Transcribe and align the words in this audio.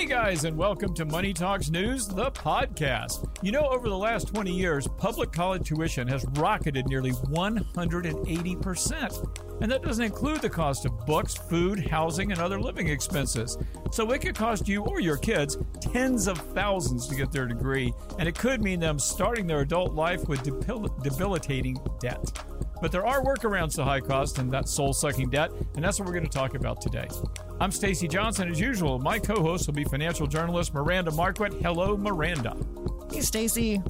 Hey 0.00 0.06
guys, 0.06 0.44
and 0.44 0.56
welcome 0.56 0.94
to 0.94 1.04
Money 1.04 1.34
Talks 1.34 1.68
News, 1.68 2.06
the 2.06 2.30
podcast. 2.30 3.28
You 3.42 3.52
know, 3.52 3.68
over 3.68 3.86
the 3.86 3.98
last 3.98 4.28
20 4.28 4.50
years, 4.50 4.88
public 4.96 5.30
college 5.30 5.68
tuition 5.68 6.08
has 6.08 6.24
rocketed 6.36 6.86
nearly 6.86 7.10
180%. 7.10 9.60
And 9.60 9.70
that 9.70 9.82
doesn't 9.82 10.02
include 10.02 10.40
the 10.40 10.48
cost 10.48 10.86
of 10.86 11.04
books, 11.04 11.34
food, 11.34 11.86
housing, 11.86 12.32
and 12.32 12.40
other 12.40 12.58
living 12.58 12.88
expenses. 12.88 13.58
So 13.92 14.10
it 14.12 14.22
could 14.22 14.34
cost 14.34 14.66
you 14.66 14.84
or 14.84 15.00
your 15.00 15.18
kids 15.18 15.58
tens 15.82 16.28
of 16.28 16.38
thousands 16.54 17.06
to 17.08 17.14
get 17.14 17.30
their 17.30 17.46
degree, 17.46 17.92
and 18.18 18.26
it 18.26 18.38
could 18.38 18.62
mean 18.62 18.80
them 18.80 18.98
starting 18.98 19.46
their 19.46 19.60
adult 19.60 19.92
life 19.92 20.26
with 20.28 20.42
debil- 20.42 20.88
debilitating 21.02 21.76
debt. 22.00 22.24
But 22.80 22.92
there 22.92 23.06
are 23.06 23.22
workarounds 23.22 23.74
to 23.76 23.84
high 23.84 24.00
cost 24.00 24.38
and 24.38 24.50
that 24.52 24.68
soul 24.68 24.92
sucking 24.92 25.30
debt, 25.30 25.50
and 25.74 25.84
that's 25.84 25.98
what 25.98 26.06
we're 26.06 26.14
going 26.14 26.24
to 26.24 26.30
talk 26.30 26.54
about 26.54 26.80
today. 26.80 27.08
I'm 27.60 27.70
Stacy 27.70 28.08
Johnson. 28.08 28.50
As 28.50 28.58
usual, 28.58 28.98
my 28.98 29.18
co 29.18 29.42
host 29.42 29.66
will 29.66 29.74
be 29.74 29.84
financial 29.84 30.26
journalist 30.26 30.72
Miranda 30.72 31.10
Marquit. 31.10 31.52
Hello, 31.62 31.96
Miranda. 31.96 32.56
Hey, 33.12 33.20
Stacy. 33.22 33.82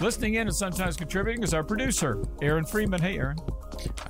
Listening 0.00 0.34
in 0.34 0.46
and 0.46 0.56
sometimes 0.56 0.96
contributing 0.96 1.42
is 1.42 1.52
our 1.52 1.62
producer, 1.62 2.22
Aaron 2.40 2.64
Freeman. 2.64 3.00
Hey, 3.00 3.18
Aaron. 3.18 3.36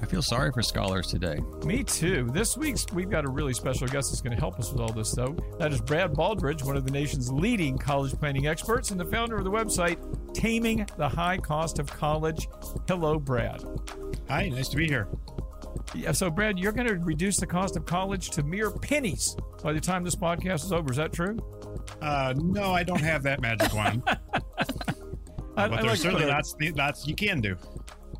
I 0.00 0.06
feel 0.06 0.22
sorry 0.22 0.52
for 0.52 0.62
scholars 0.62 1.08
today. 1.08 1.38
Me 1.64 1.82
too. 1.82 2.28
This 2.32 2.56
week's 2.56 2.86
we've 2.92 3.10
got 3.10 3.24
a 3.24 3.28
really 3.28 3.54
special 3.54 3.88
guest 3.88 4.10
that's 4.10 4.20
going 4.20 4.34
to 4.34 4.40
help 4.40 4.58
us 4.60 4.70
with 4.70 4.80
all 4.80 4.92
this, 4.92 5.12
though. 5.12 5.34
That 5.58 5.72
is 5.72 5.80
Brad 5.80 6.12
Baldridge, 6.12 6.62
one 6.62 6.76
of 6.76 6.84
the 6.84 6.90
nation's 6.92 7.32
leading 7.32 7.76
college 7.76 8.12
planning 8.12 8.46
experts 8.46 8.90
and 8.90 9.00
the 9.00 9.04
founder 9.04 9.36
of 9.36 9.44
the 9.44 9.50
website 9.50 9.98
Taming 10.34 10.86
the 10.96 11.08
High 11.08 11.38
Cost 11.38 11.78
of 11.78 11.86
College. 11.86 12.48
Hello, 12.86 13.18
Brad. 13.18 13.64
Hi, 14.28 14.48
nice 14.48 14.68
to 14.68 14.76
be 14.76 14.86
here. 14.86 15.08
Yeah, 15.94 16.12
so 16.12 16.30
Brad, 16.30 16.58
you're 16.58 16.72
going 16.72 16.88
to 16.88 16.98
reduce 16.98 17.38
the 17.38 17.46
cost 17.46 17.76
of 17.76 17.84
college 17.84 18.30
to 18.30 18.42
mere 18.42 18.70
pennies 18.70 19.36
by 19.62 19.72
the 19.72 19.80
time 19.80 20.04
this 20.04 20.16
podcast 20.16 20.64
is 20.64 20.72
over. 20.72 20.90
Is 20.90 20.96
that 20.98 21.12
true? 21.12 21.38
Uh, 22.00 22.34
no, 22.36 22.72
I 22.72 22.82
don't 22.82 23.00
have 23.00 23.22
that 23.24 23.40
magic 23.40 23.72
wand. 23.74 24.02
uh, 24.06 24.16
I, 25.56 25.68
but 25.68 25.78
I 25.78 25.82
there's 25.82 25.84
like 25.84 25.98
certainly 25.98 26.24
to, 26.26 26.30
lots, 26.30 26.56
lots 26.74 27.06
you 27.06 27.14
can 27.14 27.40
do. 27.40 27.56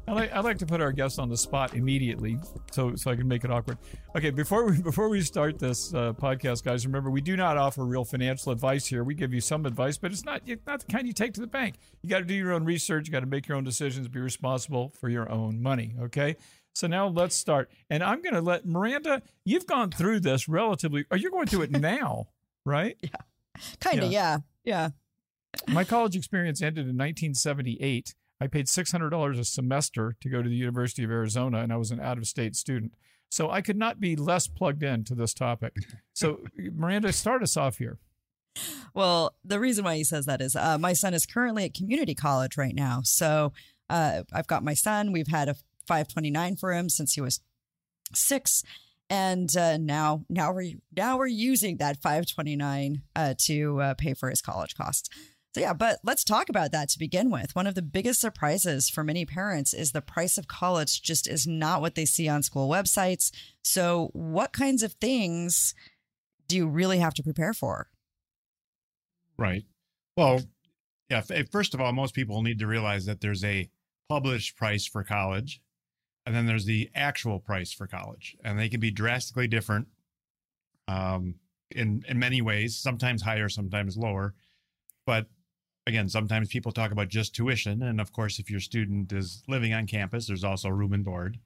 I 0.07 0.13
like, 0.13 0.33
I 0.33 0.41
like 0.41 0.59
to 0.59 0.67
put 0.67 0.81
our 0.81 0.91
guests 0.91 1.19
on 1.19 1.29
the 1.29 1.37
spot 1.37 1.75
immediately, 1.75 2.37
so 2.73 2.95
so 2.97 3.11
I 3.11 3.17
can 3.17 3.29
make 3.29 3.45
it 3.45 3.53
awkward. 3.53 3.79
Okay, 4.17 4.31
before 4.31 4.65
we 4.65 4.83
before 4.83 5.09
we 5.09 5.21
start 5.21 5.59
this 5.59 5.95
uh, 5.95 6.13
podcast, 6.13 6.65
guys, 6.65 6.85
remember 6.85 7.11
we 7.11 7.21
do 7.21 7.37
not 7.37 7.57
offer 7.57 7.85
real 7.85 8.05
financial 8.05 8.51
advice 8.51 8.87
here. 8.87 9.05
We 9.05 9.15
give 9.15 9.33
you 9.33 9.41
some 9.41 9.65
advice, 9.65 9.99
but 9.99 10.11
it's 10.11 10.25
not 10.25 10.43
it's 10.45 10.67
not 10.67 10.81
the 10.81 10.93
kind 10.93 11.07
you 11.07 11.13
take 11.13 11.35
to 11.35 11.41
the 11.41 11.47
bank. 11.47 11.77
You 12.03 12.11
got 12.11 12.19
to 12.19 12.25
do 12.25 12.35
your 12.35 12.53
own 12.53 12.65
research. 12.65 13.07
You 13.07 13.13
got 13.13 13.21
to 13.21 13.27
make 13.27 13.47
your 13.47 13.57
own 13.57 13.65
decisions. 13.65 14.09
Be 14.09 14.21
responsible 14.21 14.93
for 15.01 15.09
your 15.09 15.31
own 15.31 15.63
money. 15.63 15.95
Okay. 16.01 16.37
So 16.75 16.87
now 16.87 17.09
let's 17.09 17.37
start. 17.37 17.71
And 17.91 18.03
I'm 18.03 18.23
going 18.23 18.35
to 18.35 18.41
let 18.41 18.67
Miranda, 18.67 19.23
you've 19.45 19.67
gone 19.67 19.91
through 19.91 20.21
this 20.21 20.49
relatively, 20.49 21.05
or 21.11 21.19
you're 21.19 21.31
going 21.31 21.47
through 21.47 21.63
it 21.63 21.71
now, 21.81 22.29
right? 22.65 22.97
Yeah. 23.03 23.11
Kind 23.81 24.03
of, 24.03 24.13
yeah. 24.13 24.39
yeah. 24.65 24.91
Yeah. 25.69 25.75
My 25.75 25.85
college 25.85 26.17
experience 26.17 26.63
ended 26.63 26.83
in 26.83 26.97
1978. 26.97 28.15
I 28.41 28.47
paid 28.47 28.67
$600 28.67 29.39
a 29.39 29.45
semester 29.45 30.17
to 30.21 30.29
go 30.29 30.43
to 30.43 30.49
the 30.49 30.57
University 30.57 31.05
of 31.05 31.11
Arizona, 31.11 31.59
and 31.59 31.73
I 31.73 31.77
was 31.77 31.91
an 31.91 32.01
out 32.01 32.19
of 32.19 32.27
state 32.27 32.57
student. 32.57 32.93
So 33.31 33.51
I 33.51 33.61
could 33.61 33.77
not 33.77 34.01
be 34.01 34.17
less 34.17 34.49
plugged 34.49 34.83
in 34.83 35.05
to 35.05 35.15
this 35.15 35.33
topic. 35.33 35.75
So, 36.13 36.41
Miranda, 36.57 37.13
start 37.13 37.43
us 37.43 37.57
off 37.57 37.79
here. 37.79 37.99
Well, 38.95 39.35
the 39.45 39.59
reason 39.59 39.85
why 39.85 39.97
he 39.97 40.05
says 40.05 40.27
that 40.27 40.41
is 40.41 40.55
uh, 40.57 40.77
my 40.79 40.93
son 40.93 41.15
is 41.15 41.25
currently 41.25 41.65
at 41.65 41.75
community 41.75 42.15
college 42.15 42.57
right 42.57 42.75
now. 42.75 43.01
So 43.05 43.53
uh, 43.89 44.25
I've 44.33 44.47
got 44.47 44.63
my 44.63 44.75
son. 44.75 45.13
We've 45.13 45.29
had 45.29 45.49
a 45.49 45.55
529 45.87 46.57
for 46.57 46.73
him 46.73 46.89
since 46.89 47.15
he 47.15 47.21
was 47.21 47.41
six. 48.15 48.63
And 49.13 49.55
uh, 49.59 49.77
now, 49.77 50.25
now 50.31 50.55
we're 50.55 50.73
now 50.97 51.19
we're 51.19 51.27
using 51.27 51.77
that 51.77 52.01
529 52.01 53.03
uh, 53.15 53.35
to 53.41 53.81
uh, 53.83 53.93
pay 53.93 54.15
for 54.15 54.31
his 54.31 54.41
college 54.41 54.75
costs. 54.75 55.11
So 55.55 55.61
yeah, 55.61 55.75
but 55.75 55.99
let's 56.03 56.25
talk 56.25 56.49
about 56.49 56.73
that 56.73 56.89
to 56.89 56.99
begin 56.99 57.31
with. 57.31 57.55
One 57.55 57.67
of 57.67 57.75
the 57.75 57.83
biggest 57.83 58.23
surprises 58.23 58.89
for 58.89 59.05
many 59.05 59.27
parents 59.27 59.75
is 59.75 59.93
the 59.93 60.01
price 60.01 60.39
of 60.39 60.49
college 60.49 61.03
just 61.03 61.29
is 61.29 61.47
not 61.47 61.83
what 61.83 61.95
they 61.95 62.07
see 62.07 62.27
on 62.27 62.43
school 62.43 62.71
websites. 62.71 63.31
So, 63.63 64.09
what 64.15 64.55
kinds 64.55 64.83
of 64.83 64.95
things 64.95 65.75
do 66.49 66.57
you 66.57 66.67
really 66.67 67.01
have 67.01 67.13
to 67.13 67.23
prepare 67.23 67.53
for? 67.53 67.91
Right. 69.37 69.65
Well, 70.17 70.41
yeah. 71.11 71.21
First 71.51 71.75
of 71.75 71.83
all, 71.83 71.93
most 71.93 72.15
people 72.15 72.41
need 72.41 72.61
to 72.61 72.67
realize 72.67 73.05
that 73.05 73.21
there's 73.21 73.45
a 73.45 73.69
published 74.09 74.57
price 74.57 74.87
for 74.87 75.05
college 75.05 75.61
and 76.25 76.35
then 76.35 76.47
there's 76.47 76.65
the 76.65 76.91
actual 76.95 77.39
price 77.39 77.73
for 77.73 77.87
college 77.87 78.37
and 78.45 78.59
they 78.59 78.69
can 78.69 78.81
be 78.81 78.91
drastically 78.91 79.49
different 79.49 79.89
um, 80.89 81.37
in 81.71 82.05
in 82.09 82.19
many 82.19 82.41
ways 82.41 82.77
sometimes 82.77 83.23
higher 83.23 83.49
sometimes 83.49 83.97
lower. 83.97 84.35
But 85.07 85.27
again 85.87 86.09
sometimes 86.09 86.49
people 86.49 86.73
talk 86.73 86.93
about 86.93 87.09
just 87.09 87.35
tuition 87.35 87.83
and 87.83 88.01
of 88.01 88.13
course 88.13 88.39
if 88.39 88.51
your 88.51 88.61
student 88.61 89.13
is 89.13 89.43
living 89.49 89.73
on 89.73 89.87
campus 89.87 90.27
there's 90.27 90.45
also 90.45 90.69
room 90.69 90.93
and 90.93 91.05
board. 91.05 91.39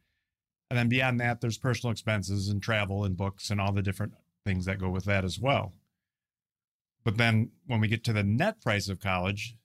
And 0.71 0.79
then 0.79 0.89
beyond 0.89 1.21
that 1.21 1.41
there's 1.41 1.59
personal 1.59 1.93
expenses 1.93 2.49
and 2.49 2.63
travel 2.63 3.05
and 3.05 3.17
books 3.17 3.51
and 3.51 3.61
all 3.61 3.73
the 3.73 3.83
different 3.83 4.13
things 4.45 4.67
that 4.67 4.79
go 4.79 4.91
with 4.91 5.05
that 5.05 5.25
as 5.25 5.39
well. 5.39 5.73
But 7.05 7.17
then 7.17 7.53
when 7.67 7.81
we 7.81 7.89
get 7.89 8.05
to 8.05 8.13
the 8.13 8.25
net 8.25 8.61
price 8.61 8.89
of 8.89 9.01
college 9.01 9.57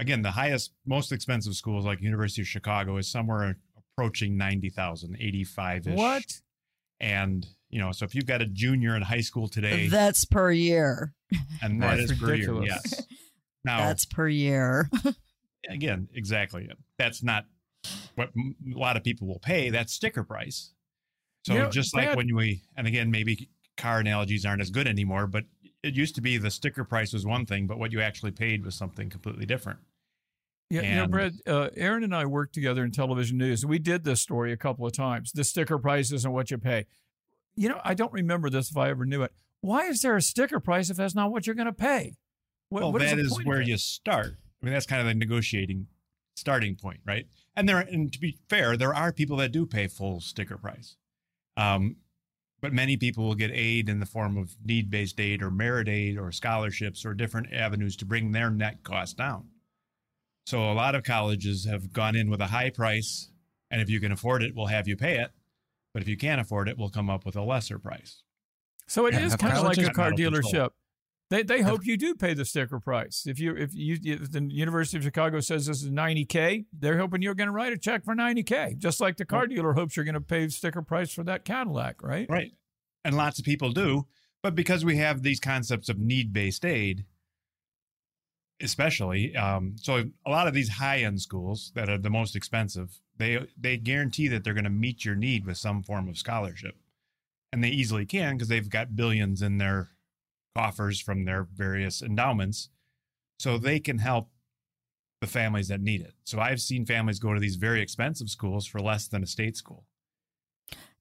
again 0.00 0.22
the 0.22 0.32
highest 0.32 0.72
most 0.86 1.12
expensive 1.12 1.54
schools 1.54 1.84
like 1.84 2.00
university 2.00 2.42
of 2.42 2.48
chicago 2.48 2.96
is 2.96 3.08
somewhere 3.08 3.56
approaching 3.94 4.36
90,000, 4.36 5.16
85 5.18 5.86
ish. 5.86 5.94
What? 5.96 6.22
And, 7.00 7.46
you 7.70 7.80
know, 7.80 7.92
so 7.92 8.04
if 8.04 8.14
you've 8.14 8.26
got 8.26 8.42
a 8.42 8.46
junior 8.46 8.96
in 8.96 9.02
high 9.02 9.20
school 9.20 9.48
today, 9.48 9.88
that's 9.88 10.24
per 10.24 10.50
year. 10.50 11.14
And 11.62 11.82
that 11.82 11.98
is 11.98 12.12
per 12.12 12.34
year. 12.34 12.62
Yes. 12.62 13.06
Now, 13.64 13.86
that's 13.86 14.04
per 14.04 14.26
year. 14.26 14.90
again, 15.68 16.08
exactly. 16.12 16.68
That's 16.98 17.22
not 17.22 17.44
what 18.16 18.30
a 18.36 18.76
lot 18.76 18.96
of 18.96 19.04
people 19.04 19.28
will 19.28 19.38
pay. 19.38 19.70
That's 19.70 19.92
sticker 19.92 20.24
price. 20.24 20.72
So 21.46 21.52
you 21.52 21.58
know, 21.60 21.70
just 21.70 21.94
like 21.94 22.16
when 22.16 22.34
we, 22.34 22.62
and 22.76 22.88
again, 22.88 23.12
maybe 23.12 23.50
car 23.76 24.00
analogies 24.00 24.44
aren't 24.44 24.62
as 24.62 24.70
good 24.70 24.88
anymore, 24.88 25.28
but 25.28 25.44
it 25.82 25.94
used 25.94 26.16
to 26.16 26.20
be 26.20 26.38
the 26.38 26.50
sticker 26.50 26.82
price 26.82 27.12
was 27.12 27.24
one 27.24 27.46
thing, 27.46 27.68
but 27.68 27.78
what 27.78 27.92
you 27.92 28.00
actually 28.00 28.32
paid 28.32 28.64
was 28.64 28.74
something 28.74 29.10
completely 29.10 29.46
different. 29.46 29.78
Yeah, 30.72 30.80
and, 30.80 30.88
you 30.88 30.96
know, 30.96 31.06
Brad, 31.06 31.34
uh, 31.46 31.68
Aaron 31.76 32.02
and 32.02 32.14
I 32.14 32.24
worked 32.24 32.54
together 32.54 32.82
in 32.82 32.92
television 32.92 33.36
news. 33.36 33.66
We 33.66 33.78
did 33.78 34.04
this 34.04 34.22
story 34.22 34.52
a 34.52 34.56
couple 34.56 34.86
of 34.86 34.94
times. 34.94 35.30
The 35.30 35.44
sticker 35.44 35.78
price 35.78 36.10
isn't 36.10 36.32
what 36.32 36.50
you 36.50 36.56
pay. 36.56 36.86
You 37.54 37.68
know, 37.68 37.78
I 37.84 37.92
don't 37.92 38.10
remember 38.10 38.48
this 38.48 38.70
if 38.70 38.76
I 38.78 38.88
ever 38.88 39.04
knew 39.04 39.22
it. 39.22 39.32
Why 39.60 39.82
is 39.88 40.00
there 40.00 40.16
a 40.16 40.22
sticker 40.22 40.60
price 40.60 40.88
if 40.88 40.96
that's 40.96 41.14
not 41.14 41.30
what 41.30 41.46
you're 41.46 41.54
going 41.54 41.66
to 41.66 41.74
pay? 41.74 42.16
What, 42.70 42.84
well, 42.84 42.92
what 42.92 43.02
that 43.02 43.18
is, 43.18 43.32
is 43.32 43.44
where 43.44 43.60
you 43.60 43.76
start. 43.76 44.38
I 44.62 44.64
mean, 44.64 44.72
that's 44.72 44.86
kind 44.86 45.02
of 45.02 45.06
the 45.06 45.12
negotiating 45.12 45.88
starting 46.36 46.74
point, 46.74 47.00
right? 47.04 47.26
And 47.54 47.68
there, 47.68 47.80
and 47.80 48.10
to 48.10 48.18
be 48.18 48.38
fair, 48.48 48.78
there 48.78 48.94
are 48.94 49.12
people 49.12 49.36
that 49.36 49.52
do 49.52 49.66
pay 49.66 49.88
full 49.88 50.22
sticker 50.22 50.56
price. 50.56 50.96
Um, 51.58 51.96
but 52.62 52.72
many 52.72 52.96
people 52.96 53.24
will 53.24 53.34
get 53.34 53.50
aid 53.52 53.90
in 53.90 54.00
the 54.00 54.06
form 54.06 54.38
of 54.38 54.56
need-based 54.64 55.20
aid 55.20 55.42
or 55.42 55.50
merit 55.50 55.86
aid 55.86 56.16
or 56.16 56.32
scholarships 56.32 57.04
or 57.04 57.12
different 57.12 57.52
avenues 57.52 57.94
to 57.96 58.06
bring 58.06 58.32
their 58.32 58.48
net 58.48 58.82
cost 58.84 59.18
down. 59.18 59.48
So 60.46 60.70
a 60.70 60.74
lot 60.74 60.94
of 60.94 61.04
colleges 61.04 61.66
have 61.66 61.92
gone 61.92 62.16
in 62.16 62.28
with 62.28 62.40
a 62.40 62.46
high 62.46 62.70
price, 62.70 63.30
and 63.70 63.80
if 63.80 63.88
you 63.88 64.00
can 64.00 64.12
afford 64.12 64.42
it, 64.42 64.54
we'll 64.54 64.66
have 64.66 64.88
you 64.88 64.96
pay 64.96 65.18
it. 65.18 65.30
But 65.94 66.02
if 66.02 66.08
you 66.08 66.16
can't 66.16 66.40
afford 66.40 66.68
it, 66.68 66.78
we'll 66.78 66.90
come 66.90 67.10
up 67.10 67.24
with 67.24 67.36
a 67.36 67.42
lesser 67.42 67.78
price. 67.78 68.22
So 68.86 69.06
it 69.06 69.14
yeah, 69.14 69.24
is 69.24 69.36
kind 69.36 69.56
of 69.56 69.64
like 69.64 69.78
a 69.78 69.90
car 69.90 70.10
dealership. 70.12 70.42
Control. 70.42 70.70
They 71.30 71.42
they 71.42 71.62
hope 71.62 71.86
you 71.86 71.96
do 71.96 72.14
pay 72.14 72.34
the 72.34 72.44
sticker 72.44 72.78
price. 72.78 73.24
If 73.26 73.40
you 73.40 73.56
if 73.56 73.74
you 73.74 73.96
if 74.02 74.32
the 74.32 74.42
University 74.42 74.98
of 74.98 75.04
Chicago 75.04 75.40
says 75.40 75.64
this 75.64 75.82
is 75.82 75.90
90k, 75.90 76.66
they're 76.78 76.98
hoping 76.98 77.22
you're 77.22 77.34
going 77.34 77.46
to 77.46 77.54
write 77.54 77.72
a 77.72 77.78
check 77.78 78.04
for 78.04 78.14
90k, 78.14 78.76
just 78.76 79.00
like 79.00 79.16
the 79.16 79.24
car 79.24 79.46
dealer 79.46 79.72
hopes 79.72 79.96
you're 79.96 80.04
going 80.04 80.14
to 80.14 80.20
pay 80.20 80.46
sticker 80.48 80.82
price 80.82 81.10
for 81.10 81.24
that 81.24 81.46
Cadillac, 81.46 82.02
right? 82.02 82.26
Right. 82.28 82.52
And 83.04 83.16
lots 83.16 83.38
of 83.38 83.46
people 83.46 83.72
do, 83.72 84.06
but 84.42 84.54
because 84.54 84.84
we 84.84 84.96
have 84.96 85.22
these 85.22 85.40
concepts 85.40 85.88
of 85.88 85.98
need-based 85.98 86.66
aid, 86.66 87.06
especially. 88.62 89.34
Um, 89.36 89.76
so 89.78 90.04
a 90.26 90.30
lot 90.30 90.48
of 90.48 90.54
these 90.54 90.68
high 90.68 90.98
end 90.98 91.20
schools 91.20 91.72
that 91.74 91.88
are 91.88 91.98
the 91.98 92.10
most 92.10 92.36
expensive, 92.36 93.00
they 93.16 93.46
they 93.58 93.76
guarantee 93.76 94.28
that 94.28 94.44
they're 94.44 94.54
going 94.54 94.64
to 94.64 94.70
meet 94.70 95.04
your 95.04 95.14
need 95.14 95.46
with 95.46 95.58
some 95.58 95.82
form 95.82 96.08
of 96.08 96.18
scholarship, 96.18 96.76
and 97.52 97.62
they 97.62 97.68
easily 97.68 98.06
can 98.06 98.36
because 98.36 98.48
they've 98.48 98.70
got 98.70 98.96
billions 98.96 99.42
in 99.42 99.58
their 99.58 99.90
coffers 100.54 101.00
from 101.00 101.24
their 101.24 101.46
various 101.54 102.02
endowments, 102.02 102.68
so 103.38 103.58
they 103.58 103.80
can 103.80 103.98
help 103.98 104.28
the 105.20 105.26
families 105.26 105.68
that 105.68 105.80
need 105.80 106.00
it. 106.00 106.14
So 106.24 106.40
I've 106.40 106.60
seen 106.60 106.84
families 106.84 107.18
go 107.18 107.32
to 107.32 107.40
these 107.40 107.56
very 107.56 107.80
expensive 107.80 108.28
schools 108.28 108.66
for 108.66 108.80
less 108.80 109.06
than 109.08 109.22
a 109.22 109.26
state 109.26 109.56
school. 109.56 109.86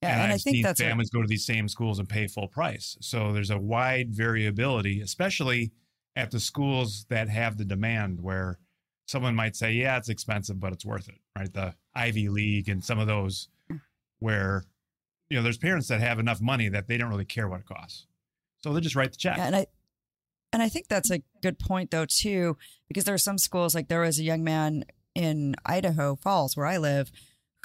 Yeah, 0.01 0.13
and, 0.13 0.21
and 0.21 0.31
I've 0.31 0.35
I 0.35 0.37
think 0.37 0.55
seen 0.55 0.63
that's 0.63 0.79
families 0.79 1.09
go 1.09 1.21
to 1.21 1.27
these 1.27 1.45
same 1.45 1.67
schools 1.67 1.99
and 1.99 2.07
pay 2.07 2.27
full 2.27 2.47
price. 2.47 2.97
So 3.01 3.33
there's 3.33 3.49
a 3.49 3.57
wide 3.57 4.13
variability, 4.13 5.01
especially 5.01 5.71
at 6.15 6.31
the 6.31 6.39
schools 6.39 7.05
that 7.09 7.29
have 7.29 7.57
the 7.57 7.65
demand 7.65 8.21
where 8.21 8.59
someone 9.07 9.35
might 9.35 9.55
say, 9.55 9.71
yeah, 9.71 9.97
it's 9.97 10.09
expensive, 10.09 10.59
but 10.59 10.73
it's 10.73 10.85
worth 10.85 11.07
it, 11.09 11.19
right? 11.37 11.53
The 11.53 11.75
Ivy 11.95 12.29
League 12.29 12.69
and 12.69 12.83
some 12.83 12.99
of 12.99 13.07
those 13.07 13.49
mm. 13.71 13.81
where, 14.19 14.63
you 15.29 15.37
know, 15.37 15.43
there's 15.43 15.57
parents 15.57 15.87
that 15.87 16.01
have 16.01 16.19
enough 16.19 16.41
money 16.41 16.69
that 16.69 16.87
they 16.87 16.97
don't 16.97 17.09
really 17.09 17.25
care 17.25 17.47
what 17.47 17.61
it 17.61 17.65
costs. 17.65 18.07
So 18.63 18.73
they 18.73 18.81
just 18.81 18.95
write 18.95 19.11
the 19.11 19.17
check. 19.17 19.37
Yeah, 19.37 19.47
and 19.47 19.55
I, 19.55 19.67
And 20.53 20.61
I 20.61 20.69
think 20.69 20.87
that's 20.87 21.09
a 21.09 21.23
good 21.41 21.59
point, 21.59 21.91
though, 21.91 22.05
too, 22.05 22.57
because 22.87 23.05
there 23.05 23.15
are 23.15 23.17
some 23.17 23.37
schools, 23.37 23.73
like 23.73 23.87
there 23.87 24.01
was 24.01 24.19
a 24.19 24.23
young 24.23 24.43
man 24.43 24.83
in 25.15 25.55
Idaho 25.65 26.15
Falls, 26.15 26.57
where 26.57 26.65
I 26.65 26.77
live, 26.77 27.11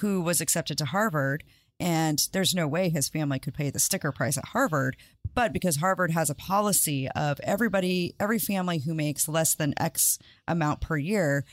who 0.00 0.20
was 0.20 0.40
accepted 0.40 0.78
to 0.78 0.84
Harvard. 0.84 1.43
And 1.78 2.26
there's 2.32 2.55
no 2.55 2.67
way 2.67 2.88
his 2.88 3.08
family 3.08 3.38
could 3.38 3.55
pay 3.55 3.70
the 3.70 3.78
sticker 3.78 4.12
price 4.12 4.38
at 4.38 4.46
Harvard. 4.46 4.96
But 5.34 5.52
because 5.52 5.76
Harvard 5.76 6.12
has 6.12 6.31
a 6.31 6.34
policy 6.34 7.08
of 7.11 7.38
everybody, 7.40 8.14
every 8.19 8.38
family 8.38 8.78
who 8.78 8.94
makes 8.94 9.28
less 9.28 9.55
than 9.55 9.75
X 9.76 10.19
amount 10.49 10.81
per 10.81 10.96
year 10.96 11.44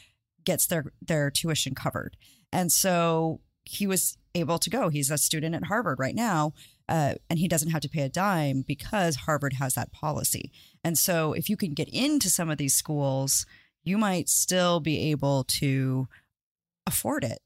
gets 0.45 0.65
their, 0.65 0.85
their 1.01 1.29
tuition 1.29 1.75
covered. 1.75 2.15
And 2.51 2.71
so 2.71 3.41
he 3.65 3.87
was 3.87 4.17
able 4.35 4.59
to 4.59 4.69
go. 4.69 4.89
He's 4.89 5.11
a 5.11 5.17
student 5.17 5.55
at 5.55 5.65
Harvard 5.65 5.99
right 5.99 6.15
now, 6.15 6.53
uh, 6.89 7.15
and 7.29 7.39
he 7.39 7.47
doesn't 7.47 7.71
have 7.71 7.81
to 7.81 7.89
pay 7.89 8.01
a 8.01 8.09
dime 8.09 8.63
because 8.67 9.15
Harvard 9.15 9.53
has 9.53 9.75
that 9.75 9.91
policy. 9.91 10.51
And 10.83 10.97
so, 10.97 11.33
if 11.33 11.49
you 11.49 11.57
can 11.57 11.73
get 11.73 11.89
into 11.89 12.29
some 12.29 12.49
of 12.49 12.57
these 12.57 12.73
schools, 12.73 13.45
you 13.83 13.97
might 13.97 14.29
still 14.29 14.79
be 14.79 15.11
able 15.11 15.43
to 15.45 16.07
afford 16.85 17.23
it. 17.23 17.39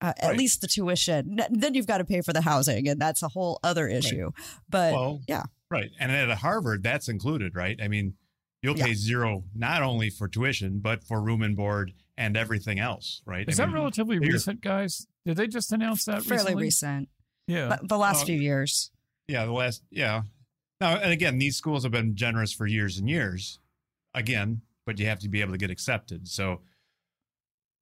Uh, 0.00 0.12
right. 0.22 0.32
At 0.32 0.36
least 0.36 0.60
the 0.60 0.66
tuition. 0.66 1.40
Then 1.50 1.74
you've 1.74 1.86
got 1.86 1.98
to 1.98 2.04
pay 2.04 2.20
for 2.20 2.32
the 2.32 2.42
housing, 2.42 2.86
and 2.88 3.00
that's 3.00 3.22
a 3.22 3.28
whole 3.28 3.58
other 3.64 3.88
issue. 3.88 4.24
Right. 4.24 4.34
But 4.68 4.92
well, 4.92 5.20
yeah, 5.26 5.44
right. 5.70 5.90
And 5.98 6.12
at 6.12 6.30
Harvard, 6.38 6.82
that's 6.82 7.08
included, 7.08 7.56
right? 7.56 7.80
I 7.82 7.88
mean, 7.88 8.14
you'll 8.62 8.74
pay 8.74 8.88
yeah. 8.88 8.94
zero 8.94 9.44
not 9.54 9.82
only 9.82 10.10
for 10.10 10.28
tuition 10.28 10.80
but 10.80 11.02
for 11.02 11.20
room 11.22 11.42
and 11.42 11.56
board 11.56 11.94
and 12.18 12.36
everything 12.36 12.78
else, 12.78 13.22
right? 13.24 13.48
Is 13.48 13.58
I 13.58 13.64
that 13.64 13.68
mean, 13.68 13.76
relatively 13.76 14.18
recent, 14.18 14.60
guys? 14.60 15.06
Did 15.24 15.36
they 15.38 15.46
just 15.46 15.72
announce 15.72 16.04
that? 16.04 16.22
Fairly 16.22 16.54
recently? 16.54 16.62
recent. 16.62 17.08
Yeah, 17.48 17.68
but 17.68 17.88
the 17.88 17.98
last 17.98 18.22
uh, 18.22 18.26
few 18.26 18.38
years. 18.38 18.90
Yeah, 19.28 19.44
the 19.44 19.52
last. 19.52 19.82
Yeah. 19.90 20.22
Now, 20.80 20.96
and 20.96 21.10
again, 21.10 21.38
these 21.38 21.56
schools 21.56 21.84
have 21.84 21.92
been 21.92 22.16
generous 22.16 22.52
for 22.52 22.66
years 22.66 22.98
and 22.98 23.08
years. 23.08 23.60
Again, 24.14 24.62
but 24.84 24.98
you 24.98 25.06
have 25.06 25.20
to 25.20 25.28
be 25.28 25.40
able 25.40 25.52
to 25.52 25.58
get 25.58 25.70
accepted. 25.70 26.28
So, 26.28 26.60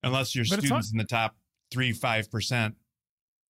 unless 0.03 0.35
your 0.35 0.45
students 0.45 0.93
in 0.93 0.99
the 0.99 1.05
top 1.05 1.37
three 1.75 1.93
five 1.93 2.31
percent, 2.31 2.75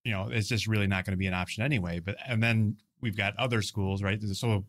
you 0.04 0.12
know, 0.12 0.28
it's 0.30 0.48
just 0.48 0.66
really 0.66 0.88
not 0.88 1.04
going 1.04 1.12
to 1.12 1.18
be 1.18 1.26
an 1.26 1.34
option 1.34 1.62
anyway. 1.62 2.00
But 2.00 2.16
and 2.26 2.42
then 2.42 2.76
we've 3.00 3.16
got 3.16 3.36
other 3.36 3.62
schools, 3.62 4.02
right? 4.02 4.20
So, 4.20 4.64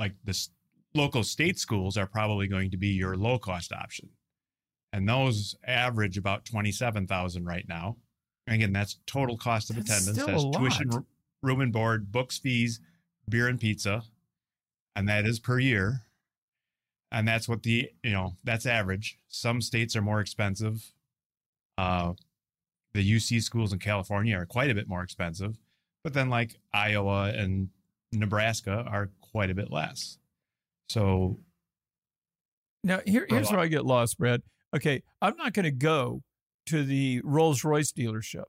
like 0.00 0.14
this 0.24 0.50
local 0.94 1.22
state 1.22 1.58
schools 1.58 1.96
are 1.96 2.06
probably 2.06 2.48
going 2.48 2.70
to 2.70 2.76
be 2.76 2.88
your 2.88 3.16
low 3.16 3.38
cost 3.38 3.72
option 3.72 4.08
and 4.94 5.08
those 5.08 5.56
average 5.66 6.16
about 6.16 6.44
27,000 6.44 7.44
right 7.44 7.68
now. 7.68 7.96
Again, 8.46 8.72
that's 8.72 8.98
total 9.06 9.36
cost 9.36 9.68
of 9.70 9.76
that's 9.76 10.06
attendance. 10.06 10.24
That's 10.24 10.56
tuition, 10.56 11.04
room 11.42 11.60
and 11.60 11.72
board, 11.72 12.12
books, 12.12 12.38
fees, 12.38 12.78
beer 13.28 13.48
and 13.48 13.58
pizza, 13.58 14.04
and 14.94 15.08
that 15.08 15.26
is 15.26 15.40
per 15.40 15.58
year. 15.58 16.02
And 17.10 17.26
that's 17.26 17.48
what 17.48 17.64
the 17.64 17.90
you 18.04 18.12
know 18.12 18.36
that's 18.44 18.66
average. 18.66 19.18
Some 19.28 19.60
states 19.60 19.96
are 19.96 20.02
more 20.02 20.20
expensive. 20.20 20.92
Uh, 21.76 22.12
the 22.94 23.16
UC 23.16 23.42
schools 23.42 23.72
in 23.72 23.78
California 23.78 24.36
are 24.36 24.46
quite 24.46 24.70
a 24.70 24.74
bit 24.74 24.88
more 24.88 25.02
expensive, 25.02 25.58
but 26.02 26.14
then 26.14 26.30
like 26.30 26.58
Iowa 26.72 27.32
and 27.36 27.68
Nebraska 28.12 28.84
are 28.88 29.10
quite 29.20 29.50
a 29.50 29.54
bit 29.54 29.70
less. 29.70 30.18
So 30.88 31.38
now 32.82 33.00
here, 33.04 33.26
here's 33.28 33.50
where 33.50 33.60
I 33.60 33.66
get 33.66 33.84
lost, 33.84 34.18
Brad 34.18 34.42
okay, 34.74 35.02
I'm 35.22 35.36
not 35.36 35.52
going 35.52 35.64
to 35.64 35.70
go 35.70 36.22
to 36.66 36.84
the 36.84 37.20
Rolls 37.24 37.64
Royce 37.64 37.92
dealership 37.92 38.44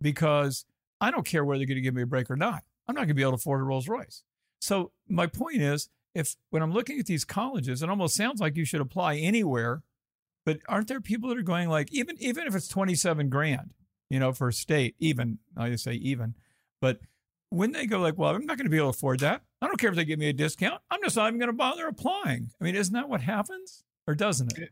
because 0.00 0.64
I 1.00 1.10
don't 1.10 1.24
care 1.24 1.44
whether 1.44 1.58
they're 1.58 1.66
going 1.66 1.76
to 1.76 1.82
give 1.82 1.94
me 1.94 2.02
a 2.02 2.06
break 2.06 2.30
or 2.30 2.36
not. 2.36 2.64
I'm 2.88 2.94
not 2.94 3.02
going 3.02 3.08
to 3.08 3.14
be 3.14 3.22
able 3.22 3.32
to 3.32 3.36
afford 3.36 3.60
a 3.60 3.64
Rolls 3.64 3.88
Royce. 3.88 4.22
So 4.60 4.92
my 5.08 5.26
point 5.26 5.62
is, 5.62 5.88
if 6.14 6.36
when 6.50 6.62
I'm 6.62 6.72
looking 6.72 6.98
at 6.98 7.06
these 7.06 7.24
colleges, 7.24 7.82
it 7.82 7.90
almost 7.90 8.16
sounds 8.16 8.40
like 8.40 8.56
you 8.56 8.64
should 8.64 8.80
apply 8.80 9.16
anywhere, 9.16 9.82
but 10.44 10.58
aren't 10.68 10.88
there 10.88 11.00
people 11.00 11.28
that 11.28 11.38
are 11.38 11.42
going 11.42 11.68
like 11.68 11.92
even 11.92 12.16
even 12.20 12.46
if 12.46 12.54
it's 12.54 12.68
27 12.68 13.28
grand, 13.28 13.74
you 14.10 14.18
know, 14.18 14.32
for 14.32 14.48
a 14.48 14.52
state, 14.52 14.94
even 14.98 15.38
I 15.56 15.74
say 15.76 15.94
even, 15.94 16.34
but 16.80 17.00
when 17.50 17.72
they 17.72 17.86
go 17.86 18.00
like, 18.00 18.18
well, 18.18 18.34
I'm 18.34 18.46
not 18.46 18.56
going 18.56 18.66
to 18.66 18.70
be 18.70 18.78
able 18.78 18.92
to 18.92 18.96
afford 18.96 19.20
that. 19.20 19.42
I 19.62 19.66
don't 19.66 19.78
care 19.78 19.90
if 19.90 19.96
they 19.96 20.04
give 20.04 20.18
me 20.18 20.28
a 20.28 20.32
discount. 20.32 20.82
I'm 20.90 21.00
just 21.02 21.16
not 21.16 21.28
even 21.28 21.38
going 21.38 21.50
to 21.50 21.56
bother 21.56 21.86
applying. 21.86 22.50
I 22.60 22.64
mean, 22.64 22.74
isn't 22.74 22.92
that 22.94 23.08
what 23.08 23.20
happens, 23.20 23.84
or 24.06 24.14
doesn't 24.14 24.58
it? 24.58 24.70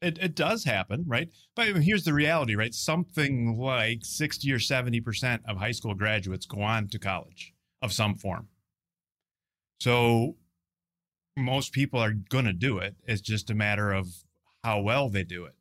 It, 0.00 0.18
it 0.18 0.34
does 0.34 0.64
happen, 0.64 1.04
right? 1.06 1.28
But 1.54 1.68
here's 1.76 2.04
the 2.04 2.14
reality, 2.14 2.54
right? 2.54 2.72
Something 2.72 3.58
like 3.58 3.98
60 4.02 4.50
or 4.50 4.58
70% 4.58 5.40
of 5.46 5.58
high 5.58 5.72
school 5.72 5.94
graduates 5.94 6.46
go 6.46 6.62
on 6.62 6.88
to 6.88 6.98
college 6.98 7.52
of 7.82 7.92
some 7.92 8.14
form. 8.14 8.48
So 9.80 10.36
most 11.36 11.72
people 11.72 12.00
are 12.00 12.12
going 12.12 12.46
to 12.46 12.52
do 12.52 12.78
it. 12.78 12.96
It's 13.06 13.20
just 13.20 13.50
a 13.50 13.54
matter 13.54 13.92
of 13.92 14.08
how 14.64 14.80
well 14.80 15.08
they 15.08 15.24
do 15.24 15.44
it 15.44 15.54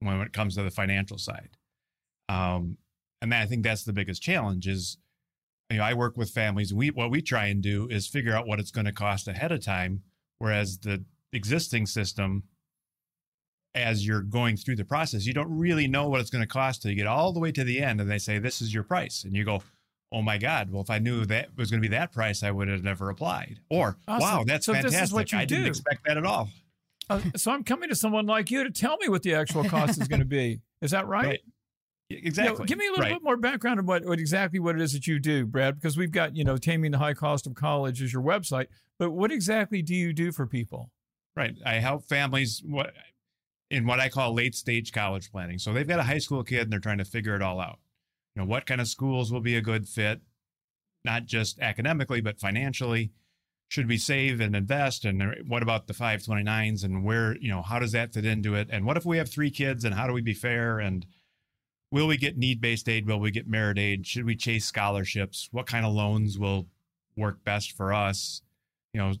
when 0.00 0.20
it 0.20 0.32
comes 0.32 0.54
to 0.56 0.62
the 0.62 0.70
financial 0.70 1.18
side. 1.18 1.50
Um, 2.28 2.78
and 3.22 3.34
I 3.34 3.46
think 3.46 3.62
that's 3.62 3.84
the 3.84 3.92
biggest 3.92 4.22
challenge 4.22 4.66
is, 4.66 4.98
you 5.70 5.78
know, 5.78 5.84
I 5.84 5.94
work 5.94 6.16
with 6.16 6.30
families 6.30 6.70
and 6.70 6.78
we, 6.78 6.90
what 6.90 7.10
we 7.10 7.22
try 7.22 7.46
and 7.46 7.62
do 7.62 7.88
is 7.90 8.06
figure 8.06 8.34
out 8.34 8.46
what 8.46 8.60
it's 8.60 8.70
going 8.70 8.84
to 8.84 8.92
cost 8.92 9.26
ahead 9.26 9.52
of 9.52 9.64
time. 9.64 10.02
Whereas 10.38 10.78
the 10.78 11.04
existing 11.32 11.86
system, 11.86 12.44
as 13.74 14.06
you're 14.06 14.22
going 14.22 14.56
through 14.56 14.76
the 14.76 14.84
process, 14.84 15.26
you 15.26 15.32
don't 15.32 15.50
really 15.50 15.86
know 15.86 16.08
what 16.08 16.20
it's 16.20 16.30
going 16.30 16.42
to 16.42 16.48
cost 16.48 16.82
till 16.82 16.90
you 16.90 16.96
get 16.96 17.06
all 17.06 17.32
the 17.32 17.40
way 17.40 17.52
to 17.52 17.64
the 17.64 17.80
end 17.80 18.00
and 18.00 18.10
they 18.10 18.18
say, 18.18 18.38
this 18.38 18.60
is 18.60 18.72
your 18.72 18.82
price. 18.82 19.24
And 19.24 19.34
you 19.34 19.44
go, 19.44 19.62
oh 20.12 20.22
my 20.22 20.38
God, 20.38 20.70
well, 20.70 20.82
if 20.82 20.90
I 20.90 20.98
knew 20.98 21.24
that 21.26 21.48
was 21.56 21.70
going 21.70 21.82
to 21.82 21.88
be 21.88 21.94
that 21.94 22.12
price, 22.12 22.42
I 22.42 22.50
would 22.50 22.68
have 22.68 22.84
never 22.84 23.10
applied. 23.10 23.60
Or, 23.70 23.96
awesome. 24.06 24.28
wow, 24.28 24.44
that's 24.46 24.66
so 24.66 24.74
fantastic. 24.74 25.34
I 25.34 25.44
do. 25.44 25.56
didn't 25.56 25.68
expect 25.68 26.04
that 26.06 26.16
at 26.16 26.24
all. 26.24 26.48
Uh, 27.08 27.20
so 27.36 27.52
I'm 27.52 27.64
coming 27.64 27.88
to 27.88 27.94
someone 27.94 28.26
like 28.26 28.50
you 28.50 28.64
to 28.64 28.70
tell 28.70 28.96
me 28.98 29.08
what 29.08 29.22
the 29.22 29.34
actual 29.34 29.64
cost 29.64 30.00
is 30.00 30.08
going 30.08 30.20
to 30.20 30.26
be. 30.26 30.60
Is 30.80 30.90
that 30.90 31.06
right? 31.06 31.26
right. 31.26 31.40
Exactly. 32.08 32.52
You 32.52 32.58
know, 32.58 32.64
give 32.64 32.78
me 32.78 32.86
a 32.86 32.90
little 32.90 33.04
right. 33.04 33.12
bit 33.14 33.22
more 33.22 33.36
background 33.36 33.80
of 33.80 33.86
what, 33.86 34.04
what 34.04 34.18
exactly 34.18 34.60
what 34.60 34.76
it 34.76 34.80
is 34.80 34.92
that 34.92 35.06
you 35.06 35.18
do, 35.18 35.44
Brad, 35.44 35.74
because 35.74 35.96
we've 35.96 36.12
got, 36.12 36.36
you 36.36 36.44
know, 36.44 36.56
Taming 36.56 36.92
the 36.92 36.98
High 36.98 37.14
Cost 37.14 37.46
of 37.46 37.54
College 37.54 38.00
is 38.00 38.12
your 38.12 38.22
website, 38.22 38.66
but 38.98 39.10
what 39.10 39.32
exactly 39.32 39.82
do 39.82 39.94
you 39.94 40.12
do 40.12 40.30
for 40.30 40.46
people? 40.46 40.90
Right. 41.34 41.54
I 41.64 41.74
help 41.74 42.04
families. 42.04 42.62
What 42.64 42.92
in 43.70 43.86
what 43.86 44.00
I 44.00 44.08
call 44.08 44.34
late 44.34 44.54
stage 44.54 44.92
college 44.92 45.30
planning. 45.30 45.58
So 45.58 45.72
they've 45.72 45.88
got 45.88 45.98
a 45.98 46.04
high 46.04 46.18
school 46.18 46.44
kid 46.44 46.62
and 46.62 46.72
they're 46.72 46.80
trying 46.80 46.98
to 46.98 47.04
figure 47.04 47.34
it 47.34 47.42
all 47.42 47.60
out. 47.60 47.78
You 48.34 48.42
know, 48.42 48.48
what 48.48 48.66
kind 48.66 48.80
of 48.80 48.88
schools 48.88 49.32
will 49.32 49.40
be 49.40 49.56
a 49.56 49.62
good 49.62 49.88
fit, 49.88 50.20
not 51.04 51.26
just 51.26 51.58
academically, 51.58 52.20
but 52.20 52.38
financially? 52.38 53.10
Should 53.68 53.88
we 53.88 53.98
save 53.98 54.40
and 54.40 54.54
invest? 54.54 55.04
And 55.04 55.48
what 55.48 55.62
about 55.62 55.86
the 55.86 55.94
529s 55.94 56.84
and 56.84 57.04
where, 57.04 57.36
you 57.36 57.48
know, 57.48 57.62
how 57.62 57.78
does 57.78 57.92
that 57.92 58.14
fit 58.14 58.24
into 58.24 58.54
it? 58.54 58.68
And 58.70 58.84
what 58.84 58.96
if 58.96 59.04
we 59.04 59.18
have 59.18 59.28
three 59.28 59.50
kids 59.50 59.84
and 59.84 59.94
how 59.94 60.06
do 60.06 60.12
we 60.12 60.20
be 60.20 60.34
fair? 60.34 60.78
And 60.78 61.04
will 61.90 62.06
we 62.06 62.16
get 62.16 62.38
need 62.38 62.60
based 62.60 62.88
aid? 62.88 63.06
Will 63.06 63.18
we 63.18 63.30
get 63.30 63.48
merit 63.48 63.78
aid? 63.78 64.06
Should 64.06 64.24
we 64.24 64.36
chase 64.36 64.66
scholarships? 64.66 65.48
What 65.50 65.66
kind 65.66 65.84
of 65.84 65.92
loans 65.92 66.38
will 66.38 66.68
work 67.16 67.42
best 67.44 67.72
for 67.72 67.92
us? 67.92 68.42
You 68.92 69.00
know, 69.00 69.14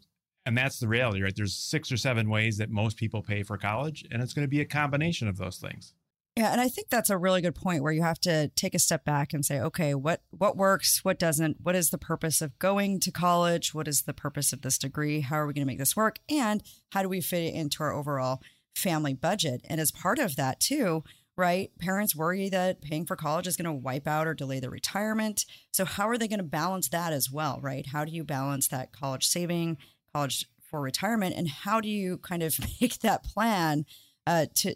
and 0.46 0.56
that's 0.56 0.78
the 0.78 0.88
reality, 0.88 1.22
right? 1.22 1.34
There's 1.34 1.56
six 1.56 1.90
or 1.90 1.96
seven 1.96 2.30
ways 2.30 2.56
that 2.58 2.70
most 2.70 2.96
people 2.96 3.20
pay 3.20 3.42
for 3.42 3.58
college, 3.58 4.04
and 4.12 4.22
it's 4.22 4.32
going 4.32 4.44
to 4.44 4.48
be 4.48 4.60
a 4.60 4.64
combination 4.64 5.26
of 5.26 5.38
those 5.38 5.58
things. 5.58 5.92
Yeah, 6.36 6.52
and 6.52 6.60
I 6.60 6.68
think 6.68 6.90
that's 6.90 7.08
a 7.08 7.16
really 7.16 7.40
good 7.40 7.54
point 7.54 7.82
where 7.82 7.92
you 7.92 8.02
have 8.02 8.20
to 8.20 8.48
take 8.48 8.74
a 8.74 8.78
step 8.78 9.06
back 9.06 9.32
and 9.32 9.42
say, 9.42 9.58
okay, 9.58 9.94
what 9.94 10.20
what 10.30 10.54
works, 10.54 11.02
what 11.02 11.18
doesn't, 11.18 11.62
what 11.62 11.74
is 11.74 11.88
the 11.88 11.96
purpose 11.96 12.42
of 12.42 12.58
going 12.58 13.00
to 13.00 13.10
college, 13.10 13.72
what 13.72 13.88
is 13.88 14.02
the 14.02 14.12
purpose 14.12 14.52
of 14.52 14.60
this 14.60 14.76
degree, 14.76 15.20
how 15.22 15.36
are 15.36 15.46
we 15.46 15.54
going 15.54 15.66
to 15.66 15.66
make 15.66 15.78
this 15.78 15.96
work, 15.96 16.18
and 16.28 16.62
how 16.90 17.02
do 17.02 17.08
we 17.08 17.22
fit 17.22 17.42
it 17.42 17.54
into 17.54 17.82
our 17.82 17.92
overall 17.92 18.42
family 18.74 19.14
budget? 19.14 19.62
And 19.64 19.80
as 19.80 19.90
part 19.90 20.18
of 20.18 20.36
that 20.36 20.60
too, 20.60 21.04
right? 21.38 21.70
Parents 21.78 22.14
worry 22.14 22.50
that 22.50 22.82
paying 22.82 23.06
for 23.06 23.16
college 23.16 23.46
is 23.46 23.56
going 23.56 23.64
to 23.64 23.72
wipe 23.72 24.06
out 24.06 24.26
or 24.26 24.34
delay 24.34 24.60
their 24.60 24.70
retirement. 24.70 25.46
So 25.72 25.86
how 25.86 26.06
are 26.06 26.18
they 26.18 26.28
going 26.28 26.38
to 26.38 26.44
balance 26.44 26.90
that 26.90 27.14
as 27.14 27.30
well, 27.30 27.60
right? 27.62 27.86
How 27.86 28.04
do 28.04 28.12
you 28.12 28.24
balance 28.24 28.68
that 28.68 28.92
college 28.92 29.26
saving 29.26 29.78
college 30.14 30.46
for 30.70 30.82
retirement 30.82 31.34
and 31.34 31.48
how 31.48 31.80
do 31.80 31.88
you 31.88 32.18
kind 32.18 32.42
of 32.42 32.58
make 32.80 32.98
that 33.00 33.24
plan 33.24 33.86
uh, 34.26 34.46
to 34.56 34.74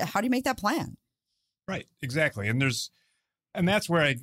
how 0.00 0.20
do 0.20 0.26
you 0.26 0.30
make 0.30 0.44
that 0.44 0.58
plan 0.58 0.96
right 1.66 1.86
exactly 2.02 2.48
and 2.48 2.60
there's 2.60 2.90
and 3.54 3.66
that's 3.68 3.88
where 3.88 4.02
i 4.02 4.16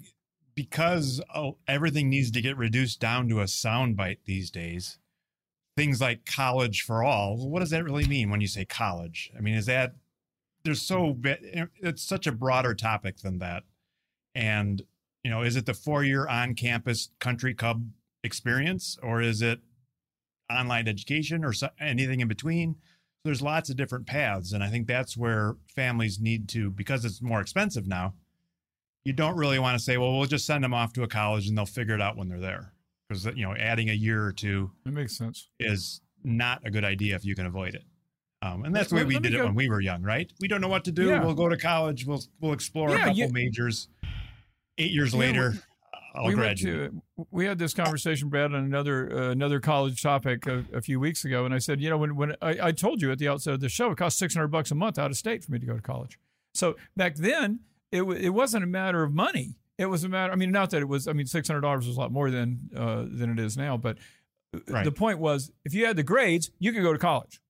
because 0.54 1.22
oh, 1.36 1.58
everything 1.68 2.10
needs 2.10 2.32
to 2.32 2.42
get 2.42 2.56
reduced 2.56 3.02
down 3.02 3.28
to 3.28 3.42
a 3.42 3.46
soundbite 3.46 4.20
these 4.26 4.50
days 4.50 4.98
things 5.76 6.00
like 6.00 6.26
college 6.26 6.82
for 6.82 7.04
all 7.04 7.50
what 7.50 7.60
does 7.60 7.72
that 7.72 7.84
really 7.84 8.08
mean 8.08 8.30
when 8.30 8.42
you 8.42 8.48
say 8.48 8.66
college 8.66 9.32
i 9.38 9.42
mean 9.42 9.56
is 9.56 9.66
that 9.66 9.96
there's 10.64 10.82
so 10.82 11.18
it's 11.82 12.02
such 12.02 12.26
a 12.26 12.32
broader 12.32 12.74
topic 12.74 13.18
than 13.18 13.40
that 13.40 13.64
and 14.34 14.82
you 15.24 15.30
know 15.30 15.42
is 15.42 15.56
it 15.56 15.66
the 15.66 15.74
four 15.74 16.04
year 16.04 16.28
on 16.28 16.56
campus 16.56 17.10
country 17.20 17.54
club 17.54 17.86
experience 18.24 18.98
or 19.04 19.22
is 19.22 19.42
it 19.42 19.60
online 20.50 20.88
education 20.88 21.44
or 21.44 21.54
so, 21.54 21.70
anything 21.80 22.20
in 22.20 22.28
between. 22.28 22.76
There's 23.26 23.42
lots 23.42 23.70
of 23.70 23.76
different 23.76 24.06
paths. 24.08 24.54
And 24.54 24.64
I 24.64 24.70
think 24.70 24.88
that's 24.88 25.18
where 25.18 25.56
families 25.68 26.20
need 26.22 26.48
to, 26.50 26.70
because 26.72 27.04
it's 27.04 27.22
more 27.22 27.42
expensive 27.42 27.88
now, 27.88 28.14
you 29.04 29.12
don't 29.14 29.36
really 29.36 29.60
want 29.60 29.78
to 29.78 29.84
say, 29.84 29.98
well, 29.98 30.16
we'll 30.18 30.28
just 30.28 30.46
send 30.46 30.64
them 30.64 30.74
off 30.74 30.94
to 30.94 31.04
a 31.04 31.08
college 31.08 31.48
and 31.48 31.58
they'll 31.58 31.66
figure 31.66 31.96
it 31.96 32.02
out 32.02 32.16
when 32.16 32.30
they're 32.30 32.40
there. 32.40 32.72
Because, 33.10 33.26
you 33.36 33.46
know, 33.46 33.54
adding 33.56 33.90
a 33.90 33.94
year 33.94 34.24
or 34.24 34.32
two 34.32 34.72
that 34.86 34.92
makes 34.94 35.18
sense 35.18 35.50
is 35.60 36.02
not 36.24 36.62
a 36.66 36.72
good 36.72 36.84
idea 36.86 37.16
if 37.16 37.26
you 37.26 37.36
can 37.36 37.46
avoid 37.46 37.76
it. 37.76 37.84
Um, 38.42 38.64
and 38.64 38.76
that's 38.76 38.90
the 38.90 38.96
way 38.96 39.04
we 39.04 39.20
did 39.20 39.34
it 39.34 39.38
go- 39.38 39.46
when 39.46 39.56
we 39.56 39.70
were 39.70 39.82
young, 39.82 40.02
right? 40.04 40.32
We 40.40 40.48
don't 40.48 40.62
know 40.62 40.68
what 40.68 40.86
to 40.86 40.92
do. 40.92 41.08
Yeah. 41.08 41.24
We'll 41.24 41.34
go 41.36 41.50
to 41.50 41.58
college. 41.58 42.06
We'll 42.06 42.22
we'll 42.42 42.54
explore 42.54 42.90
Yeah, 42.90 42.96
a 42.96 43.00
couple 43.00 43.14
you- 43.16 43.30
majors. 43.32 43.90
Eight 44.78 44.92
years 44.92 45.14
Yeah, 45.14 45.20
later, 45.20 45.54
I'll 46.16 46.28
we 46.28 46.34
graduate. 46.34 46.92
went 46.94 47.04
to 47.18 47.28
we 47.32 47.46
had 47.46 47.58
this 47.60 47.74
conversation, 47.74 48.30
Brad, 48.30 48.54
on 48.54 48.64
another 48.64 49.12
uh, 49.12 49.30
another 49.32 49.60
college 49.60 50.02
topic 50.02 50.48
a, 50.48 50.64
a 50.74 50.82
few 50.82 51.00
weeks 51.00 51.26
ago, 51.26 51.46
and 51.46 51.54
I 51.54 51.60
said, 51.60 51.82
you 51.82 51.90
know, 51.90 51.98
when 51.98 52.16
when 52.16 52.36
I, 52.42 52.58
I 52.68 52.72
told 52.72 53.02
you 53.02 53.12
at 53.12 53.20
the 53.20 53.28
outset 53.28 53.54
of 53.54 53.60
the 53.60 53.70
show, 53.70 53.92
it 53.92 53.98
cost 53.98 54.18
six 54.18 54.34
hundred 54.34 54.48
bucks 54.50 54.72
a 54.72 54.76
month 54.76 54.98
out 54.98 55.12
of 55.12 55.18
state 55.18 55.44
for 55.44 55.52
me 55.52 55.60
to 55.60 55.66
go 55.66 55.76
to 55.76 55.82
college. 55.82 56.18
So 56.54 56.76
back 56.96 57.16
then, 57.16 57.60
it 57.92 58.02
wa- 58.04 58.14
it 58.14 58.30
wasn't 58.30 58.64
a 58.64 58.68
matter 58.68 59.04
of 59.04 59.14
money. 59.14 59.56
It 59.78 59.88
was 59.88 60.04
a 60.06 60.10
matter. 60.10 60.32
I 60.32 60.36
mean, 60.38 60.52
not 60.52 60.70
that 60.70 60.82
it 60.82 60.88
was. 60.88 61.08
I 61.08 61.14
mean, 61.14 61.26
six 61.26 61.48
hundred 61.48 61.62
dollars 61.62 61.86
was 61.88 61.98
a 61.98 62.00
lot 62.00 62.12
more 62.12 62.32
than 62.32 62.70
uh, 62.76 63.04
than 63.10 63.30
it 63.30 63.40
is 63.40 63.58
now, 63.58 63.76
but 63.78 63.98
uh, 64.56 64.60
Right. 64.70 64.86
the 64.86 64.92
point 64.92 65.20
was, 65.20 65.52
if 65.66 65.74
you 65.74 65.86
had 65.86 65.98
the 65.98 66.04
grades, 66.04 66.50
you 66.60 66.72
could 66.72 66.82
go 66.84 66.94
to 66.94 67.00
college. 67.00 67.42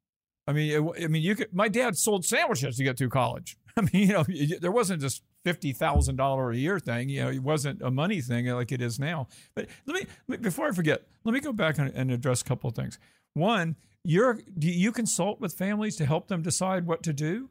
I 0.48 0.54
mean, 0.54 0.72
it, 0.72 1.04
I 1.04 1.08
mean, 1.08 1.22
you 1.22 1.36
could. 1.36 1.54
My 1.54 1.68
dad 1.68 1.98
sold 1.98 2.26
sandwiches 2.26 2.78
to 2.78 2.84
get 2.84 2.98
through 2.98 3.10
college. 3.10 3.58
I 3.78 3.82
mean, 3.82 4.08
you 4.08 4.14
know, 4.14 4.24
there 4.60 4.72
wasn't 4.72 5.02
just 5.02 5.22
fifty 5.46 5.72
thousand 5.72 6.18
dollar 6.18 6.52
a 6.52 6.58
year 6.58 6.80
thing. 6.80 7.08
You 7.08 7.24
know, 7.24 7.30
it 7.30 7.42
wasn't 7.42 7.82
a 7.82 7.92
money 7.92 8.20
thing 8.20 8.48
like 8.48 8.74
it 8.74 8.82
is 8.82 9.00
now. 9.00 9.28
But 9.56 9.68
let 9.86 10.08
me 10.28 10.38
before 10.38 10.68
I 10.68 10.72
forget, 10.74 11.04
let 11.24 11.32
me 11.34 11.40
go 11.40 11.54
back 11.54 11.78
and, 11.78 12.12
address 12.12 12.42
a 12.42 12.44
couple 12.44 12.70
of 12.70 12.76
things. 12.76 13.00
One, 13.36 13.76
you're 14.04 14.40
do 14.58 14.68
you 14.68 14.92
consult 14.92 15.40
with 15.40 15.54
families 15.54 15.96
to 15.98 16.06
help 16.06 16.28
them 16.28 16.42
decide 16.42 16.86
what 16.86 17.04
to 17.04 17.14
do? 17.14 17.50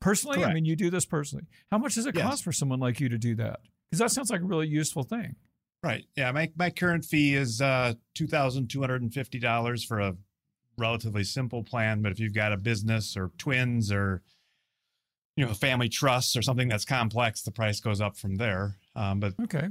Personally, 0.00 0.44
I 0.44 0.52
mean, 0.52 0.66
you 0.66 0.76
do 0.76 0.90
this 0.90 1.06
personally. 1.06 1.46
How 1.70 1.78
much 1.78 1.94
does 1.94 2.04
it 2.06 2.14
Yes. 2.14 2.24
cost 2.24 2.44
for 2.44 2.52
someone 2.52 2.80
like 2.80 3.00
you 3.00 3.08
to 3.08 3.16
do 3.18 3.34
that? 3.36 3.60
Because 3.90 4.00
that 4.00 4.10
sounds 4.10 4.30
like 4.30 4.42
a 4.42 4.44
really 4.44 4.68
useful 4.68 5.04
thing. 5.04 5.36
Right. 5.82 6.04
Yeah. 6.16 6.32
My 6.32 6.50
my 6.56 6.70
current 6.70 7.04
fee 7.04 7.34
is 7.34 7.60
uh, 7.60 7.94
two 8.14 8.26
thousand 8.26 8.68
two 8.68 8.80
hundred 8.80 9.02
and 9.02 9.14
fifty 9.14 9.38
dollars 9.38 9.84
for 9.84 10.00
a 10.00 10.16
relatively 10.76 11.24
simple 11.24 11.62
plan. 11.62 12.02
But 12.02 12.12
if 12.12 12.18
you've 12.20 12.34
got 12.34 12.52
a 12.52 12.56
business 12.56 13.16
or 13.16 13.30
twins 13.38 13.90
or 13.92 14.22
you 15.36 15.44
know 15.46 15.52
family 15.54 15.88
trusts 15.88 16.36
or 16.36 16.42
something 16.42 16.68
that's 16.68 16.84
complex, 16.84 17.42
the 17.42 17.50
price 17.52 17.80
goes 17.80 18.00
up 18.00 18.16
from 18.16 18.36
there. 18.36 18.76
Um, 18.94 19.20
but 19.20 19.34
Okay. 19.42 19.68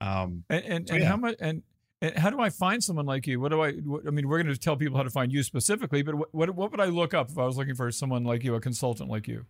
um, 0.00 0.44
And 0.50 0.64
and, 0.64 0.88
So, 0.88 0.94
and 0.94 1.02
yeah. 1.02 1.08
how 1.08 1.16
much 1.16 1.36
and, 1.40 1.62
and 2.02 2.16
how 2.18 2.30
do 2.30 2.38
I 2.40 2.50
find 2.50 2.82
someone 2.84 3.06
like 3.06 3.26
you? 3.26 3.40
What 3.40 3.50
do 3.50 3.62
I? 3.62 3.72
What, 3.72 4.06
I 4.06 4.10
mean, 4.10 4.28
we're 4.28 4.42
going 4.42 4.52
to 4.54 4.60
tell 4.60 4.76
people 4.76 4.96
how 4.96 5.02
to 5.02 5.10
find 5.10 5.32
you 5.32 5.42
specifically, 5.42 6.02
but 6.02 6.14
what, 6.14 6.28
what 6.34 6.54
what 6.54 6.70
would 6.70 6.80
I 6.80 6.86
look 6.86 7.14
up 7.14 7.30
if 7.30 7.38
I 7.38 7.44
was 7.46 7.56
looking 7.56 7.74
for 7.74 7.90
someone 7.90 8.24
like 8.24 8.44
you, 8.44 8.54
a 8.54 8.60
consultant 8.60 9.08
like 9.10 9.26
you? 9.26 9.46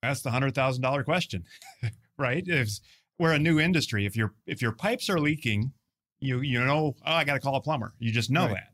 that's 0.00 0.22
the 0.22 0.30
hundred 0.30 0.54
thousand 0.54 0.82
dollar 0.82 1.02
question, 1.02 1.44
right? 2.18 2.44
If 2.46 2.78
we're 3.18 3.32
a 3.32 3.38
new 3.38 3.58
industry, 3.58 4.06
if 4.06 4.16
your 4.16 4.32
if 4.46 4.62
your 4.62 4.70
pipes 4.72 5.10
are 5.10 5.18
leaking, 5.18 5.72
you 6.20 6.40
you 6.40 6.64
know, 6.64 6.94
oh, 7.04 7.12
I 7.12 7.24
got 7.24 7.34
to 7.34 7.40
call 7.40 7.56
a 7.56 7.60
plumber. 7.60 7.94
You 7.98 8.12
just 8.12 8.30
know 8.30 8.44
Right. 8.46 8.54
that. 8.54 8.68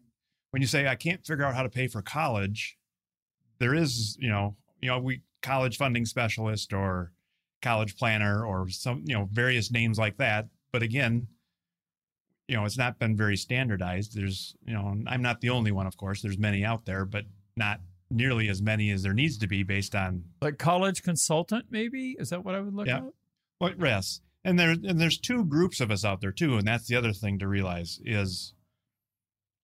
When 0.51 0.61
you 0.61 0.69
say 0.69 0.87
I 0.87 0.95
can't 0.95 1.25
figure 1.27 1.45
out 1.47 1.55
how 1.55 1.63
to 1.63 1.71
pay 1.71 1.87
for 1.89 2.03
college, 2.03 2.77
there 3.59 3.75
is 3.75 4.17
you 4.21 4.29
know 4.29 4.55
you 4.83 4.89
know 4.91 4.99
we 4.99 5.23
college 5.45 5.77
funding 5.77 6.07
specialist 6.07 6.73
or 6.73 7.13
college 7.63 7.97
planner 7.97 8.45
or 8.45 8.69
some 8.71 9.05
you 9.07 9.15
know 9.15 9.29
various 9.31 9.71
names 9.71 9.99
like 9.99 10.17
that. 10.17 10.49
But 10.73 10.83
again, 10.83 11.29
you 12.49 12.57
know 12.57 12.65
it's 12.65 12.79
not 12.79 12.99
been 12.99 13.17
very 13.17 13.37
standardized. 13.37 14.17
There's 14.17 14.57
you 14.67 14.73
know 14.75 14.95
I'm 15.07 15.23
not 15.23 15.41
the 15.41 15.51
only 15.51 15.71
one, 15.71 15.87
of 15.87 15.97
course. 15.97 16.23
There's 16.23 16.39
many 16.39 16.65
out 16.65 16.87
there, 16.87 17.05
but 17.05 17.25
not 17.57 17.81
nearly 18.11 18.49
as 18.49 18.63
many 18.63 18.91
as 18.91 19.03
there 19.03 19.13
needs 19.15 19.39
to 19.39 19.47
be 19.47 19.63
based 19.63 19.95
on 19.95 20.25
Like 20.41 20.59
college 20.59 21.03
consultant, 21.03 21.67
maybe? 21.71 22.17
Is 22.19 22.31
that 22.31 22.45
what 22.45 22.55
I 22.55 22.61
would 22.61 22.75
look 22.75 22.87
Yeah. 22.87 22.99
up? 22.99 23.15
Well, 23.61 23.73
yes, 23.79 24.21
and 24.45 24.59
there 24.59 24.71
and 24.71 24.99
there's 25.01 25.19
two 25.19 25.45
groups 25.45 25.81
of 25.81 25.91
us 25.91 26.05
out 26.05 26.21
there 26.21 26.33
too, 26.33 26.57
and 26.57 26.67
that's 26.67 26.87
the 26.89 26.97
other 26.97 27.13
thing 27.13 27.39
to 27.39 27.47
realize 27.49 28.01
is 28.05 28.55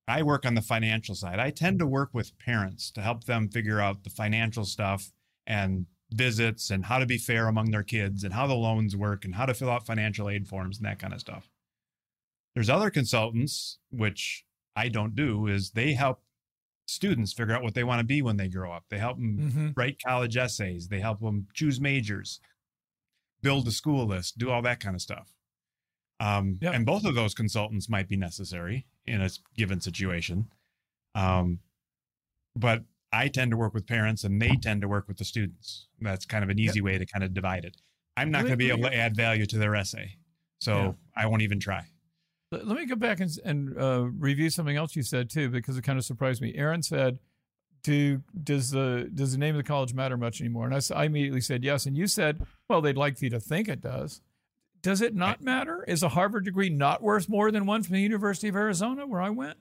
I 0.06 0.22
work 0.22 0.44
on 0.44 0.54
the 0.54 0.62
financial 0.62 1.14
side. 1.14 1.38
I 1.38 1.50
tend 1.50 1.78
to 1.78 1.86
work 1.86 2.10
with 2.12 2.38
parents 2.38 2.90
to 2.92 3.00
help 3.02 3.24
them 3.24 3.48
figure 3.48 3.80
out 3.80 4.04
the 4.04 4.10
financial 4.10 4.64
stuff 4.64 5.12
and 5.46 5.86
visits 6.12 6.70
and 6.70 6.84
how 6.86 6.98
to 6.98 7.06
be 7.06 7.18
fair 7.18 7.46
among 7.48 7.70
their 7.70 7.82
kids 7.84 8.24
and 8.24 8.34
how 8.34 8.46
the 8.46 8.54
loans 8.54 8.96
work 8.96 9.24
and 9.24 9.34
how 9.34 9.46
to 9.46 9.54
fill 9.54 9.70
out 9.70 9.86
financial 9.86 10.28
aid 10.28 10.46
forms 10.48 10.78
and 10.78 10.86
that 10.86 10.98
kind 10.98 11.12
of 11.12 11.20
stuff. 11.20 11.48
There's 12.54 12.70
other 12.70 12.90
consultants 12.90 13.78
which 13.90 14.44
I 14.74 14.88
don't 14.88 15.14
do 15.14 15.46
is 15.46 15.70
they 15.70 15.92
help 15.92 16.22
students 16.86 17.32
figure 17.32 17.54
out 17.54 17.62
what 17.62 17.74
they 17.74 17.84
want 17.84 18.00
to 18.00 18.04
be 18.04 18.22
when 18.22 18.36
they 18.36 18.48
grow 18.48 18.72
up. 18.72 18.84
They 18.90 18.98
help 18.98 19.16
them 19.18 19.38
Mm-hmm. 19.38 19.68
write 19.76 19.98
college 20.04 20.36
essays. 20.36 20.88
They 20.88 20.98
help 21.00 21.20
them 21.20 21.46
choose 21.54 21.80
majors, 21.80 22.40
build 23.42 23.68
a 23.68 23.70
school 23.70 24.06
list, 24.06 24.36
do 24.38 24.50
all 24.50 24.62
that 24.62 24.80
kind 24.80 24.96
of 24.96 25.00
stuff. 25.02 25.32
Um, 26.18 26.58
Yeah. 26.60 26.72
And 26.72 26.84
both 26.84 27.04
of 27.04 27.14
those 27.14 27.34
consultants 27.34 27.88
might 27.88 28.08
be 28.08 28.16
necessary 28.16 28.86
in 29.06 29.20
a 29.22 29.30
given 29.56 29.80
situation. 29.80 30.50
Um, 31.14 31.60
but 32.56 32.82
I 33.12 33.28
tend 33.28 33.50
to 33.50 33.56
work 33.56 33.74
with 33.74 33.86
parents 33.86 34.24
and 34.24 34.40
they 34.40 34.56
tend 34.56 34.82
to 34.82 34.88
work 34.88 35.08
with 35.08 35.16
the 35.18 35.24
students. 35.24 35.88
That's 36.00 36.24
kind 36.26 36.44
of 36.44 36.50
an 36.50 36.58
easy 36.58 36.80
way 36.80 36.96
to 36.98 37.06
kind 37.06 37.24
of 37.24 37.34
divide 37.34 37.64
it. 37.64 37.76
I'm 38.16 38.30
not 38.30 38.40
going 38.42 38.52
to 38.52 38.56
be 38.56 38.70
able 38.70 38.88
to 38.88 38.94
add 38.94 39.16
value 39.16 39.46
to 39.46 39.58
their 39.58 39.74
essay. 39.74 40.16
So 40.60 40.76
Yeah. 40.76 40.92
I 41.16 41.26
won't 41.26 41.42
even 41.42 41.58
try. 41.58 41.86
Let 42.52 42.66
me 42.66 42.84
go 42.86 42.96
back 42.96 43.20
and, 43.20 43.30
and 43.44 43.78
uh, 43.78 44.02
review 44.10 44.50
something 44.50 44.76
else 44.76 44.96
you 44.96 45.02
said 45.02 45.30
too, 45.30 45.48
because 45.48 45.78
it 45.78 45.82
kind 45.82 45.98
of 45.98 46.04
surprised 46.04 46.42
me. 46.42 46.52
Aaron 46.56 46.82
said, 46.82 47.20
"Do 47.84 48.22
does 48.42 48.70
the 48.72 49.08
does 49.14 49.30
the 49.32 49.38
name 49.38 49.54
of 49.54 49.58
the 49.58 49.68
college 49.68 49.94
matter 49.94 50.16
much 50.16 50.40
anymore?" 50.40 50.68
And 50.68 50.90
I 50.94 51.04
immediately 51.04 51.40
said 51.42 51.62
yes. 51.62 51.86
And 51.86 51.96
you 51.96 52.08
said, 52.08 52.44
"Well, 52.68 52.80
they'd 52.80 52.96
like 52.96 53.16
for 53.16 53.24
you 53.26 53.30
to 53.30 53.40
think 53.40 53.68
it 53.68 53.80
does." 53.80 54.20
Does 54.82 55.00
it 55.00 55.14
not 55.14 55.40
matter? 55.42 55.84
Is 55.86 56.02
a 56.02 56.08
Harvard 56.08 56.44
degree 56.44 56.70
not 56.70 57.02
worth 57.02 57.28
more 57.28 57.52
than 57.52 57.66
one 57.66 57.84
from 57.84 57.94
the 57.94 58.00
University 58.02 58.48
of 58.48 58.56
Arizona, 58.56 59.06
where 59.06 59.20
I 59.20 59.30
went? 59.30 59.58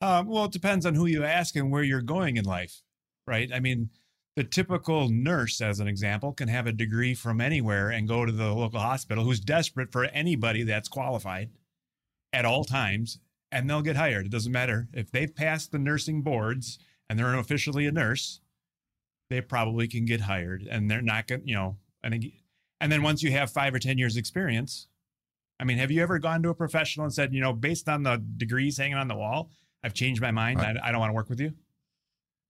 Um, 0.00 0.28
well, 0.28 0.44
it 0.44 0.52
depends 0.52 0.86
on 0.86 0.94
who 0.94 1.06
you 1.06 1.24
ask 1.24 1.56
and 1.56 1.70
where 1.70 1.82
you're 1.82 2.02
going 2.02 2.36
in 2.36 2.44
life, 2.44 2.82
right? 3.26 3.50
I 3.52 3.60
mean, 3.60 3.90
the 4.36 4.44
typical 4.44 5.08
nurse, 5.08 5.60
as 5.60 5.80
an 5.80 5.88
example, 5.88 6.32
can 6.32 6.48
have 6.48 6.68
a 6.68 6.72
degree 6.72 7.14
from 7.14 7.40
anywhere 7.40 7.90
and 7.90 8.06
go 8.06 8.24
to 8.24 8.30
the 8.30 8.52
local 8.52 8.78
hospital 8.78 9.24
who's 9.24 9.40
desperate 9.40 9.90
for 9.90 10.04
anybody 10.04 10.62
that's 10.62 10.88
qualified 10.88 11.50
at 12.32 12.44
all 12.44 12.64
times, 12.64 13.18
and 13.50 13.68
they'll 13.68 13.82
get 13.82 13.96
hired. 13.96 14.26
It 14.26 14.32
doesn't 14.32 14.52
matter 14.52 14.88
if 14.92 15.10
they've 15.10 15.34
passed 15.34 15.72
the 15.72 15.78
nursing 15.78 16.22
boards 16.22 16.78
and 17.10 17.18
they're 17.18 17.34
officially 17.34 17.86
a 17.86 17.92
nurse, 17.92 18.40
they 19.30 19.40
probably 19.40 19.88
can 19.88 20.04
get 20.04 20.20
hired, 20.20 20.62
and 20.70 20.90
they're 20.90 21.02
not 21.02 21.26
going, 21.26 21.42
you 21.44 21.54
know, 21.54 21.76
and 22.02 22.30
and 22.80 22.92
then 22.92 23.02
once 23.02 23.22
you 23.22 23.32
have 23.32 23.50
five 23.50 23.74
or 23.74 23.78
ten 23.78 23.98
years 23.98 24.16
experience, 24.16 24.86
I 25.58 25.64
mean, 25.64 25.78
have 25.78 25.90
you 25.90 26.02
ever 26.02 26.18
gone 26.18 26.42
to 26.44 26.50
a 26.50 26.54
professional 26.54 27.04
and 27.04 27.12
said, 27.12 27.34
you 27.34 27.40
know, 27.40 27.52
based 27.52 27.88
on 27.88 28.04
the 28.04 28.22
degrees 28.36 28.78
hanging 28.78 28.96
on 28.96 29.08
the 29.08 29.16
wall, 29.16 29.50
I've 29.84 29.94
changed 29.94 30.20
my 30.20 30.30
mind. 30.30 30.60
I, 30.60 30.76
I 30.82 30.90
don't 30.90 31.00
want 31.00 31.10
to 31.10 31.14
work 31.14 31.28
with 31.28 31.40
you. 31.40 31.52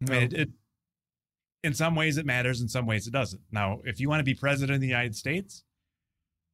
I 0.07 0.11
mean, 0.11 0.23
it, 0.23 0.33
it, 0.33 0.49
in 1.65 1.75
some 1.75 1.95
ways 1.95 2.17
it 2.19 2.27
matters, 2.27 2.61
in 2.61 2.69
some 2.69 2.87
ways 2.87 3.07
it 3.07 3.13
doesn't. 3.13 3.43
Now, 3.51 3.81
if 3.85 4.01
you 4.01 4.09
want 4.09 4.21
to 4.21 4.25
be 4.25 4.35
president 4.35 4.77
of 4.77 4.81
the 4.81 4.87
United 4.87 5.17
States 5.17 5.65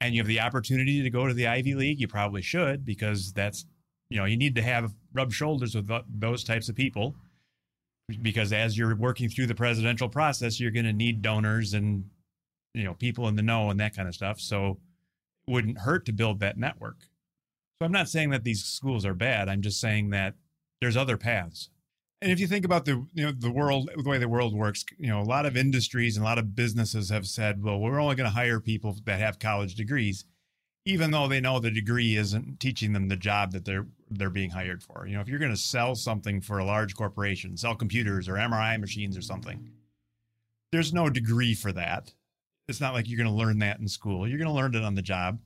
and 0.00 0.14
you 0.14 0.20
have 0.20 0.26
the 0.26 0.40
opportunity 0.40 1.02
to 1.02 1.10
go 1.10 1.26
to 1.26 1.34
the 1.34 1.46
Ivy 1.46 1.74
League, 1.74 2.00
you 2.00 2.08
probably 2.08 2.42
should 2.42 2.84
because 2.84 3.32
that's, 3.32 3.66
you 4.10 4.18
know, 4.18 4.24
you 4.24 4.36
need 4.36 4.54
to 4.56 4.62
have 4.62 4.94
rub 5.12 5.32
shoulders 5.32 5.74
with 5.74 5.88
th- 5.88 6.02
those 6.08 6.42
types 6.42 6.68
of 6.68 6.74
people 6.74 7.14
because 8.22 8.52
as 8.52 8.76
you're 8.76 8.96
working 8.96 9.28
through 9.28 9.46
the 9.46 9.54
presidential 9.54 10.08
process, 10.08 10.58
you're 10.58 10.70
going 10.70 10.84
to 10.86 10.92
need 10.92 11.22
donors 11.22 11.74
and, 11.74 12.04
you 12.74 12.84
know, 12.84 12.94
people 12.94 13.28
in 13.28 13.36
the 13.36 13.42
know 13.42 13.70
and 13.70 13.80
that 13.80 13.94
kind 13.94 14.08
of 14.08 14.14
stuff. 14.14 14.40
So 14.40 14.78
it 15.46 15.50
wouldn't 15.50 15.78
hurt 15.78 16.06
to 16.06 16.12
build 16.12 16.40
that 16.40 16.58
network. 16.58 16.96
So 17.78 17.86
I'm 17.86 17.92
not 17.92 18.08
saying 18.08 18.30
that 18.30 18.44
these 18.44 18.64
schools 18.64 19.04
are 19.04 19.14
bad. 19.14 19.48
I'm 19.48 19.62
just 19.62 19.80
saying 19.80 20.10
that 20.10 20.34
there's 20.80 20.96
other 20.96 21.16
paths. 21.16 21.70
And 22.22 22.32
if 22.32 22.40
you 22.40 22.46
think 22.46 22.64
about 22.64 22.86
the 22.86 23.06
you 23.12 23.24
know 23.24 23.32
the 23.32 23.50
world 23.50 23.90
the 23.94 24.08
way 24.08 24.18
the 24.18 24.28
world 24.28 24.54
works, 24.54 24.84
you 24.98 25.08
know, 25.08 25.20
a 25.20 25.22
lot 25.22 25.46
of 25.46 25.56
industries 25.56 26.16
and 26.16 26.24
a 26.24 26.28
lot 26.28 26.38
of 26.38 26.56
businesses 26.56 27.10
have 27.10 27.26
said, 27.26 27.62
well, 27.62 27.78
we're 27.78 28.00
only 28.00 28.16
going 28.16 28.28
to 28.28 28.34
hire 28.34 28.60
people 28.60 28.96
that 29.04 29.20
have 29.20 29.38
college 29.38 29.74
degrees, 29.74 30.24
even 30.86 31.10
though 31.10 31.28
they 31.28 31.40
know 31.40 31.60
the 31.60 31.70
degree 31.70 32.16
isn't 32.16 32.60
teaching 32.60 32.92
them 32.92 33.08
the 33.08 33.16
job 33.16 33.52
that 33.52 33.66
they're 33.66 33.86
they're 34.10 34.30
being 34.30 34.50
hired 34.50 34.82
for. 34.82 35.06
You 35.06 35.16
know, 35.16 35.20
if 35.20 35.28
you're 35.28 35.38
going 35.38 35.50
to 35.50 35.56
sell 35.56 35.94
something 35.94 36.40
for 36.40 36.58
a 36.58 36.64
large 36.64 36.94
corporation, 36.94 37.56
sell 37.56 37.74
computers 37.74 38.28
or 38.28 38.34
MRI 38.34 38.80
machines 38.80 39.18
or 39.18 39.22
something, 39.22 39.70
there's 40.72 40.94
no 40.94 41.10
degree 41.10 41.54
for 41.54 41.72
that. 41.72 42.14
It's 42.68 42.80
not 42.80 42.94
like 42.94 43.08
you're 43.08 43.18
going 43.18 43.28
to 43.28 43.34
learn 43.34 43.58
that 43.58 43.80
in 43.80 43.88
school. 43.88 44.26
You're 44.26 44.38
going 44.38 44.48
to 44.48 44.54
learn 44.54 44.74
it 44.74 44.82
on 44.82 44.94
the 44.94 45.02
job. 45.02 45.40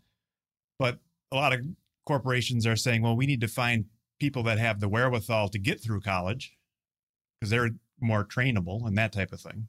But 0.79 0.99
a 1.33 1.37
lot 1.37 1.53
of 1.53 1.61
corporations 2.07 2.67
are 2.67 2.77
saying, 2.77 3.03
well, 3.03 3.17
we 3.17 3.27
need 3.27 3.41
to 3.41 3.49
find 3.49 3.87
people 4.19 4.43
that 4.45 4.59
have 4.59 4.81
the 4.81 4.89
wherewithal 4.89 5.49
to 5.51 5.59
get 5.59 5.81
through 5.81 6.01
college 6.01 6.57
because 7.39 7.51
they're 7.51 7.71
more 8.01 8.25
trainable 8.25 8.87
and 8.87 8.97
that 8.99 9.13
type 9.13 9.33
of 9.33 9.41
thing. 9.41 9.69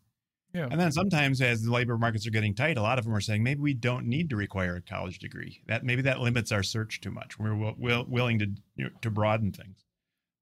Yeah. 0.54 0.68
And 0.72 0.82
then 0.82 0.92
sometimes 0.92 1.42
as 1.42 1.62
the 1.62 1.72
labor 1.72 1.98
markets 1.98 2.26
are 2.26 2.32
getting 2.32 2.56
tight, 2.56 2.78
a 2.78 2.82
lot 2.82 2.98
of 2.98 3.06
them 3.06 3.14
are 3.14 3.22
saying 3.22 3.44
maybe 3.44 3.62
we 3.62 3.76
don't 3.76 4.08
need 4.08 4.30
to 4.32 4.36
require 4.36 4.76
a 4.76 4.82
college 4.82 5.20
degree. 5.20 5.62
That 5.68 5.84
maybe 5.84 6.02
that 6.04 6.22
limits 6.22 6.52
our 6.52 6.64
search 6.64 7.02
too 7.02 7.12
much. 7.12 7.38
We're 7.38 7.56
will, 7.56 7.76
will, 7.78 8.06
willing 8.08 8.40
to 8.40 8.48
you 8.76 8.86
know, 8.86 8.90
to 9.02 9.12
broaden 9.12 9.52
things. 9.52 9.86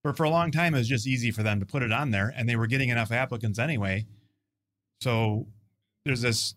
But 0.04 0.16
for 0.16 0.24
a 0.24 0.30
long 0.30 0.52
time, 0.52 0.74
it 0.74 0.78
was 0.78 0.88
just 0.88 1.08
easy 1.08 1.32
for 1.32 1.44
them 1.44 1.60
to 1.60 1.66
put 1.66 1.84
it 1.84 1.92
on 1.92 2.12
there, 2.12 2.34
and 2.36 2.48
they 2.48 2.56
were 2.56 2.68
getting 2.68 2.88
enough 2.88 3.12
applicants 3.12 3.60
anyway. 3.60 4.06
So 5.02 5.48
there's 6.06 6.22
this. 6.22 6.56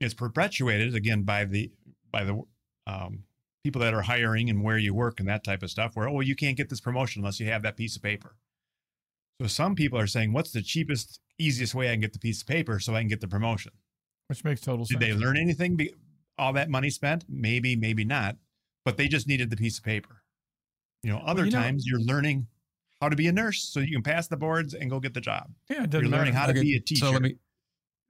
It's 0.00 0.14
perpetuated 0.14 0.94
again 0.94 1.24
by 1.24 1.44
the 1.44 1.70
by 2.10 2.24
the 2.24 2.40
um, 2.86 3.24
people 3.64 3.80
that 3.80 3.94
are 3.94 4.02
hiring 4.02 4.48
and 4.50 4.62
where 4.62 4.78
you 4.78 4.94
work 4.94 5.20
and 5.20 5.28
that 5.28 5.44
type 5.44 5.62
of 5.62 5.70
stuff. 5.70 5.96
Where 5.96 6.08
oh, 6.08 6.20
you 6.20 6.36
can't 6.36 6.56
get 6.56 6.68
this 6.68 6.80
promotion 6.80 7.20
unless 7.20 7.40
you 7.40 7.46
have 7.46 7.62
that 7.62 7.76
piece 7.76 7.96
of 7.96 8.02
paper. 8.02 8.36
So 9.40 9.46
some 9.46 9.74
people 9.74 9.98
are 9.98 10.06
saying, 10.06 10.32
what's 10.32 10.50
the 10.50 10.62
cheapest, 10.62 11.20
easiest 11.38 11.74
way 11.74 11.88
I 11.88 11.92
can 11.92 12.00
get 12.00 12.12
the 12.12 12.18
piece 12.18 12.40
of 12.42 12.48
paper 12.48 12.80
so 12.80 12.94
I 12.94 13.00
can 13.00 13.08
get 13.08 13.20
the 13.20 13.28
promotion? 13.28 13.72
Which 14.28 14.44
makes 14.44 14.60
total 14.60 14.84
Did 14.84 15.00
sense. 15.00 15.04
they 15.04 15.12
learn 15.14 15.36
anything? 15.36 15.76
Be- 15.76 15.94
all 16.36 16.52
that 16.54 16.68
money 16.70 16.90
spent? 16.90 17.24
Maybe, 17.28 17.76
maybe 17.76 18.04
not. 18.04 18.36
But 18.84 18.96
they 18.96 19.08
just 19.08 19.28
needed 19.28 19.50
the 19.50 19.56
piece 19.56 19.78
of 19.78 19.84
paper. 19.84 20.22
You 21.02 21.12
know, 21.12 21.18
other 21.24 21.44
you 21.44 21.50
know- 21.52 21.58
times 21.60 21.86
you're 21.86 22.00
learning 22.00 22.46
how 23.00 23.08
to 23.08 23.16
be 23.16 23.28
a 23.28 23.32
nurse 23.32 23.62
so 23.62 23.78
you 23.80 23.92
can 23.92 24.02
pass 24.02 24.26
the 24.26 24.36
boards 24.36 24.74
and 24.74 24.90
go 24.90 24.98
get 24.98 25.14
the 25.14 25.20
job. 25.20 25.52
Yeah, 25.70 25.84
it 25.84 25.90
doesn't 25.90 26.08
You're 26.08 26.16
learning 26.18 26.34
matter. 26.34 26.46
how 26.46 26.46
to 26.46 26.58
Okay, 26.58 26.62
be 26.62 26.74
a 26.74 26.80
teacher. 26.80 27.06
So 27.06 27.12
let 27.12 27.22
me 27.22 27.36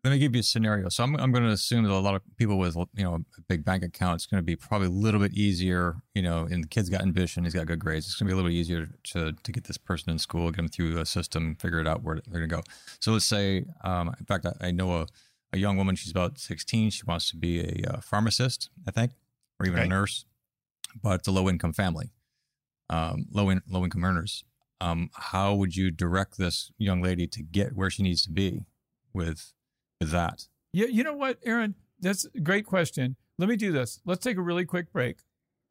let 0.09 0.15
me 0.15 0.19
give 0.21 0.35
you 0.35 0.41
a 0.41 0.43
scenario. 0.45 0.89
So 0.89 1.05
I'm 1.05 1.15
I'm 1.17 1.33
going 1.33 1.45
to 1.45 1.51
assume 1.51 1.85
that 1.85 1.93
a 1.93 1.99
lot 1.99 2.15
of 2.15 2.23
people 2.37 2.59
with 2.59 2.77
you 2.95 3.05
know 3.05 3.15
a 3.17 3.41
big 3.49 3.65
bank 3.65 3.83
account, 3.85 4.17
it's 4.17 4.27
going 4.27 4.39
to 4.39 4.45
be 4.45 4.57
probably 4.57 4.87
a 4.87 4.91
little 4.91 5.21
bit 5.21 5.33
easier. 5.35 5.97
You 6.15 6.23
know, 6.23 6.49
and 6.51 6.65
the 6.65 6.69
kid's 6.69 6.89
got 6.89 7.03
ambition, 7.03 7.45
he's 7.45 7.55
got 7.55 7.67
good 7.67 7.79
grades. 7.79 8.07
It's 8.07 8.15
going 8.17 8.27
to 8.27 8.31
be 8.31 8.33
a 8.33 8.37
little 8.37 8.51
bit 8.51 8.57
easier 8.57 8.89
to 9.13 9.33
to 9.33 9.53
get 9.53 9.65
this 9.65 9.77
person 9.77 10.11
in 10.11 10.19
school, 10.19 10.51
get 10.51 10.57
them 10.57 10.69
through 10.69 10.99
a 10.99 11.05
system, 11.07 11.57
figure 11.57 11.81
it 11.81 11.87
out 11.87 12.03
where 12.03 12.21
they're 12.27 12.41
going 12.41 12.49
to 12.49 12.57
go. 12.57 12.63
So 13.01 13.13
let's 13.13 13.27
say, 13.27 13.65
um, 13.85 14.15
in 14.19 14.25
fact, 14.25 14.47
I, 14.47 14.69
I 14.69 14.71
know 14.71 14.93
a 14.97 15.07
a 15.53 15.59
young 15.59 15.77
woman. 15.77 15.95
She's 15.97 16.11
about 16.11 16.39
16. 16.39 16.91
She 16.91 17.03
wants 17.05 17.31
to 17.31 17.37
be 17.37 17.61
a 17.61 17.91
uh, 17.95 18.01
pharmacist, 18.01 18.71
I 18.87 18.91
think, 18.91 19.13
or 19.61 19.67
even 19.67 19.79
Okay. 19.79 19.87
a 19.87 19.89
nurse, 19.89 20.25
but 21.03 21.21
it's 21.21 21.29
a 21.29 21.33
low 21.33 21.49
income 21.49 21.73
family, 21.73 22.11
um, 22.91 23.27
low 23.31 23.51
in, 23.51 23.63
low 23.69 23.85
income 23.85 24.05
earners. 24.05 24.45
Um, 24.81 25.11
how 25.15 25.55
would 25.55 25.75
you 25.75 25.91
direct 25.91 26.39
this 26.39 26.71
young 26.79 27.03
lady 27.03 27.27
to 27.27 27.43
get 27.43 27.75
where 27.75 27.91
she 27.91 28.03
needs 28.03 28.23
to 28.23 28.31
be 28.31 28.67
with 29.13 29.53
that? 30.01 30.47
Yeah, 30.73 30.87
you 30.87 31.03
know 31.05 31.15
what, 31.15 31.39
Aaron? 31.45 31.75
That's 32.01 32.27
a 32.35 32.41
great 32.41 32.67
question. 32.67 33.17
Let 33.39 33.49
me 33.49 33.57
do 33.57 33.73
this. 33.73 34.01
Let's 34.05 34.23
take 34.23 34.37
a 34.37 34.43
really 34.43 34.65
quick 34.65 34.93
break 34.93 35.19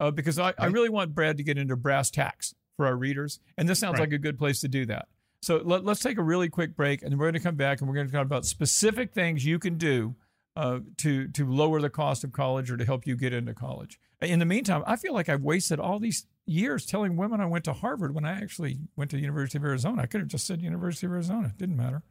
uh, 0.00 0.10
because 0.10 0.38
I, 0.38 0.54
I 0.58 0.66
really 0.66 0.88
want 0.88 1.14
Brad 1.14 1.36
to 1.38 1.42
get 1.42 1.58
into 1.58 1.76
brass 1.76 2.10
tacks 2.10 2.54
for 2.76 2.86
our 2.86 2.96
readers. 2.96 3.40
And 3.56 3.68
this 3.68 3.78
sounds 3.78 3.94
Right. 3.94 4.00
like 4.08 4.12
a 4.12 4.18
good 4.18 4.38
place 4.38 4.60
to 4.60 4.68
do 4.68 4.86
that. 4.86 5.08
So 5.42 5.60
let, 5.64 5.84
let's 5.84 6.00
take 6.00 6.18
a 6.18 6.22
really 6.22 6.48
quick 6.48 6.74
break 6.76 7.02
and 7.02 7.10
then 7.12 7.18
we're 7.18 7.26
going 7.26 7.34
to 7.34 7.40
come 7.40 7.54
back 7.54 7.80
and 7.80 7.88
we're 7.88 7.94
going 7.94 8.06
to 8.08 8.12
talk 8.12 8.24
about 8.26 8.44
specific 8.44 9.12
things 9.12 9.44
you 9.44 9.58
can 9.58 9.76
do 9.78 10.16
uh, 10.56 10.80
to, 10.98 11.28
to 11.28 11.46
lower 11.46 11.80
the 11.80 11.90
cost 11.90 12.24
of 12.24 12.32
college 12.32 12.70
or 12.70 12.76
to 12.76 12.84
help 12.84 13.06
you 13.06 13.16
get 13.16 13.32
into 13.32 13.54
college. 13.54 14.00
In 14.20 14.40
the 14.40 14.44
meantime, 14.44 14.82
I 14.86 14.96
feel 14.96 15.14
like 15.14 15.28
I've 15.28 15.42
wasted 15.42 15.78
all 15.78 16.00
these 16.00 16.26
years 16.44 16.84
telling 16.84 17.16
women 17.16 17.40
I 17.40 17.46
went 17.46 17.64
to 17.66 17.72
Harvard 17.72 18.14
when 18.14 18.24
I 18.24 18.32
actually 18.32 18.78
went 18.96 19.10
to 19.10 19.16
the 19.16 19.22
University 19.22 19.58
of 19.58 19.64
Arizona. 19.64 20.02
I 20.02 20.06
could 20.06 20.20
have 20.20 20.28
just 20.28 20.44
said 20.46 20.60
University 20.60 21.06
of 21.06 21.12
Arizona. 21.12 21.48
It 21.48 21.58
didn't 21.58 21.76
matter. 21.76 22.02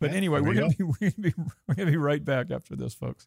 But 0.00 0.10
Yeah, 0.10 0.16
anyway, 0.16 0.40
we're 0.40 0.54
going 0.54 0.70
to 0.70 0.76
be 0.78 0.84
we're 0.84 1.10
to 1.10 1.20
be 1.20 1.34
we're 1.68 1.74
to 1.74 1.86
be 1.86 1.96
right 1.96 2.24
back 2.24 2.50
after 2.50 2.76
this, 2.76 2.94
folks. 2.94 3.26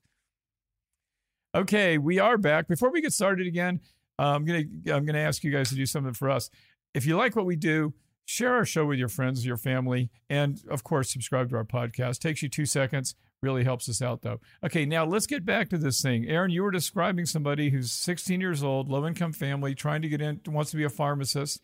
Okay, 1.56 1.98
we 1.98 2.20
are 2.20 2.38
back. 2.38 2.68
Before 2.68 2.92
we 2.92 3.02
get 3.02 3.12
started 3.12 3.48
again, 3.48 3.82
uh, 4.20 4.36
I'm 4.36 4.46
gonna 4.46 4.64
I'm 4.92 5.06
gonna 5.06 5.20
ask 5.20 5.44
you 5.44 5.52
guys 5.52 5.70
to 5.70 5.76
do 5.76 5.86
something 5.86 6.14
for 6.14 6.30
us. 6.30 6.50
If 6.94 7.06
you 7.06 7.18
like 7.18 7.36
what 7.36 7.46
we 7.46 7.56
do, 7.56 7.94
share 8.26 8.54
our 8.54 8.66
show 8.66 8.86
with 8.86 9.00
your 9.00 9.08
friends, 9.08 9.46
your 9.46 9.58
family, 9.58 10.12
and 10.30 10.62
of 10.70 10.84
course, 10.84 11.12
subscribe 11.12 11.50
to 11.50 11.56
our 11.56 11.64
podcast. 11.64 12.20
Takes 12.20 12.44
you 12.44 12.50
two 12.50 12.66
seconds. 12.66 13.16
Really 13.42 13.64
helps 13.64 13.88
us 13.88 14.02
out, 14.02 14.22
though. 14.22 14.40
Okay, 14.64 14.86
now 14.86 15.06
let's 15.06 15.26
get 15.26 15.46
back 15.46 15.70
to 15.70 15.78
this 15.78 16.02
thing. 16.02 16.28
Aaron, 16.28 16.52
you 16.52 16.62
were 16.62 16.72
describing 16.72 17.26
somebody 17.26 17.70
who's 17.70 17.92
16 17.92 18.42
years 18.42 18.64
old, 18.64 18.90
low 18.90 19.08
income 19.08 19.32
family, 19.32 19.74
trying 19.74 20.02
to 20.02 20.10
get 20.10 20.20
in, 20.20 20.42
wants 20.46 20.72
to 20.72 20.78
be 20.78 20.84
a 20.84 20.90
pharmacist. 20.90 21.62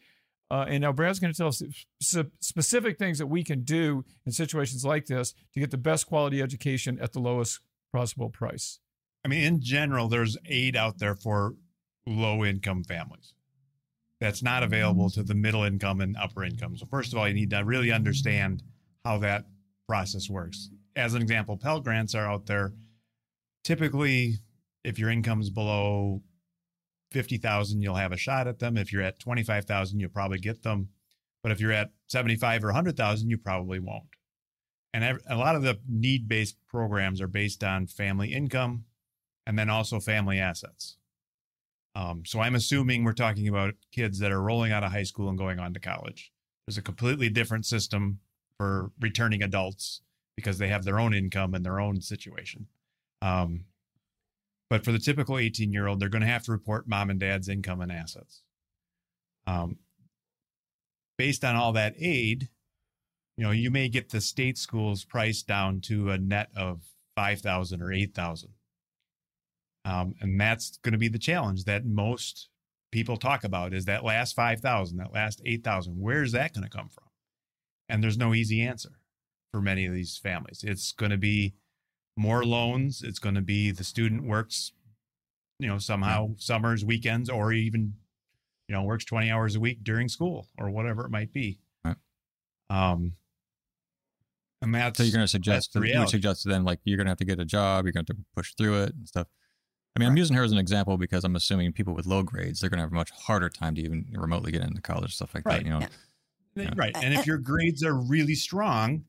Uh, 0.51 0.65
and 0.67 0.81
now 0.81 0.91
Brad's 0.91 1.19
going 1.19 1.33
to 1.33 1.37
tell 1.37 1.47
us 1.47 1.61
specific 2.39 2.99
things 2.99 3.17
that 3.17 3.27
we 3.27 3.43
can 3.43 3.63
do 3.63 4.05
in 4.25 4.31
situations 4.31 4.85
like 4.85 5.07
this 5.07 5.33
to 5.53 5.59
get 5.59 5.71
the 5.71 5.77
best 5.77 6.05
quality 6.05 6.41
education 6.41 6.99
at 7.01 7.13
the 7.13 7.19
lowest 7.19 7.59
possible 7.91 8.29
price. 8.29 8.79
I 9.23 9.27
mean, 9.27 9.43
in 9.43 9.61
general, 9.61 10.07
there's 10.07 10.37
aid 10.45 10.75
out 10.75 10.99
there 10.99 11.15
for 11.15 11.55
low 12.05 12.45
income 12.45 12.83
families 12.83 13.33
that's 14.21 14.43
not 14.43 14.63
available 14.63 15.09
to 15.09 15.23
the 15.23 15.33
middle 15.33 15.63
income 15.63 15.99
and 15.99 16.15
upper 16.17 16.43
income. 16.43 16.77
So, 16.77 16.85
first 16.85 17.11
of 17.11 17.19
all, 17.19 17.27
you 17.27 17.33
need 17.33 17.49
to 17.49 17.59
really 17.63 17.91
understand 17.91 18.61
how 19.03 19.17
that 19.19 19.45
process 19.87 20.29
works. 20.29 20.69
As 20.95 21.13
an 21.13 21.21
example, 21.21 21.57
Pell 21.57 21.79
Grants 21.79 22.15
are 22.15 22.25
out 22.25 22.45
there. 22.45 22.73
Typically, 23.63 24.35
if 24.83 24.99
your 24.99 25.09
income's 25.09 25.49
below 25.49 26.21
50,000, 27.15 27.81
you'll 27.81 27.95
have 27.95 28.11
a 28.11 28.17
shot 28.17 28.45
at 28.45 28.59
them. 28.59 28.75
If 28.75 28.91
you're 28.91 29.01
at 29.01 29.19
25,000, 29.19 30.01
you'll 30.01 30.09
probably 30.09 30.37
get 30.37 30.63
them. 30.63 30.89
But 31.41 31.53
if 31.53 31.61
you're 31.61 31.71
at 31.71 31.91
75 32.07 32.65
or 32.65 32.67
100,000, 32.67 33.29
you 33.29 33.37
probably 33.37 33.79
won't. 33.79 34.03
And 34.93 35.17
a 35.29 35.37
lot 35.37 35.55
of 35.55 35.61
the 35.61 35.79
need 35.87 36.27
based 36.27 36.57
programs 36.67 37.21
are 37.21 37.29
based 37.29 37.63
on 37.63 37.87
family 37.87 38.33
income 38.33 38.83
and 39.47 39.57
then 39.57 39.69
also 39.69 40.01
family 40.01 40.39
assets. 40.39 40.97
Um, 41.95 42.23
so 42.25 42.41
I'm 42.41 42.55
assuming 42.55 43.05
we're 43.05 43.13
talking 43.13 43.47
about 43.47 43.75
kids 43.93 44.19
that 44.19 44.33
are 44.33 44.41
rolling 44.41 44.73
out 44.73 44.83
of 44.83 44.91
high 44.91 45.03
school 45.03 45.29
and 45.29 45.37
going 45.37 45.57
on 45.57 45.73
to 45.73 45.79
college. 45.79 46.33
There's 46.67 46.77
a 46.77 46.81
completely 46.81 47.29
different 47.29 47.65
system 47.65 48.19
for 48.57 48.91
returning 48.99 49.41
adults 49.41 50.01
because 50.35 50.57
they 50.57 50.67
have 50.67 50.83
their 50.83 50.99
own 50.99 51.13
income 51.13 51.53
and 51.53 51.65
their 51.65 51.79
own 51.79 52.01
situation. 52.01 52.67
Um, 53.21 53.63
but 54.69 54.83
for 54.83 54.91
the 54.91 54.99
typical 54.99 55.37
18 55.37 55.71
year 55.71 55.87
old, 55.87 55.99
they're 55.99 56.09
going 56.09 56.21
to 56.21 56.27
have 56.27 56.43
to 56.43 56.51
report 56.51 56.87
mom 56.87 57.09
and 57.09 57.19
dad's 57.19 57.49
income 57.49 57.81
and 57.81 57.91
assets. 57.91 58.41
Um, 59.47 59.77
based 61.17 61.43
on 61.43 61.55
all 61.55 61.73
that 61.73 61.95
aid, 61.99 62.49
you 63.37 63.43
know, 63.43 63.51
you 63.51 63.69
may 63.69 63.89
get 63.89 64.09
the 64.09 64.21
state 64.21 64.57
schools 64.57 65.03
priced 65.03 65.47
down 65.47 65.81
to 65.81 66.09
a 66.09 66.17
net 66.17 66.49
of 66.55 66.81
5,000 67.15 67.81
or 67.81 67.91
8,000. 67.91 68.49
Um, 69.83 70.15
and 70.19 70.39
that's 70.39 70.77
going 70.77 70.93
to 70.93 70.97
be 70.97 71.09
the 71.09 71.19
challenge 71.19 71.65
that 71.65 71.85
most 71.85 72.49
people 72.91 73.17
talk 73.17 73.43
about 73.43 73.73
is 73.73 73.85
that 73.85 74.03
last 74.03 74.35
5,000, 74.35 74.97
that 74.97 75.13
last 75.13 75.41
8,000. 75.45 75.93
Where's 75.99 76.31
that 76.31 76.53
going 76.53 76.63
to 76.63 76.75
come 76.75 76.89
from? 76.89 77.03
And 77.87 78.03
there's 78.03 78.17
no 78.17 78.33
easy 78.33 78.61
answer 78.61 78.97
for 79.51 79.61
many 79.61 79.85
of 79.85 79.93
these 79.93 80.17
families. 80.17 80.63
It's 80.63 80.91
going 80.91 81.11
to 81.11 81.17
be 81.17 81.53
more 82.17 82.43
loans. 82.45 83.01
It's 83.03 83.19
going 83.19 83.35
to 83.35 83.41
be 83.41 83.71
the 83.71 83.83
student 83.83 84.23
works, 84.23 84.71
you 85.59 85.67
know, 85.67 85.77
somehow 85.77 86.29
summers, 86.37 86.83
weekends, 86.85 87.29
or 87.29 87.51
even, 87.53 87.93
you 88.67 88.75
know, 88.75 88.83
works 88.83 89.05
20 89.05 89.29
hours 89.29 89.55
a 89.55 89.59
week 89.59 89.83
during 89.83 90.07
school 90.09 90.47
or 90.57 90.69
whatever 90.69 91.05
it 91.05 91.11
might 91.11 91.33
be. 91.33 91.59
Right. 91.83 91.97
Um, 92.69 93.13
and 94.61 94.73
that's 94.73 94.97
So 94.97 95.03
you're 95.03 95.11
going 95.13 95.23
to 95.23 95.27
suggest 95.27 95.73
the 95.73 95.79
you 95.79 95.83
would 95.83 95.89
reality. 95.91 96.11
suggest 96.11 96.43
to 96.43 96.49
them 96.49 96.63
like 96.63 96.79
you're 96.85 96.97
going 96.97 97.05
to 97.05 97.11
have 97.11 97.17
to 97.19 97.25
get 97.25 97.39
a 97.39 97.45
job, 97.45 97.85
you're 97.85 97.91
going 97.91 98.05
to 98.05 98.13
have 98.13 98.17
to 98.17 98.25
push 98.35 98.53
through 98.55 98.83
it 98.83 98.95
and 98.95 99.07
stuff. 99.07 99.27
I 99.95 99.99
mean, 99.99 100.09
I'm 100.09 100.17
using 100.17 100.35
her 100.35 100.43
as 100.43 100.51
an 100.51 100.57
example 100.57 100.97
because 100.97 101.23
I'm 101.23 101.35
assuming 101.37 101.71
people 101.71 101.93
with 101.93 102.05
low 102.05 102.21
grades 102.21 102.59
they're 102.59 102.69
going 102.69 102.79
to 102.79 102.83
have 102.83 102.91
a 102.91 102.95
much 102.95 103.11
harder 103.11 103.49
time 103.49 103.75
to 103.75 103.81
even 103.81 104.05
remotely 104.11 104.51
get 104.51 104.61
into 104.61 104.81
college, 104.81 105.15
stuff 105.15 105.33
like 105.35 105.45
Right. 105.45 105.59
that. 105.59 105.65
You 105.65 105.71
know, 105.71 105.79
Yeah. 105.79 105.87
Yeah. 106.55 106.69
Right. 106.75 106.95
And 106.95 107.13
if 107.13 107.27
your 107.27 107.37
grades 107.37 107.83
are 107.83 107.93
really 107.93 108.35
strong, 108.35 109.03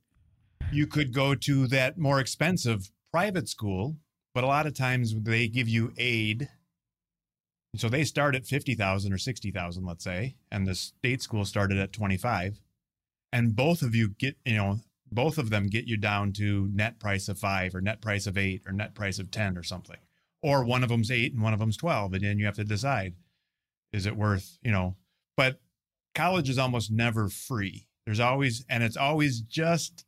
you 0.72 0.86
could 0.88 1.12
go 1.12 1.34
to 1.34 1.66
that 1.68 1.96
more 1.96 2.18
expensive 2.20 2.90
private 3.12 3.48
school, 3.48 3.96
but 4.34 4.44
a 4.44 4.48
lot 4.48 4.66
of 4.66 4.74
times 4.74 5.14
they 5.14 5.48
give 5.48 5.68
you 5.68 5.92
aid. 5.96 6.48
So 7.76 7.88
they 7.88 8.04
start 8.04 8.34
at 8.34 8.46
50,000 8.46 9.12
or 9.12 9.18
60,000, 9.18 9.84
let's 9.84 10.04
say, 10.04 10.36
and 10.50 10.66
the 10.66 10.74
state 10.74 11.22
school 11.22 11.44
started 11.44 11.78
at 11.78 11.92
25. 11.92 12.60
And 13.32 13.54
both 13.54 13.82
of 13.82 13.94
you 13.94 14.10
get, 14.10 14.36
you 14.44 14.56
know, 14.56 14.80
both 15.10 15.38
of 15.38 15.50
them 15.50 15.66
get 15.66 15.86
you 15.86 15.96
down 15.96 16.32
to 16.34 16.68
net 16.72 16.98
price 16.98 17.28
of 17.28 17.38
5 17.38 17.74
or 17.74 17.80
net 17.80 18.00
price 18.00 18.26
of 18.26 18.38
8 18.38 18.62
or 18.66 18.72
net 18.72 18.94
price 18.94 19.18
of 19.18 19.30
10 19.30 19.58
or 19.58 19.62
something. 19.62 19.98
Or 20.42 20.64
one 20.64 20.82
of 20.82 20.88
them's 20.88 21.10
8 21.10 21.34
and 21.34 21.42
one 21.42 21.52
of 21.52 21.58
them's 21.58 21.76
12 21.76 22.14
and 22.14 22.24
then 22.24 22.38
you 22.38 22.46
have 22.46 22.56
to 22.56 22.64
decide 22.64 23.14
is 23.92 24.06
it 24.06 24.16
worth, 24.16 24.58
you 24.62 24.70
know, 24.70 24.96
but 25.36 25.60
college 26.14 26.48
is 26.48 26.58
almost 26.58 26.90
never 26.90 27.28
free. 27.28 27.86
There's 28.04 28.20
always, 28.20 28.64
and 28.68 28.82
it's 28.82 28.96
always 28.96 29.40
just 29.40 30.05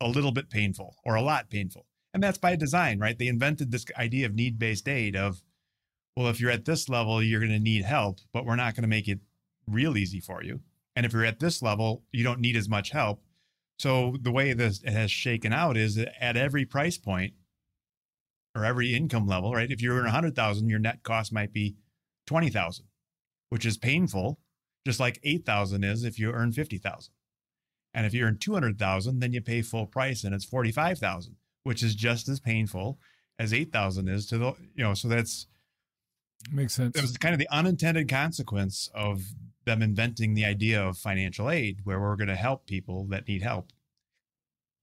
a 0.00 0.08
little 0.08 0.32
bit 0.32 0.50
painful 0.50 0.96
or 1.04 1.14
a 1.14 1.22
lot 1.22 1.50
painful. 1.50 1.86
And 2.12 2.22
that's 2.22 2.38
by 2.38 2.56
design, 2.56 2.98
right? 2.98 3.18
They 3.18 3.28
invented 3.28 3.70
this 3.70 3.84
idea 3.96 4.26
of 4.26 4.34
need 4.34 4.58
based 4.58 4.88
aid 4.88 5.14
of, 5.14 5.42
well, 6.16 6.28
if 6.28 6.40
you're 6.40 6.50
at 6.50 6.64
this 6.64 6.88
level, 6.88 7.22
you're 7.22 7.40
going 7.40 7.52
to 7.52 7.58
need 7.58 7.84
help, 7.84 8.18
but 8.32 8.44
we're 8.44 8.56
not 8.56 8.74
going 8.74 8.82
to 8.82 8.88
make 8.88 9.08
it 9.08 9.20
real 9.66 9.96
easy 9.96 10.20
for 10.20 10.42
you. 10.42 10.60
And 10.96 11.06
if 11.06 11.12
you're 11.12 11.24
at 11.24 11.38
this 11.38 11.62
level, 11.62 12.02
you 12.12 12.24
don't 12.24 12.40
need 12.40 12.56
as 12.56 12.68
much 12.68 12.90
help. 12.90 13.22
So 13.78 14.16
the 14.20 14.32
way 14.32 14.52
this 14.52 14.82
has 14.84 15.10
shaken 15.10 15.52
out 15.52 15.76
is 15.76 15.94
that 15.94 16.12
at 16.22 16.36
every 16.36 16.64
price 16.64 16.98
point 16.98 17.34
or 18.54 18.64
every 18.64 18.94
income 18.94 19.26
level, 19.26 19.54
right? 19.54 19.70
If 19.70 19.80
you're 19.80 19.98
in 19.98 20.04
100,000, 20.04 20.68
your 20.68 20.80
net 20.80 21.02
cost 21.02 21.32
might 21.32 21.52
be 21.52 21.76
20,000, 22.26 22.86
which 23.50 23.64
is 23.64 23.78
painful 23.78 24.38
just 24.86 25.00
like 25.00 25.20
8,000 25.22 25.84
is 25.84 26.04
if 26.04 26.18
you 26.18 26.32
earn 26.32 26.52
50,000. 26.52 27.12
And 27.92 28.06
if 28.06 28.14
you 28.14 28.24
earn 28.24 28.38
200,000, 28.38 29.18
then 29.18 29.32
you 29.32 29.40
pay 29.40 29.62
full 29.62 29.86
price 29.86 30.24
and 30.24 30.34
it's 30.34 30.44
45,000, 30.44 31.36
which 31.64 31.82
is 31.82 31.94
just 31.94 32.28
as 32.28 32.40
painful 32.40 32.98
as 33.38 33.52
8,000 33.52 34.08
is 34.08 34.26
to 34.26 34.38
the, 34.38 34.52
you 34.74 34.84
know, 34.84 34.94
so 34.94 35.08
that's, 35.08 35.46
Makes 36.52 36.74
sense. 36.74 36.96
it 36.96 37.02
was 37.02 37.16
kind 37.16 37.34
of 37.34 37.38
the 37.38 37.48
unintended 37.50 38.08
consequence 38.08 38.88
of 38.94 39.22
them 39.64 39.82
inventing 39.82 40.34
the 40.34 40.44
idea 40.44 40.82
of 40.82 40.96
financial 40.96 41.50
aid, 41.50 41.80
where 41.84 42.00
we're 42.00 42.16
going 42.16 42.28
to 42.28 42.36
help 42.36 42.66
people 42.66 43.06
that 43.08 43.28
need 43.28 43.42
help. 43.42 43.70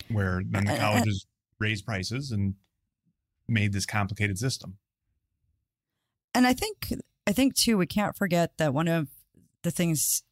Where 0.09 0.41
then 0.45 0.65
the 0.65 0.71
uh, 0.71 0.75
uh, 0.75 0.77
uh. 0.77 0.79
colleges 0.79 1.25
raised 1.59 1.85
prices 1.85 2.31
and 2.31 2.55
made 3.47 3.73
this 3.73 3.85
complicated 3.85 4.37
system. 4.37 4.77
And 6.33 6.45
I 6.45 6.53
think 6.53 6.93
I 7.25 7.31
think 7.31 7.55
too 7.55 7.77
we 7.77 7.87
can't 7.87 8.15
forget 8.15 8.57
that 8.57 8.73
one 8.73 8.87
of 8.87 9.07
the 9.63 9.71
things 9.71 10.23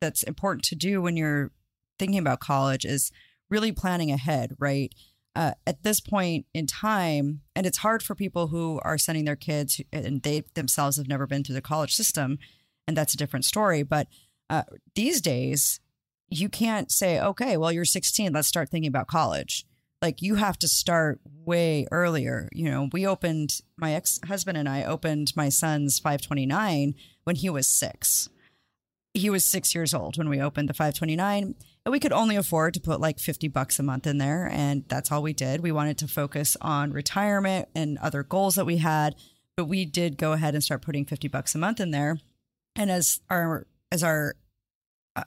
that's 0.00 0.22
important 0.22 0.64
to 0.66 0.76
do 0.76 1.02
when 1.02 1.16
you're 1.16 1.50
thinking 1.98 2.18
about 2.18 2.40
college 2.40 2.84
is 2.84 3.10
really 3.50 3.72
planning 3.72 4.10
ahead, 4.10 4.56
right? 4.58 4.94
Uh, 5.34 5.52
at 5.66 5.82
this 5.82 6.00
point 6.00 6.46
in 6.52 6.66
time, 6.66 7.42
and 7.54 7.66
it's 7.66 7.78
hard 7.78 8.02
for 8.02 8.14
people 8.14 8.48
who 8.48 8.80
are 8.82 8.98
sending 8.98 9.24
their 9.24 9.36
kids 9.36 9.80
and 9.92 10.22
they 10.22 10.42
themselves 10.54 10.96
have 10.96 11.08
never 11.08 11.26
been 11.26 11.44
through 11.44 11.54
the 11.54 11.62
college 11.62 11.94
system, 11.94 12.38
and 12.86 12.96
that's 12.96 13.14
a 13.14 13.16
different 13.16 13.44
story. 13.44 13.82
But 13.82 14.08
uh, 14.50 14.64
these 14.94 15.20
days, 15.20 15.80
you 16.28 16.48
can't 16.48 16.90
say, 16.90 17.20
okay, 17.20 17.56
well, 17.56 17.72
you're 17.72 17.84
16, 17.84 18.32
let's 18.32 18.48
start 18.48 18.68
thinking 18.68 18.88
about 18.88 19.06
college. 19.06 19.64
Like 20.02 20.22
you 20.22 20.36
have 20.36 20.58
to 20.60 20.68
start 20.68 21.20
way 21.44 21.86
earlier. 21.90 22.48
You 22.52 22.70
know, 22.70 22.88
we 22.92 23.06
opened, 23.06 23.60
my 23.76 23.94
ex 23.94 24.20
husband 24.26 24.56
and 24.56 24.68
I 24.68 24.84
opened 24.84 25.32
my 25.34 25.48
son's 25.48 25.98
529 25.98 26.94
when 27.24 27.36
he 27.36 27.50
was 27.50 27.66
six. 27.66 28.28
He 29.14 29.30
was 29.30 29.44
six 29.44 29.74
years 29.74 29.94
old 29.94 30.16
when 30.16 30.28
we 30.28 30.40
opened 30.40 30.68
the 30.68 30.74
529 30.74 31.54
we 31.90 32.00
could 32.00 32.12
only 32.12 32.36
afford 32.36 32.74
to 32.74 32.80
put 32.80 33.00
like 33.00 33.18
50 33.18 33.48
bucks 33.48 33.78
a 33.78 33.82
month 33.82 34.06
in 34.06 34.18
there. 34.18 34.48
And 34.50 34.84
that's 34.88 35.12
all 35.12 35.22
we 35.22 35.32
did. 35.32 35.60
We 35.60 35.72
wanted 35.72 35.98
to 35.98 36.08
focus 36.08 36.56
on 36.60 36.92
retirement 36.92 37.68
and 37.74 37.98
other 37.98 38.22
goals 38.22 38.56
that 38.56 38.66
we 38.66 38.78
had, 38.78 39.14
but 39.56 39.66
we 39.66 39.84
did 39.84 40.18
go 40.18 40.32
ahead 40.32 40.54
and 40.54 40.62
start 40.62 40.82
putting 40.82 41.04
50 41.04 41.28
bucks 41.28 41.54
a 41.54 41.58
month 41.58 41.80
in 41.80 41.90
there. 41.90 42.18
And 42.74 42.90
as 42.90 43.20
our, 43.30 43.66
as 43.92 44.02
our, 44.02 44.34
uh, 45.16 45.24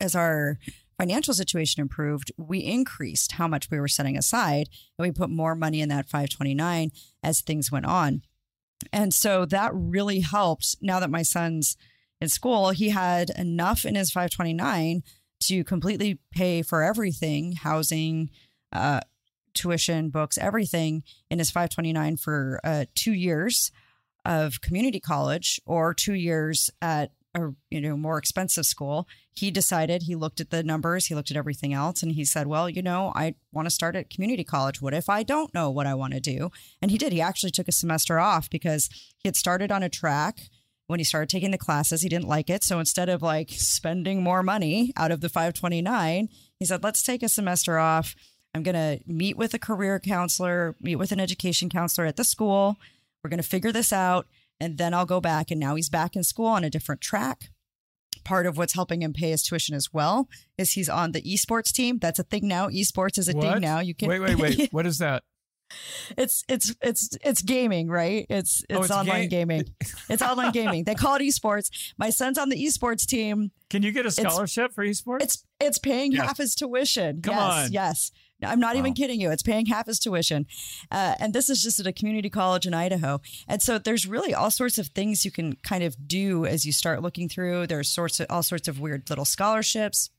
as 0.00 0.14
our 0.14 0.58
financial 0.98 1.34
situation 1.34 1.80
improved, 1.80 2.32
we 2.36 2.60
increased 2.60 3.32
how 3.32 3.48
much 3.48 3.70
we 3.70 3.80
were 3.80 3.88
setting 3.88 4.16
aside 4.16 4.68
and 4.98 5.06
we 5.06 5.12
put 5.12 5.30
more 5.30 5.54
money 5.54 5.80
in 5.80 5.88
that 5.88 6.06
529 6.06 6.90
as 7.22 7.40
things 7.40 7.72
went 7.72 7.86
on. 7.86 8.22
And 8.92 9.12
so 9.12 9.44
that 9.46 9.72
really 9.74 10.20
helped. 10.20 10.76
Now 10.80 11.00
that 11.00 11.10
my 11.10 11.22
son's 11.22 11.76
in 12.20 12.28
school, 12.28 12.70
he 12.70 12.90
had 12.90 13.30
enough 13.30 13.84
in 13.84 13.94
his 13.94 14.10
529 14.10 15.02
to 15.40 15.64
completely 15.64 16.18
pay 16.32 16.62
for 16.62 16.82
everything 16.82 17.52
housing, 17.52 18.30
uh, 18.72 19.00
tuition, 19.54 20.10
books, 20.10 20.36
everything 20.38 21.02
in 21.30 21.38
his 21.38 21.50
529 21.50 22.16
for 22.16 22.60
uh, 22.64 22.84
two 22.94 23.12
years 23.12 23.70
of 24.24 24.60
community 24.60 25.00
college 25.00 25.60
or 25.66 25.94
two 25.94 26.14
years 26.14 26.70
at 26.80 27.12
a 27.34 27.50
you 27.70 27.80
know 27.80 27.96
more 27.96 28.18
expensive 28.18 28.64
school. 28.64 29.08
He 29.32 29.50
decided 29.50 30.02
he 30.02 30.14
looked 30.14 30.40
at 30.40 30.50
the 30.50 30.62
numbers 30.62 31.06
he 31.06 31.14
looked 31.14 31.30
at 31.30 31.36
everything 31.36 31.74
else 31.74 32.02
and 32.02 32.12
he 32.12 32.24
said 32.24 32.46
well 32.46 32.70
you 32.70 32.80
know 32.82 33.12
i 33.16 33.34
want 33.52 33.66
to 33.66 33.74
start 33.74 33.96
at 33.96 34.10
community 34.10 34.44
college. 34.44 34.80
What 34.80 34.94
if 34.94 35.08
i 35.08 35.22
don't 35.22 35.52
know 35.52 35.70
what 35.70 35.86
i 35.86 35.94
want 35.94 36.14
to 36.14 36.20
do? 36.20 36.50
And 36.80 36.90
he 36.90 36.98
did. 36.98 37.12
He 37.12 37.20
actually 37.20 37.50
took 37.50 37.68
a 37.68 37.72
semester 37.72 38.18
off 38.18 38.48
because 38.48 38.88
he 39.16 39.28
had 39.28 39.36
started 39.36 39.72
on 39.72 39.82
a 39.82 39.88
track 39.88 40.42
when 40.86 41.00
he 41.00 41.04
started 41.04 41.28
taking 41.28 41.50
the 41.50 41.58
classes 41.58 42.02
he 42.02 42.08
didn't 42.08 42.28
like 42.28 42.50
it 42.50 42.62
so 42.62 42.78
instead 42.78 43.08
of 43.08 43.22
like 43.22 43.50
spending 43.50 44.22
more 44.22 44.42
money 44.42 44.92
out 44.96 45.10
of 45.10 45.20
the 45.20 45.28
529 45.28 46.28
he 46.58 46.64
said 46.64 46.82
let's 46.82 47.02
take 47.02 47.22
a 47.22 47.28
semester 47.28 47.78
off 47.78 48.14
i'm 48.54 48.62
going 48.62 48.74
to 48.74 49.02
meet 49.06 49.36
with 49.36 49.54
a 49.54 49.58
career 49.58 49.98
counselor 49.98 50.74
meet 50.80 50.96
with 50.96 51.12
an 51.12 51.20
education 51.20 51.68
counselor 51.68 52.06
at 52.06 52.16
the 52.16 52.24
school 52.24 52.76
we're 53.22 53.30
going 53.30 53.42
to 53.42 53.48
figure 53.48 53.72
this 53.72 53.92
out 53.92 54.26
and 54.60 54.78
then 54.78 54.94
I'll 54.94 55.06
go 55.06 55.20
back. 55.20 55.50
And 55.50 55.60
now 55.60 55.74
he's 55.74 55.88
back 55.88 56.16
in 56.16 56.24
school 56.24 56.46
on 56.46 56.64
a 56.64 56.70
different 56.70 57.00
track. 57.00 57.50
Part 58.24 58.46
of 58.46 58.56
what's 58.56 58.72
helping 58.72 59.02
him 59.02 59.12
pay 59.12 59.30
his 59.30 59.42
tuition 59.42 59.74
as 59.74 59.92
well 59.92 60.28
is 60.56 60.72
he's 60.72 60.88
on 60.88 61.12
the 61.12 61.20
esports 61.22 61.72
team. 61.72 61.98
That's 61.98 62.18
a 62.18 62.22
thing 62.22 62.48
now. 62.48 62.68
Esports 62.68 63.18
is 63.18 63.28
a 63.28 63.32
what? 63.32 63.42
thing 63.42 63.60
now. 63.60 63.80
You 63.80 63.94
can 63.94 64.08
wait, 64.08 64.20
wait, 64.20 64.38
wait. 64.38 64.68
what 64.72 64.86
is 64.86 64.98
that? 64.98 65.24
It's 66.16 66.44
it's 66.48 66.74
it's 66.82 67.16
it's 67.24 67.42
gaming, 67.42 67.88
right? 67.88 68.26
It's 68.28 68.64
it's, 68.68 68.78
Oh, 68.78 68.82
it's 68.82 68.90
online 68.90 69.22
ga- 69.22 69.28
gaming. 69.28 69.64
It's 70.08 70.22
online 70.22 70.52
gaming. 70.52 70.84
They 70.84 70.94
call 70.94 71.14
it 71.16 71.22
esports. 71.22 71.92
My 71.98 72.10
son's 72.10 72.38
on 72.38 72.48
the 72.50 72.62
esports 72.62 73.06
team. 73.06 73.50
Can 73.70 73.82
you 73.82 73.90
get 73.92 74.06
a 74.06 74.10
scholarship 74.10 74.72
for 74.74 74.84
esports? 74.84 75.22
It's 75.22 75.44
it's 75.60 75.78
paying 75.78 76.12
Yes. 76.12 76.26
half 76.26 76.38
his 76.38 76.54
tuition. 76.54 77.22
Come 77.22 77.34
yes, 77.34 77.66
on. 77.66 77.72
yes. 77.72 78.12
I'm 78.42 78.60
not 78.60 78.76
even 78.76 78.92
kidding 78.92 79.20
you. 79.20 79.30
It's 79.30 79.42
paying 79.42 79.64
half 79.66 79.86
his 79.86 79.98
tuition, 79.98 80.44
uh, 80.90 81.14
and 81.18 81.32
this 81.32 81.48
is 81.48 81.62
just 81.62 81.80
at 81.80 81.86
a 81.86 81.92
community 81.92 82.28
college 82.28 82.66
in 82.66 82.74
Idaho. 82.74 83.20
And 83.48 83.62
so 83.62 83.78
there's 83.78 84.06
really 84.06 84.34
all 84.34 84.50
sorts 84.50 84.76
of 84.76 84.88
things 84.88 85.24
you 85.24 85.30
can 85.30 85.54
kind 85.62 85.82
of 85.82 85.96
do 86.06 86.44
as 86.44 86.66
you 86.66 86.72
start 86.72 87.00
looking 87.00 87.28
through. 87.30 87.68
There's 87.68 87.88
sorts 87.88 88.20
of 88.20 88.26
all 88.28 88.42
sorts 88.42 88.68
of 88.68 88.78
weird 88.80 89.08
little 89.08 89.24
scholarships. 89.24 90.10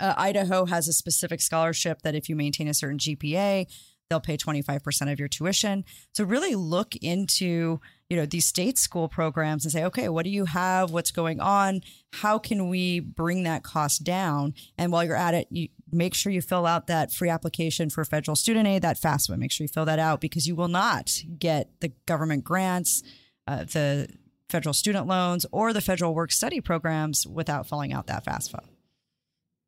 Uh, 0.00 0.14
Idaho 0.16 0.64
has 0.66 0.88
a 0.88 0.92
specific 0.92 1.40
scholarship 1.42 2.00
that 2.02 2.14
if 2.14 2.28
you 2.30 2.36
maintain 2.36 2.68
a 2.68 2.74
certain 2.74 2.98
GPA, 2.98 3.66
they'll 4.08 4.20
pay 4.20 4.36
25% 4.36 5.12
of 5.12 5.18
your 5.18 5.28
tuition. 5.28 5.84
So 6.14 6.24
really 6.24 6.54
look 6.54 6.94
into, 6.96 7.80
you 8.08 8.16
know, 8.16 8.26
these 8.26 8.46
state 8.46 8.78
school 8.78 9.08
programs 9.08 9.64
and 9.64 9.72
say, 9.72 9.84
okay, 9.84 10.08
what 10.08 10.24
do 10.24 10.30
you 10.30 10.44
have? 10.44 10.92
What's 10.92 11.10
going 11.10 11.40
on? 11.40 11.80
How 12.12 12.38
can 12.38 12.68
we 12.68 13.00
bring 13.00 13.42
that 13.42 13.64
cost 13.64 14.04
down? 14.04 14.54
And 14.78 14.92
while 14.92 15.04
you're 15.04 15.16
at 15.16 15.34
it, 15.34 15.48
you 15.50 15.68
make 15.90 16.14
sure 16.14 16.30
you 16.30 16.40
fill 16.40 16.66
out 16.66 16.86
that 16.86 17.12
free 17.12 17.28
application 17.28 17.90
for 17.90 18.04
federal 18.04 18.36
student 18.36 18.66
aid, 18.66 18.82
that 18.82 19.00
FAFSA. 19.00 19.36
Make 19.36 19.50
sure 19.50 19.64
you 19.64 19.68
fill 19.68 19.86
that 19.86 19.98
out 19.98 20.20
because 20.20 20.46
you 20.46 20.54
will 20.54 20.68
not 20.68 21.22
get 21.38 21.80
the 21.80 21.92
government 22.06 22.44
grants, 22.44 23.02
uh, 23.48 23.64
the 23.64 24.08
federal 24.48 24.72
student 24.72 25.08
loans, 25.08 25.44
or 25.50 25.72
the 25.72 25.80
federal 25.80 26.14
work 26.14 26.30
study 26.30 26.60
programs 26.60 27.26
without 27.26 27.68
filling 27.68 27.92
out 27.92 28.06
that 28.06 28.24
FAFSA. 28.24 28.60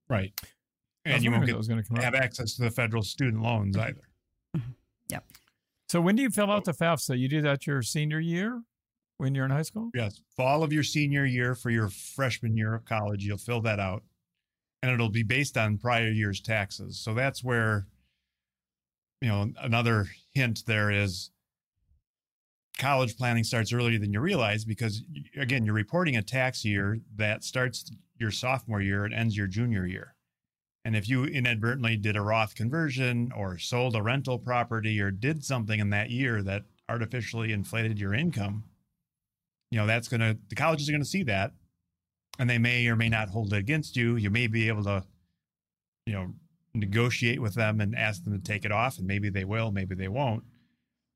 Right. 0.09 0.33
And 1.05 1.23
you 1.25 1.31
won't 1.31 1.47
get 1.47 1.57
was 1.57 1.69
going 1.69 1.83
to 1.83 1.89
come 1.89 1.97
have 1.97 2.15
up. 2.15 2.21
access 2.21 2.55
to 2.57 2.63
the 2.63 2.71
federal 2.71 3.03
student 3.03 3.43
loans 3.43 3.77
either. 3.77 4.08
So 5.89 6.03
when 6.03 6.17
do 6.17 6.23
you 6.23 6.31
fill 6.31 6.51
out 6.51 6.65
the 6.65 6.73
FAFSA? 6.73 7.19
You 7.19 7.29
do 7.29 7.41
that 7.43 7.67
your 7.67 7.83
senior 7.83 8.21
year 8.21 8.63
when 9.17 9.35
you're 9.35 9.47
in 9.47 9.51
high 9.51 9.63
school? 9.63 9.91
Yes. 9.95 10.21
Fall 10.37 10.63
of 10.63 10.73
your 10.73 10.83
senior 10.83 11.25
year 11.25 11.55
for 11.55 11.71
your 11.71 11.89
freshman 11.89 12.57
year 12.57 12.75
of 12.75 12.85
college, 12.85 13.25
you'll 13.25 13.39
fill 13.39 13.63
that 13.63 13.81
out. 13.81 14.03
And 14.83 14.93
it'll 14.93 15.09
be 15.09 15.23
based 15.23 15.57
on 15.57 15.79
prior 15.79 16.11
year's 16.11 16.41
taxes. 16.41 17.01
So 17.01 17.15
that's 17.15 17.43
where, 17.43 17.87
you 19.23 19.29
know, 19.29 19.51
another 19.63 20.07
hint 20.35 20.65
there 20.67 20.91
is 20.91 21.31
college 22.79 23.17
planning 23.17 23.43
starts 23.43 23.73
earlier 23.73 23.99
than 23.99 24.13
you 24.13 24.21
realize 24.21 24.65
because, 24.65 25.03
again, 25.37 25.65
you're 25.65 25.75
reporting 25.75 26.17
a 26.17 26.23
tax 26.23 26.65
year 26.65 27.01
that 27.17 27.43
starts 27.43 27.91
your 28.19 28.31
sophomore 28.31 28.83
year 28.83 29.05
and 29.05 29.15
ends 29.15 29.37
your 29.37 29.49
junior 29.49 29.87
year. 29.87 30.15
And 30.89 30.97
if 30.97 31.07
you 31.07 31.25
inadvertently 31.25 31.99
did 31.99 32.17
a 32.17 32.23
Roth 32.23 32.55
conversion 32.55 33.31
or 33.37 33.59
sold 33.59 33.95
a 33.95 34.03
rental 34.03 34.39
property 34.39 34.99
or 35.03 35.11
did 35.11 35.45
something 35.45 35.81
in 35.81 35.91
that 35.91 36.09
year 36.09 36.43
that 36.43 36.63
artificially 36.89 37.53
inflated 37.53 38.01
your 38.01 38.15
income, 38.15 38.65
you 39.71 39.77
know 39.77 39.87
that's 39.87 40.09
going 40.09 40.23
to 40.23 40.39
the 40.49 40.55
colleges 40.55 40.89
are 40.89 40.93
going 40.93 41.03
to 41.03 41.07
see 41.07 41.25
that. 41.25 41.53
And 42.39 42.49
they 42.49 42.57
may 42.57 42.87
or 42.87 42.97
may 42.97 43.11
not 43.11 43.29
hold 43.29 43.53
it 43.53 43.59
against 43.59 43.99
you. 43.99 44.17
You 44.17 44.31
may 44.31 44.47
be 44.47 44.69
able 44.69 44.83
to 44.85 45.05
you 46.07 46.15
know 46.15 46.33
negotiate 46.73 47.43
with 47.43 47.53
them 47.53 47.83
and 47.83 47.95
ask 47.95 48.25
them 48.25 48.33
to 48.33 48.43
take 48.43 48.65
it 48.65 48.73
off 48.73 48.97
and 48.97 49.07
maybe 49.07 49.29
they 49.29 49.45
will 49.45 49.71
maybe 49.71 49.95
they 49.95 50.09
won't. 50.09 50.45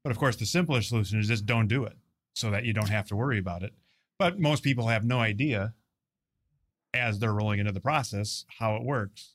But 0.05 0.11
of 0.11 0.19
course 0.19 0.37
the 0.37 0.45
simpler 0.45 0.83
solution 0.83 1.19
is 1.19 1.29
just 1.29 1.47
don't 1.47 1.67
do 1.67 1.85
it 1.85 1.97
so 2.35 2.51
that 2.51 2.67
you 2.67 2.75
don't 2.75 2.91
have 2.91 3.09
to 3.09 3.17
worry 3.17 3.39
about 3.39 3.63
it. 3.63 3.73
But 4.19 4.39
most 4.39 4.65
people 4.65 4.89
have 4.89 5.07
no 5.07 5.21
idea 5.21 5.73
as 6.93 7.21
they're 7.21 7.33
rolling 7.33 7.59
into 7.59 7.73
the 7.73 7.81
process 7.81 8.45
how 8.59 8.77
it 8.77 8.83
works 8.83 9.33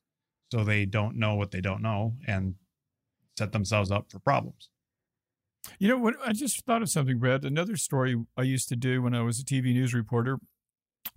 so 0.51 0.63
they 0.63 0.85
don't 0.85 1.15
know 1.17 1.35
what 1.35 1.51
they 1.51 1.61
don't 1.61 1.81
know 1.81 2.15
and 2.27 2.55
set 3.37 3.51
themselves 3.51 3.91
up 3.91 4.09
for 4.11 4.19
problems 4.19 4.69
You 5.79 5.87
know 5.89 5.97
what? 5.97 6.15
I 6.25 6.31
just 6.33 6.65
thought 6.65 6.81
of 6.81 6.89
something, 6.89 7.19
Brad. 7.19 7.43
Another 7.45 7.75
story 7.75 8.15
I 8.37 8.43
used 8.43 8.69
to 8.69 8.75
do 8.75 9.01
when 9.01 9.13
I 9.13 9.21
was 9.21 9.39
a 9.39 9.43
TV 9.43 9.73
news 9.73 9.93
reporter 9.93 10.39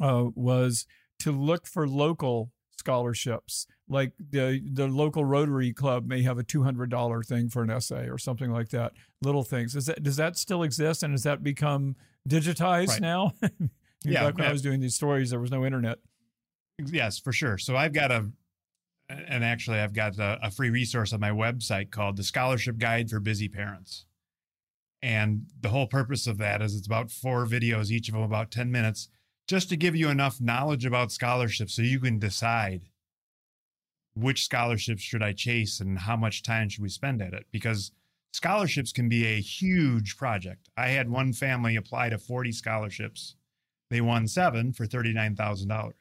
uh, 0.00 0.24
was 0.34 0.86
to 1.20 1.30
look 1.32 1.66
for 1.66 1.86
local 1.88 2.50
scholarships. 2.76 3.66
Like 3.88 4.12
the 4.18 4.60
the 4.72 4.88
local 4.88 5.24
Rotary 5.24 5.72
Club 5.72 6.06
may 6.06 6.22
have 6.22 6.38
a 6.38 6.42
two 6.42 6.62
hundred 6.64 6.90
dollar 6.90 7.22
thing 7.22 7.48
for 7.48 7.62
an 7.62 7.70
essay 7.70 8.08
or 8.08 8.18
something 8.18 8.50
like 8.50 8.70
that. 8.70 8.92
Little 9.22 9.44
things. 9.44 9.76
Is 9.76 9.86
that 9.86 10.02
does 10.02 10.16
that 10.16 10.36
still 10.36 10.62
exist? 10.64 11.02
And 11.04 11.12
has 11.12 11.22
that 11.22 11.42
become 11.42 11.94
digitized 12.28 12.88
Right. 12.88 13.00
now? 13.00 13.32
Yeah, 14.02 14.24
Back 14.24 14.38
when 14.38 14.46
I 14.48 14.52
was 14.52 14.62
doing 14.62 14.80
these 14.80 14.94
stories, 14.94 15.28
there 15.30 15.40
was 15.40 15.50
no 15.50 15.64
internet. 15.66 15.98
Yes, 16.78 17.18
for 17.18 17.32
sure. 17.32 17.58
So 17.58 17.76
I've 17.76 17.92
got 17.92 18.10
a, 18.10 18.30
and 19.28 19.44
actually 19.44 19.78
I've 19.78 19.92
got 19.92 20.18
a, 20.18 20.38
a 20.42 20.50
free 20.50 20.70
resource 20.70 21.12
on 21.12 21.20
my 21.20 21.30
website 21.30 21.90
called 21.90 22.16
the 22.16 22.22
Scholarship 22.22 22.78
Guide 22.78 23.10
for 23.10 23.20
Busy 23.20 23.48
Parents. 23.48 24.06
And 25.02 25.46
the 25.60 25.70
whole 25.70 25.86
purpose 25.86 26.26
of 26.26 26.38
that 26.38 26.60
is 26.60 26.74
it's 26.74 26.86
about 26.86 27.10
four 27.10 27.46
videos, 27.46 27.90
each 27.90 28.08
of 28.08 28.14
them 28.14 28.22
about 28.22 28.50
10 28.50 28.70
minutes, 28.70 29.08
just 29.48 29.68
to 29.70 29.76
give 29.76 29.96
you 29.96 30.08
enough 30.08 30.40
knowledge 30.40 30.84
about 30.84 31.12
scholarships 31.12 31.74
so 31.74 31.82
you 31.82 31.98
can 31.98 32.18
decide 32.18 32.82
which 34.14 34.44
scholarships 34.44 35.02
should 35.02 35.22
I 35.22 35.32
chase 35.32 35.80
and 35.80 35.98
how 35.98 36.16
much 36.16 36.42
time 36.42 36.68
should 36.68 36.82
we 36.82 36.88
spend 36.88 37.22
at 37.22 37.32
it. 37.32 37.46
Because 37.50 37.92
scholarships 38.32 38.92
can 38.92 39.08
be 39.08 39.24
a 39.26 39.40
huge 39.40 40.16
project. 40.16 40.68
I 40.76 40.88
had 40.88 41.08
one 41.08 41.32
family 41.32 41.76
apply 41.76 42.10
to 42.10 42.18
40 42.18 42.52
scholarships. 42.52 43.36
They 43.88 44.00
won 44.00 44.28
seven 44.28 44.72
for 44.72 44.86
$39,000. 44.86 45.92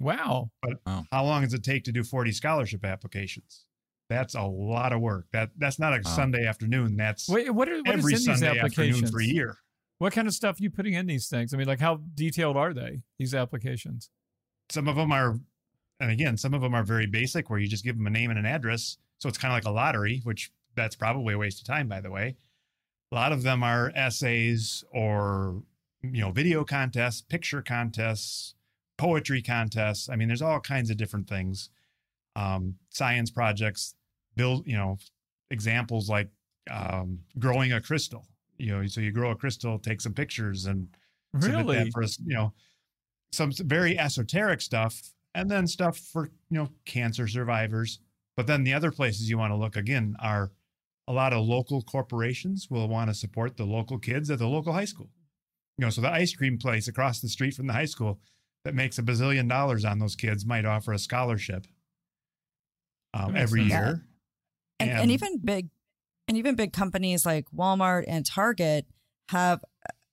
Wow. 0.00 0.50
How 1.10 1.24
long 1.24 1.42
does 1.42 1.54
it 1.54 1.64
take 1.64 1.84
to 1.84 1.92
do 1.92 2.04
40 2.04 2.32
scholarship 2.32 2.84
applications? 2.84 3.64
That's 4.08 4.34
a 4.34 4.42
lot 4.42 4.92
of 4.92 5.00
work. 5.00 5.26
That 5.32 5.50
that's 5.58 5.78
not 5.78 5.92
a 5.92 6.00
Wow. 6.04 6.10
Sunday 6.10 6.46
afternoon. 6.46 6.96
That's 6.96 7.28
Wait, 7.28 7.50
what, 7.50 7.68
are, 7.68 7.78
what 7.78 7.88
is 7.88 7.92
every 7.94 8.12
in 8.12 8.18
these 8.18 8.24
Sunday 8.24 8.46
afternoon 8.46 8.64
applications? 8.64 9.10
for 9.10 9.20
a 9.20 9.24
year. 9.24 9.58
What 9.98 10.12
kind 10.12 10.28
of 10.28 10.34
stuff 10.34 10.60
are 10.60 10.62
you 10.62 10.70
putting 10.70 10.94
in 10.94 11.06
these 11.06 11.28
things? 11.28 11.52
I 11.52 11.56
mean, 11.56 11.66
like 11.66 11.80
how 11.80 12.00
detailed 12.14 12.56
are 12.56 12.72
they? 12.72 13.02
These 13.18 13.34
applications? 13.34 14.10
Some 14.70 14.88
of 14.88 14.96
them 14.96 15.12
are 15.12 15.38
and 16.00 16.10
again, 16.10 16.36
some 16.36 16.54
of 16.54 16.60
them 16.62 16.74
are 16.74 16.84
very 16.84 17.06
basic 17.06 17.50
where 17.50 17.58
you 17.58 17.66
just 17.66 17.84
give 17.84 17.96
them 17.96 18.06
a 18.06 18.10
name 18.10 18.30
and 18.30 18.38
an 18.38 18.46
address. 18.46 18.98
So 19.18 19.28
it's 19.28 19.38
kind 19.38 19.52
of 19.52 19.56
like 19.56 19.64
a 19.64 19.74
lottery, 19.74 20.20
which 20.24 20.52
that's 20.76 20.94
probably 20.94 21.34
a 21.34 21.38
waste 21.38 21.60
of 21.60 21.66
time, 21.66 21.88
by 21.88 22.00
the 22.00 22.10
way. 22.10 22.36
A 23.10 23.14
lot 23.14 23.32
of 23.32 23.42
them 23.42 23.62
are 23.62 23.90
essays 23.94 24.84
or, 24.92 25.62
you 26.02 26.20
know, 26.20 26.30
video 26.30 26.62
contests, 26.62 27.20
picture 27.20 27.62
contests, 27.62 28.54
poetry 28.98 29.40
contests. 29.40 30.10
I 30.10 30.16
mean, 30.16 30.28
there's 30.28 30.42
all 30.42 30.60
kinds 30.60 30.90
of 30.90 30.96
different 30.96 31.28
things. 31.28 31.70
Um, 32.36 32.74
science 32.90 33.30
projects, 33.30 33.94
build, 34.36 34.66
you 34.66 34.76
know, 34.76 34.98
examples 35.50 36.10
like 36.10 36.28
um, 36.70 37.20
growing 37.38 37.72
a 37.72 37.80
crystal. 37.80 38.26
You 38.58 38.76
know, 38.76 38.86
so 38.86 39.00
you 39.00 39.12
grow 39.12 39.30
a 39.30 39.36
crystal, 39.36 39.78
take 39.78 40.00
some 40.00 40.12
pictures, 40.12 40.66
and 40.66 40.88
Really? 41.32 41.76
that 41.76 41.92
for 41.92 42.02
us. 42.02 42.18
You 42.24 42.34
know, 42.34 42.52
some 43.32 43.52
very 43.52 43.98
esoteric 43.98 44.60
stuff, 44.60 45.00
and 45.34 45.50
then 45.50 45.66
stuff 45.66 45.98
for 45.98 46.30
you 46.50 46.58
know 46.58 46.68
cancer 46.84 47.28
survivors. 47.28 48.00
But 48.36 48.46
then 48.46 48.64
the 48.64 48.74
other 48.74 48.90
places 48.90 49.28
you 49.28 49.38
want 49.38 49.52
to 49.52 49.56
look 49.56 49.76
again 49.76 50.16
are 50.20 50.52
a 51.06 51.12
lot 51.12 51.32
of 51.32 51.44
local 51.44 51.82
corporations 51.82 52.68
will 52.70 52.88
want 52.88 53.10
to 53.10 53.14
support 53.14 53.56
the 53.56 53.64
local 53.64 53.98
kids 53.98 54.30
at 54.30 54.38
the 54.38 54.46
local 54.46 54.72
high 54.72 54.84
school. 54.84 55.10
You 55.76 55.84
know, 55.84 55.90
so 55.90 56.00
the 56.00 56.10
ice 56.10 56.34
cream 56.34 56.58
place 56.58 56.88
across 56.88 57.20
the 57.20 57.28
street 57.28 57.54
from 57.54 57.66
the 57.66 57.72
high 57.72 57.84
school 57.84 58.20
that 58.64 58.74
makes 58.74 58.98
a 58.98 59.02
bazillion 59.02 59.48
dollars 59.48 59.84
on 59.84 59.98
those 59.98 60.16
kids 60.16 60.44
might 60.44 60.64
offer 60.64 60.92
a 60.92 60.98
scholarship 60.98 61.66
um, 63.14 63.36
every 63.36 63.68
sense. 63.68 63.72
year. 63.72 64.04
and, 64.80 64.90
and 64.90 65.10
even 65.10 65.38
big 65.38 65.68
and 66.26 66.36
even 66.36 66.54
big 66.54 66.72
companies 66.72 67.24
like 67.24 67.46
Walmart 67.56 68.04
and 68.06 68.24
Target 68.26 68.86
have 69.30 69.64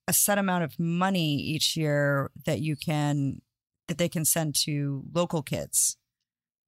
a 0.08 0.12
set 0.12 0.38
amount 0.38 0.64
of 0.64 0.78
money 0.78 1.34
each 1.36 1.76
year 1.76 2.30
that 2.44 2.60
you 2.60 2.76
can 2.76 3.42
that 3.88 3.98
they 3.98 4.08
can 4.08 4.24
send 4.24 4.54
to 4.54 5.04
local 5.14 5.42
kids. 5.42 5.96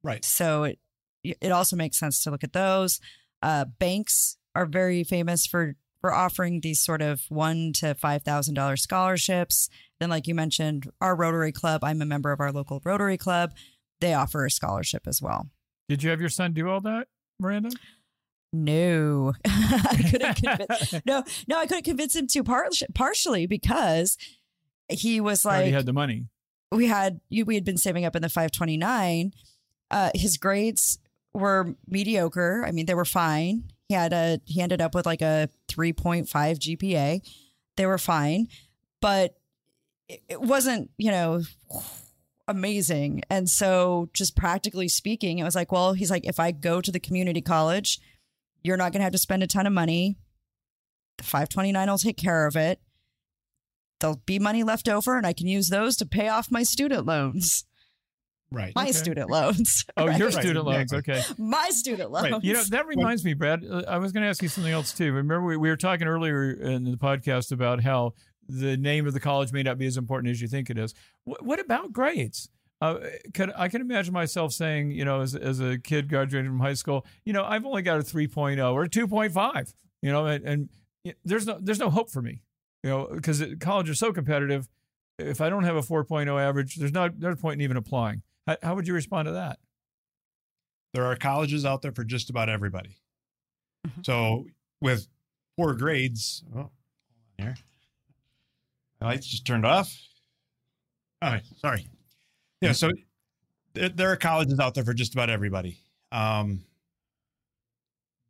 right. 0.03 0.25
So 0.25 0.65
it 0.65 0.79
it 1.25 1.51
also 1.51 1.77
makes 1.77 1.99
sense 1.99 2.23
to 2.23 2.31
look 2.31 2.45
at 2.45 2.53
those. 2.53 3.01
Uh, 3.43 3.65
banks 3.65 4.37
are 4.55 4.67
very 4.67 5.05
famous 5.05 5.47
for 5.47 5.75
for 6.01 6.13
offering 6.15 6.61
these 6.61 6.81
sort 6.81 7.03
of 7.03 7.23
one 7.29 7.73
to 7.75 7.95
five 7.95 8.23
thousand 8.23 8.55
dollar 8.55 8.77
scholarships. 8.77 9.69
Then, 10.01 10.11
like 10.11 10.27
you 10.27 10.35
mentioned, 10.35 10.91
our 11.01 11.15
Rotary 11.17 11.53
Club. 11.53 11.83
I'm 11.85 12.01
a 12.03 12.07
member 12.07 12.31
of 12.33 12.41
our 12.41 12.53
local 12.53 12.81
Rotary 12.85 13.17
Club. 13.19 13.53
They 14.01 14.15
offer 14.15 14.45
a 14.47 14.51
scholarship 14.51 15.07
as 15.07 15.21
well. 15.21 15.49
Did 15.89 16.03
you 16.03 16.11
have 16.11 16.21
your 16.21 16.29
son 16.29 16.53
do 16.53 16.69
all 16.69 16.81
that, 16.83 17.09
Miranda? 17.41 17.71
No, 18.53 19.35
I 19.45 20.05
couldn't 20.11 20.37
convince. 20.37 20.95
No, 21.07 21.23
no, 21.49 21.59
I 21.59 21.67
couldn't 21.67 21.85
convince 21.85 22.15
him 22.17 22.27
to 22.29 22.43
par- 22.45 22.69
partially 22.95 23.47
because 23.47 24.17
he 24.89 25.21
was 25.21 25.45
like, 25.45 25.73
had 25.73 25.85
the 25.87 25.93
money. 25.93 26.27
we 26.73 26.87
had 26.87 27.21
we 27.31 27.55
had 27.55 27.65
been 27.65 27.77
saving 27.77 28.05
up 28.07 28.17
in 28.17 28.23
the 28.23 28.29
529 28.31 29.33
uh 29.91 30.11
his 30.15 30.37
grades 30.39 30.99
were 31.35 31.75
mediocre 31.87 32.65
i 32.67 32.71
mean 32.73 32.87
they 32.87 32.95
were 32.95 33.05
fine 33.05 33.65
he 33.89 33.95
had 33.95 34.13
a 34.15 34.41
he 34.47 34.61
ended 34.63 34.81
up 34.81 34.95
with 34.95 35.05
like 35.07 35.21
a 35.23 35.49
3.5 35.79 36.27
gpa 36.29 37.21
they 37.77 37.87
were 37.87 37.99
fine 37.99 38.49
but 39.01 39.35
it, 40.09 40.41
wasn't 40.41 40.91
you 40.99 41.11
know 41.11 41.43
amazing. 42.51 43.21
And 43.29 43.47
so 43.47 44.09
just 44.15 44.35
practically 44.35 44.89
speaking 44.89 45.39
it 45.39 45.45
was 45.45 45.55
like 45.55 45.71
well 45.71 45.93
he's 45.93 46.11
like 46.11 46.27
if 46.27 46.41
i 46.41 46.51
go 46.51 46.81
to 46.81 46.91
the 46.91 46.99
community 46.99 47.43
college 47.43 48.01
you're 48.63 48.77
not 48.77 48.93
going 48.93 49.01
to 49.01 49.05
have 49.05 49.13
to 49.13 49.19
spend 49.19 49.43
a 49.43 49.47
ton 49.47 49.67
of 49.67 49.73
money. 49.73 50.17
The 51.19 51.25
529 51.25 51.89
will 51.89 51.99
take 51.99 52.17
care 52.17 52.47
of 52.47 52.57
it. 52.57 52.81
There'll 54.01 54.23
be 54.27 54.39
money 54.39 54.63
left 54.63 54.89
over 54.89 55.17
and 55.17 55.27
I 55.27 55.33
can 55.33 55.47
use 55.47 55.69
those 55.69 55.97
to 55.97 56.07
pay 56.07 56.29
off 56.29 56.51
my 56.51 56.63
student 56.63 57.07
loans. 57.07 57.65
Right. 58.51 58.73
My 58.75 58.85
Okay. 58.85 58.93
student 58.93 59.31
loans. 59.31 59.85
Oh, 59.97 60.05
your 60.05 60.13
right? 60.13 60.21
Right, 60.23 60.33
student 60.33 60.65
loans. 60.65 60.93
Okay. 60.93 61.23
my 61.37 61.69
student 61.71 62.11
loans. 62.11 62.33
Right. 62.33 62.43
You 62.45 62.55
know, 62.55 62.63
that 62.65 62.87
reminds 62.87 63.25
me, 63.25 63.35
Brad. 63.35 63.65
uh, 63.65 63.83
I 63.89 63.99
was 63.99 64.13
going 64.13 64.23
to 64.23 64.29
ask 64.29 64.43
you 64.43 64.49
something 64.49 64.73
else 64.73 64.93
too. 64.93 65.13
Remember, 65.13 65.45
we, 65.45 65.57
we 65.57 65.69
were 65.69 65.77
talking 65.77 66.07
earlier 66.07 66.53
in 66.53 66.85
the 66.85 66.97
podcast 66.97 67.53
about 67.53 67.83
how 67.83 68.15
the 68.49 68.77
name 68.79 69.07
of 69.07 69.13
the 69.13 69.21
college 69.21 69.53
may 69.53 69.63
not 69.63 69.77
be 69.77 69.87
as 69.87 69.97
important 69.99 70.31
as 70.31 70.41
you 70.41 70.49
think 70.49 70.71
it 70.71 70.79
is. 70.79 70.95
What, 71.25 71.45
what 71.45 71.61
about 71.61 71.93
grades? 71.93 72.49
Uh, 72.81 72.99
could, 73.35 73.53
I 73.57 73.69
can 73.69 73.81
imagine 73.81 74.15
myself 74.15 74.53
saying, 74.53 74.93
you 74.93 75.05
know, 75.05 75.21
as, 75.21 75.35
as 75.35 75.61
a 75.61 75.79
kid 75.79 76.09
graduating 76.09 76.49
from 76.51 76.61
high 76.61 76.75
school, 76.75 77.05
you 77.25 77.33
know, 77.33 77.45
I've 77.45 77.67
only 77.67 77.83
got 77.83 77.99
a 77.99 78.03
3.0 78.03 78.73
or 78.73 78.85
a 78.85 78.89
2.5, 78.89 79.75
you 80.01 80.13
know, 80.13 80.27
and, 80.27 80.45
and 80.45 80.69
there's 81.25 81.47
no 81.47 81.59
there's 81.61 81.81
no 81.81 81.91
hope 81.91 82.09
for 82.11 82.23
me, 82.23 82.41
you 82.85 82.91
know, 82.91 83.09
because 83.13 83.43
college 83.61 83.89
is 83.91 83.99
so 83.99 84.13
competitive. 84.13 84.69
If 85.19 85.41
I 85.41 85.51
don't 85.51 85.65
have 85.65 85.75
a 85.77 85.81
4.0 85.83 86.41
average, 86.41 86.77
there's 86.77 86.93
not 86.93 87.19
there's 87.19 87.37
no 87.37 87.41
point 87.41 87.55
in 87.57 87.63
even 87.63 87.77
applying. 87.77 88.23
How, 88.49 88.57
how 88.63 88.75
would 88.75 88.89
you 88.89 88.95
respond 88.95 89.27
to 89.27 89.33
that? 89.33 89.59
there 90.95 91.05
are 91.05 91.15
colleges 91.17 91.67
out 91.67 91.83
there 91.83 91.93
for 91.93 92.03
just 92.03 92.31
about 92.31 92.49
everybody. 92.49 92.97
Mhm. 93.87 94.07
So 94.07 94.47
with 94.81 95.07
poor 95.57 95.75
grades, 95.75 96.43
oh, 96.53 96.55
hold 96.55 96.71
on 97.39 97.45
here. 97.45 97.55
My 98.99 99.09
lights 99.09 99.27
just 99.27 99.47
turned 99.47 99.67
off. 99.67 99.95
All 101.21 101.31
right, 101.31 101.43
sorry. 101.59 101.87
Yeah, 102.63 102.73
so 102.73 102.91
there, 103.75 103.91
there 103.91 104.11
are 104.11 104.17
colleges 104.17 104.59
out 104.59 104.75
there 104.75 104.83
for 104.83 104.95
just 104.95 105.13
about 105.13 105.29
everybody. 105.29 105.79
Um, 106.11 106.65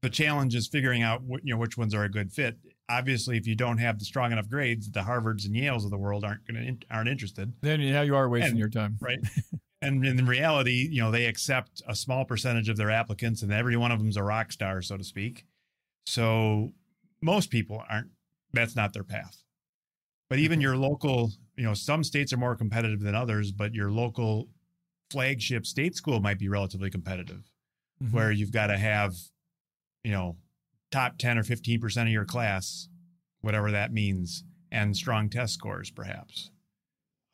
the 0.03 0.11
challenge 0.11 0.57
is 0.57 0.67
figuring 0.67 1.03
out 1.03 1.23
what, 1.23 1.47
you 1.47 1.55
know 1.55 1.61
which 1.61 1.79
ones 1.79 1.95
are 1.95 2.03
a 2.05 2.11
good 2.11 2.33
fit. 2.33 2.59
Obviously, 2.89 3.37
if 3.37 3.47
you 3.47 3.55
don't 3.55 3.79
have 3.79 4.01
the 4.01 4.05
strong 4.05 4.33
enough 4.33 4.49
grades, 4.49 4.91
the 4.91 5.01
Harvards 5.01 5.47
and 5.47 5.55
Yales 5.55 5.85
of 5.85 5.91
the 5.91 5.97
world 5.99 6.25
aren't 6.25 6.45
going 6.47 6.79
to 6.81 6.87
aren't 6.91 7.09
interested 7.09 7.53
Then 7.61 7.81
now 7.93 8.03
you 8.03 8.17
are 8.17 8.29
wasting 8.29 8.51
And- 8.51 8.59
your 8.59 8.69
time. 8.69 8.99
right? 9.01 9.21
and 9.81 10.05
in 10.05 10.27
reality, 10.27 10.89
you 10.91 11.01
know, 11.01 11.11
they 11.11 11.27
accept 11.27 11.83
a 11.87 11.95
small 11.95 12.25
percentage 12.25 12.69
of 12.69 12.77
their 12.77 12.91
applicants, 12.91 13.43
and 13.43 13.53
every 13.53 13.77
one 13.77 13.93
of 13.93 13.99
them's 13.99 14.17
a 14.17 14.23
rock 14.23 14.53
star, 14.53 14.83
so 14.83 14.97
to 14.97 15.05
speak. 15.05 15.45
So 16.07 16.73
most 17.21 17.51
people 17.51 17.83
aren't. 17.89 18.11
That's 18.53 18.75
not 18.77 18.93
their 18.93 19.05
path. 19.05 19.43
But 20.31 20.39
even 20.39 20.61
your 20.61 20.77
local, 20.77 21.33
you 21.57 21.65
know, 21.65 21.75
some 21.75 22.03
states 22.03 22.33
are 22.33 22.39
more 22.39 22.57
competitive 22.57 23.01
than 23.01 23.15
others, 23.15 23.53
but 23.53 23.75
your 23.75 23.91
local 23.91 24.49
flagship 25.11 25.65
state 25.67 25.95
school 25.95 26.21
might 26.21 26.39
be 26.39 26.49
relatively 26.49 26.91
competitive, 26.91 27.51
Mhm. 28.03 28.13
where 28.13 28.33
you've 28.33 28.51
got 28.53 28.67
to 28.69 28.79
have, 28.79 29.15
you 30.05 30.11
know, 30.11 30.37
top 30.91 31.19
10 31.19 31.39
or 31.39 31.43
15% 31.43 32.09
of 32.09 32.13
your 32.13 32.25
class, 32.25 32.89
whatever 33.41 33.71
that 33.71 33.93
means, 33.93 34.45
and 34.71 34.97
strong 34.97 35.31
test 35.31 35.55
scores, 35.55 35.91
perhaps. 35.91 36.51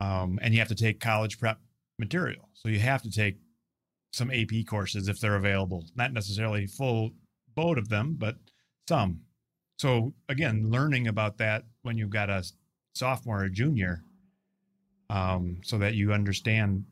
Um, 0.00 0.38
and 0.42 0.52
you 0.54 0.60
have 0.60 0.68
to 0.68 0.74
take 0.74 1.00
college 1.00 1.38
prep 1.38 1.60
material. 1.98 2.48
So 2.54 2.68
you 2.68 2.78
have 2.80 3.02
to 3.02 3.10
take 3.10 3.36
some 4.12 4.30
AP 4.30 4.66
courses 4.66 5.08
if 5.08 5.20
they're 5.20 5.36
available, 5.36 5.86
not 5.96 6.12
necessarily 6.12 6.66
full 6.66 7.10
boat 7.54 7.78
of 7.78 7.88
them, 7.88 8.14
but 8.18 8.36
some. 8.88 9.20
So 9.78 10.14
again, 10.28 10.70
learning 10.70 11.08
about 11.08 11.36
that 11.38 11.64
when 11.82 11.98
you've 11.98 12.10
got 12.10 12.30
a 12.30 12.44
sophomore 12.94 13.44
or 13.44 13.48
junior, 13.48 14.04
um, 15.10 15.58
so 15.62 15.78
that 15.78 15.94
you 15.94 16.12
understand, 16.12 16.84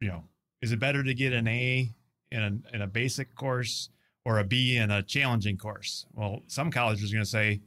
you 0.00 0.08
know, 0.08 0.24
is 0.62 0.72
it 0.72 0.78
better 0.80 1.02
to 1.02 1.14
get 1.14 1.32
an 1.32 1.48
A 1.48 1.92
in 2.32 2.42
a, 2.42 2.74
in 2.76 2.82
a 2.82 2.86
basic 2.86 3.34
course 3.34 3.90
or 4.24 4.38
a 4.38 4.44
B 4.44 4.76
in 4.76 4.90
a 4.90 5.02
challenging 5.02 5.56
course? 5.56 6.06
Well, 6.12 6.42
some 6.46 6.70
colleges 6.70 7.10
are 7.10 7.14
going 7.14 7.24
to 7.24 7.30
say, 7.30 7.60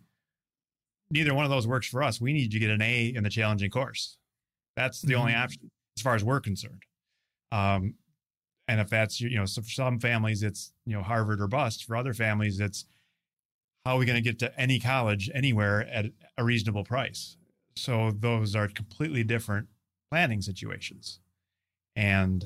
neither 1.09 1.33
one 1.33 1.45
of 1.45 1.51
those 1.51 1.67
works 1.67 1.87
for 1.87 2.03
us. 2.03 2.19
We 2.19 2.33
need 2.33 2.53
you 2.53 2.59
to 2.59 2.65
get 2.65 2.71
an 2.71 2.81
A 2.81 3.07
in 3.15 3.23
the 3.23 3.29
challenging 3.29 3.71
course. 3.71 4.17
That's 4.75 5.01
the 5.01 5.15
only 5.15 5.31
Mhm. 5.33 5.43
option 5.43 5.71
as 5.97 6.01
far 6.01 6.15
as 6.15 6.23
we're 6.23 6.39
concerned. 6.39 6.83
Um, 7.51 7.95
and 8.67 8.79
if 8.79 8.89
that's 8.89 9.19
you 9.19 9.35
know, 9.37 9.45
so 9.45 9.61
for 9.61 9.69
some 9.69 9.99
families 9.99 10.43
it's 10.43 10.73
you 10.85 10.93
know 10.93 11.01
Harvard 11.01 11.41
or 11.41 11.47
bust. 11.47 11.85
For 11.85 11.95
other 11.95 12.13
families, 12.13 12.59
it's 12.59 12.85
how 13.85 13.95
are 13.95 13.99
we 13.99 14.05
going 14.05 14.21
to 14.21 14.29
get 14.29 14.39
to 14.39 14.59
any 14.59 14.79
college 14.79 15.29
anywhere 15.33 15.87
at 15.87 16.05
a 16.37 16.43
reasonable 16.43 16.83
price? 16.83 17.37
So 17.75 18.11
those 18.11 18.55
are 18.55 18.67
completely 18.67 19.23
different 19.23 19.67
planning 20.11 20.41
situations, 20.41 21.19
and 21.95 22.45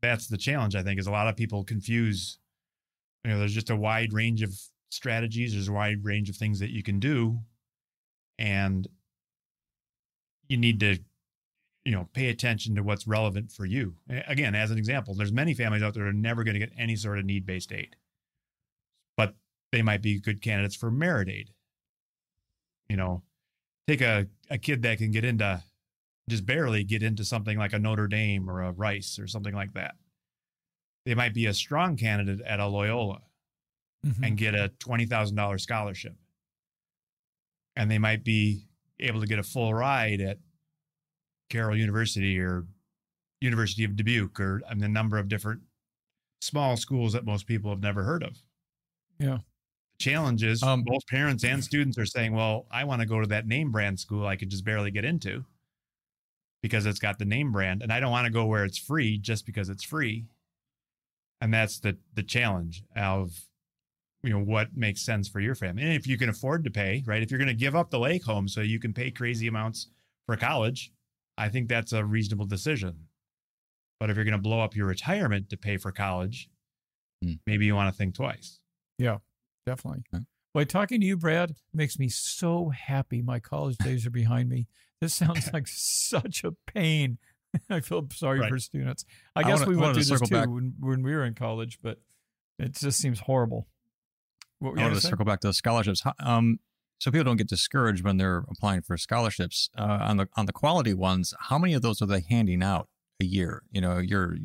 that's 0.00 0.28
the 0.28 0.38
challenge. 0.38 0.76
I 0.76 0.82
think 0.82 1.00
is 1.00 1.06
a 1.06 1.12
lot 1.12 1.28
of 1.28 1.36
people 1.36 1.64
confuse. 1.64 2.38
You 3.24 3.32
know, 3.32 3.38
there's 3.40 3.54
just 3.54 3.70
a 3.70 3.76
wide 3.76 4.12
range 4.12 4.42
of 4.42 4.54
strategies. 4.90 5.52
There's 5.52 5.68
a 5.68 5.72
wide 5.72 6.04
range 6.04 6.30
of 6.30 6.36
things 6.36 6.60
that 6.60 6.70
you 6.70 6.84
can 6.84 7.00
do, 7.00 7.40
and 8.38 8.86
you 10.48 10.56
need 10.56 10.80
to 10.80 10.98
you 11.88 11.94
know 11.94 12.06
pay 12.12 12.28
attention 12.28 12.74
to 12.74 12.82
what's 12.82 13.06
relevant 13.06 13.50
for 13.50 13.64
you. 13.64 13.94
Again 14.26 14.54
as 14.54 14.70
an 14.70 14.76
example 14.76 15.14
there's 15.14 15.32
many 15.32 15.54
families 15.54 15.82
out 15.82 15.94
there 15.94 16.04
that 16.04 16.10
are 16.10 16.12
never 16.12 16.44
going 16.44 16.52
to 16.52 16.60
get 16.60 16.72
any 16.76 16.96
sort 16.96 17.18
of 17.18 17.24
need-based 17.24 17.72
aid 17.72 17.96
but 19.16 19.34
they 19.72 19.80
might 19.80 20.02
be 20.02 20.20
good 20.20 20.42
candidates 20.42 20.76
for 20.76 20.90
merit 20.90 21.28
aid. 21.30 21.50
You 22.90 22.96
know 22.98 23.22
take 23.86 24.02
a, 24.02 24.26
a 24.50 24.58
kid 24.58 24.82
that 24.82 24.98
can 24.98 25.10
get 25.10 25.24
into 25.24 25.62
just 26.28 26.44
barely 26.44 26.84
get 26.84 27.02
into 27.02 27.24
something 27.24 27.56
like 27.56 27.72
a 27.72 27.78
notre 27.78 28.06
dame 28.06 28.50
or 28.50 28.60
a 28.62 28.72
rice 28.72 29.18
or 29.18 29.26
something 29.26 29.54
like 29.54 29.72
that. 29.72 29.94
They 31.06 31.14
might 31.14 31.32
be 31.32 31.46
a 31.46 31.54
strong 31.54 31.96
candidate 31.96 32.42
at 32.42 32.60
a 32.60 32.66
loyola 32.66 33.22
Mhm. 34.06 34.26
and 34.26 34.36
get 34.36 34.54
a 34.54 34.70
$20000 34.78 35.58
scholarship. 35.62 36.14
And 37.76 37.90
they 37.90 37.98
might 37.98 38.22
be 38.24 38.68
able 39.00 39.20
to 39.20 39.26
get 39.26 39.38
a 39.38 39.42
full 39.42 39.72
ride 39.74 40.20
at 40.20 40.38
Carroll 41.48 41.76
University 41.76 42.38
or 42.38 42.66
University 43.40 43.84
of 43.84 43.96
Dubuque 43.96 44.40
or 44.40 44.60
I 44.68 44.74
mean, 44.74 44.84
a 44.84 44.88
number 44.88 45.18
of 45.18 45.28
different 45.28 45.62
small 46.40 46.76
schools 46.76 47.12
that 47.12 47.24
most 47.24 47.46
people 47.46 47.70
have 47.70 47.80
never 47.82 48.04
heard 48.04 48.22
of. 48.22 48.42
Yeah. 49.18 49.38
The 49.98 50.04
challenge 50.04 50.44
is 50.44 50.62
Um, 50.62 50.82
both 50.84 51.06
parents 51.06 51.44
and 51.44 51.62
students 51.62 51.98
are 51.98 52.06
saying, 52.06 52.32
well, 52.32 52.66
I 52.70 52.84
want 52.84 53.00
to 53.00 53.06
go 53.06 53.20
to 53.20 53.26
that 53.28 53.46
name 53.46 53.72
brand 53.72 53.98
school 53.98 54.26
I 54.26 54.36
could 54.36 54.50
just 54.50 54.64
barely 54.64 54.90
get 54.90 55.04
into 55.04 55.44
because 56.62 56.86
it's 56.86 56.98
got 56.98 57.18
the 57.18 57.24
name 57.24 57.52
brand. 57.52 57.82
And 57.82 57.92
I 57.92 58.00
don't 58.00 58.10
want 58.10 58.26
to 58.26 58.32
go 58.32 58.46
where 58.46 58.64
it's 58.64 58.78
free 58.78 59.18
just 59.18 59.46
because 59.46 59.68
it's 59.68 59.84
free. 59.84 60.26
And 61.40 61.54
that's 61.54 61.78
the 61.80 61.96
the 62.14 62.22
challenge 62.22 62.82
of 62.96 63.30
you 64.22 64.30
know 64.30 64.40
what 64.40 64.76
makes 64.76 65.02
sense 65.02 65.28
for 65.28 65.40
your 65.40 65.54
family. 65.54 65.82
And 65.82 65.92
if 65.92 66.06
you 66.06 66.18
can 66.18 66.28
afford 66.28 66.64
to 66.64 66.70
pay, 66.70 67.02
right? 67.06 67.22
If 67.22 67.30
you're 67.30 67.38
going 67.38 67.48
to 67.48 67.54
give 67.54 67.76
up 67.76 67.90
the 67.90 68.00
lake 68.00 68.24
home 68.24 68.48
so 68.48 68.60
you 68.60 68.80
can 68.80 68.92
pay 68.92 69.10
crazy 69.12 69.46
amounts 69.46 69.88
for 70.26 70.36
college, 70.36 70.92
I 71.38 71.48
think 71.48 71.68
that's 71.68 71.92
a 71.92 72.04
reasonable 72.04 72.46
decision. 72.46 73.06
But 74.00 74.10
if 74.10 74.16
you're 74.16 74.24
going 74.24 74.36
to 74.36 74.42
blow 74.42 74.60
up 74.60 74.76
your 74.76 74.86
retirement 74.86 75.50
to 75.50 75.56
pay 75.56 75.76
for 75.76 75.92
college, 75.92 76.48
Hmm. 77.22 77.32
maybe 77.46 77.66
you 77.66 77.74
want 77.74 77.92
to 77.92 77.96
think 77.98 78.14
twice. 78.14 78.60
Yeah, 78.98 79.18
definitely. 79.66 80.02
Okay. 80.14 80.24
Boy, 80.54 80.64
talking 80.64 81.00
to 81.00 81.06
you, 81.06 81.16
Brad, 81.16 81.54
makes 81.74 81.98
me 81.98 82.08
so 82.08 82.68
happy. 82.70 83.22
My 83.22 83.38
college 83.40 83.76
days 83.78 84.06
are 84.06 84.10
behind 84.10 84.48
me. 84.48 84.66
This 85.00 85.14
sounds 85.14 85.50
like 85.52 85.66
such 85.68 86.44
a 86.44 86.52
pain. 86.66 87.18
I 87.70 87.80
feel 87.80 88.06
sorry 88.12 88.38
Right. 88.40 88.50
for 88.50 88.58
students. 88.58 89.04
I 89.34 89.40
I 89.40 89.42
guess 89.44 89.60
wanna- 89.60 89.70
we 89.70 89.76
I 89.76 89.80
went 89.80 89.94
through 89.94 90.02
to 90.04 90.08
this 90.08 90.08
circle 90.08 90.26
too 90.28 90.34
back- 90.34 90.48
when, 90.48 90.74
when 90.80 91.02
we 91.02 91.12
were 91.12 91.24
in 91.24 91.34
college, 91.34 91.78
but 91.82 92.00
it 92.58 92.74
just 92.74 92.98
seems 93.00 93.20
horrible. 93.20 93.66
What 94.60 94.72
were 94.72 94.78
I 94.78 94.82
you 94.82 94.84
wanted 94.84 94.94
gonna 94.94 95.00
say? 95.00 95.08
circle 95.10 95.24
back 95.24 95.40
to 95.40 95.48
the 95.48 95.54
scholarships. 95.54 96.02
Um, 96.20 96.58
so 96.98 97.10
people 97.10 97.24
don't 97.24 97.36
get 97.36 97.48
discouraged 97.48 98.04
when 98.04 98.16
they're 98.16 98.44
applying 98.50 98.82
for 98.82 98.96
scholarships. 98.96 99.70
Uh, 99.76 99.98
on 100.02 100.16
the 100.16 100.28
on 100.36 100.46
the 100.46 100.52
quality 100.52 100.94
ones, 100.94 101.34
how 101.38 101.58
many 101.58 101.74
of 101.74 101.82
those 101.82 102.02
are 102.02 102.06
they 102.06 102.24
handing 102.28 102.62
out 102.62 102.88
a 103.20 103.24
year? 103.24 103.62
You 103.70 103.80
know, 103.80 103.98
you're 103.98 104.36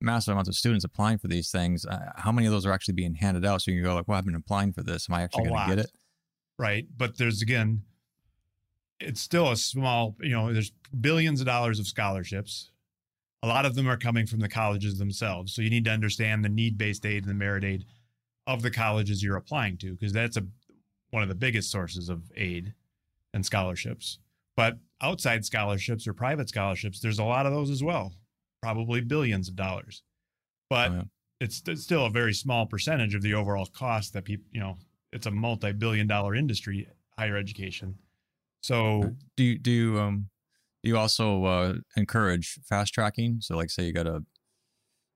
massive 0.00 0.32
amounts 0.32 0.48
of 0.48 0.54
students 0.54 0.84
applying 0.84 1.18
for 1.18 1.28
these 1.28 1.50
things. 1.50 1.86
Uh, 1.86 2.12
how 2.16 2.32
many 2.32 2.46
of 2.46 2.52
those 2.52 2.66
are 2.66 2.72
actually 2.72 2.94
being 2.94 3.14
handed 3.14 3.44
out? 3.44 3.62
So 3.62 3.70
you 3.70 3.78
can 3.78 3.84
go 3.84 3.94
like, 3.94 4.08
"Well, 4.08 4.18
I've 4.18 4.24
been 4.24 4.34
applying 4.34 4.72
for 4.72 4.82
this. 4.82 5.08
Am 5.08 5.14
I 5.14 5.22
actually 5.22 5.48
going 5.48 5.68
to 5.68 5.76
get 5.76 5.84
it?" 5.84 5.90
right? 6.58 6.86
But 6.96 7.18
there's 7.18 7.42
again, 7.42 7.82
it's 9.00 9.20
still 9.20 9.50
a 9.50 9.56
small, 9.56 10.16
you 10.20 10.30
know, 10.30 10.52
there's 10.52 10.72
billions 11.00 11.40
of 11.40 11.46
dollars 11.46 11.78
of 11.78 11.86
scholarships. 11.86 12.70
A 13.42 13.46
lot 13.46 13.66
of 13.66 13.74
them 13.74 13.88
are 13.88 13.96
coming 13.96 14.26
from 14.26 14.40
the 14.40 14.48
colleges 14.48 14.98
themselves. 14.98 15.54
So 15.54 15.60
you 15.62 15.70
need 15.70 15.84
to 15.84 15.90
understand 15.90 16.44
the 16.44 16.48
need 16.48 16.78
based 16.78 17.04
aid 17.04 17.24
and 17.24 17.30
the 17.30 17.34
merit 17.34 17.64
aid 17.64 17.84
of 18.46 18.62
the 18.62 18.70
colleges 18.70 19.22
you're 19.22 19.36
applying 19.36 19.76
to, 19.78 19.92
because 19.92 20.12
that's 20.12 20.36
a 20.36 20.46
one 21.14 21.22
of 21.22 21.28
the 21.28 21.34
biggest 21.36 21.70
sources 21.70 22.08
of 22.08 22.20
aid 22.36 22.74
and 23.32 23.46
scholarships. 23.46 24.18
But 24.56 24.78
outside 25.00 25.44
scholarships 25.44 26.08
or 26.08 26.12
private 26.12 26.48
scholarships, 26.48 26.98
there's 26.98 27.20
a 27.20 27.24
lot 27.24 27.46
of 27.46 27.52
those 27.52 27.70
as 27.70 27.84
well, 27.84 28.12
probably 28.60 29.00
billions 29.00 29.48
of 29.48 29.54
dollars. 29.54 30.02
But 30.68 30.90
Oh, 30.90 30.94
yeah. 30.94 31.02
it's, 31.40 31.62
it's 31.68 31.84
still 31.84 32.06
a 32.06 32.10
very 32.10 32.34
small 32.34 32.66
percentage 32.66 33.14
of 33.14 33.22
the 33.22 33.34
overall 33.34 33.66
cost 33.66 34.12
that 34.14 34.24
people, 34.24 34.46
you 34.50 34.60
know, 34.60 34.76
it's 35.12 35.26
a 35.26 35.30
multi-billion 35.30 36.08
dollar 36.08 36.34
industry, 36.34 36.88
higher 37.16 37.36
education. 37.36 37.94
So 38.62 39.12
Do 39.36 39.44
you 39.44 39.58
do 39.58 39.70
you, 39.70 40.00
um 40.00 40.30
do 40.82 40.90
you 40.90 40.98
also 40.98 41.44
uh, 41.44 41.74
encourage 41.96 42.58
fast 42.68 42.92
tracking? 42.92 43.38
So 43.40 43.56
like, 43.56 43.70
say 43.70 43.84
you 43.84 43.92
got 43.92 44.06
a 44.08 44.24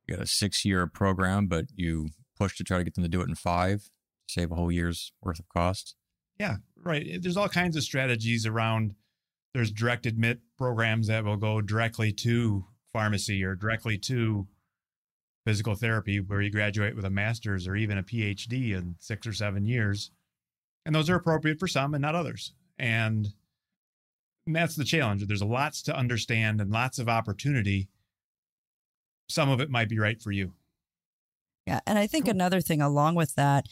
you 0.07 0.15
got 0.15 0.23
a 0.23 0.27
six 0.27 0.65
year 0.65 0.87
program, 0.87 1.47
but 1.49 1.65
you 1.75 2.11
push 2.39 2.57
to 2.59 2.65
try 2.65 2.79
to 2.79 2.85
get 2.85 2.95
them 2.95 3.03
to 3.05 3.09
do 3.09 3.21
it 3.21 3.29
in 3.29 3.35
five, 3.35 3.91
save 4.29 4.53
a 4.53 4.55
whole 4.55 4.71
year's 4.73 5.13
worth 5.23 5.39
of 5.39 5.49
cost. 5.49 5.97
yeah, 6.39 6.57
right. 6.85 7.21
There's 7.21 7.37
all 7.37 7.49
kinds 7.49 7.77
of 7.77 7.83
strategies 7.83 8.47
around. 8.47 8.95
There's 9.55 9.73
direct 9.73 10.07
admit 10.07 10.41
programs 10.57 11.09
that 11.09 11.25
will 11.25 11.37
go 11.37 11.61
directly 11.61 12.13
to 12.13 12.65
pharmacy 12.93 13.43
or 13.43 13.55
directly 13.55 13.99
to 13.99 14.47
physical 15.47 15.75
therapy, 15.75 16.21
where 16.21 16.43
you 16.43 16.51
graduate 16.51 16.95
with 16.95 17.05
a 17.07 17.11
master's 17.11 17.67
or 17.67 17.75
even 17.75 17.97
a 17.99 18.03
PhD 18.03 18.73
in 18.77 18.95
six 18.99 19.27
or 19.27 19.33
seven 19.33 19.65
years. 19.65 20.11
And 20.85 20.95
those 20.95 21.09
are 21.11 21.17
appropriate 21.17 21.59
for 21.59 21.67
some 21.67 21.95
and 21.95 22.03
not 22.03 22.15
others. 22.15 22.53
And, 22.79 23.29
and 24.47 24.55
that's 24.55 24.77
the 24.77 24.85
challenge. 24.85 25.27
There's 25.27 25.43
lots 25.43 25.83
to 25.85 25.97
understand 25.97 26.61
and 26.61 26.71
lots 26.71 26.99
of 26.99 27.09
opportunity. 27.09 27.89
Some 29.29 29.49
of 29.49 29.61
it 29.61 29.71
might 29.71 29.89
be 29.89 29.99
right 29.99 30.21
for 30.21 30.31
you. 30.33 30.53
Yeah. 31.67 31.81
And 31.87 31.99
I 31.99 32.07
think 32.07 32.27
Cool. 32.27 32.33
another 32.35 32.61
thing 32.61 32.81
along 32.81 33.15
with 33.15 33.35
that 33.35 33.67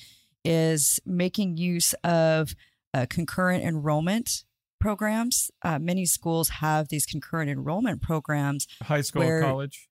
is 0.47 1.01
making 1.05 1.57
use 1.57 1.93
of 2.05 2.55
uh, 2.95 3.07
concurrent 3.11 3.65
enrollment 3.65 4.45
programs. 4.81 5.51
Uh, 5.63 5.79
many 5.79 6.07
schools 6.07 6.49
have 6.61 6.89
these 6.89 7.05
concurrent 7.07 7.51
enrollment 7.51 8.01
programs. 8.01 8.67
High 8.83 9.01
school, 9.03 9.23
where- 9.23 9.43
college. 9.43 9.89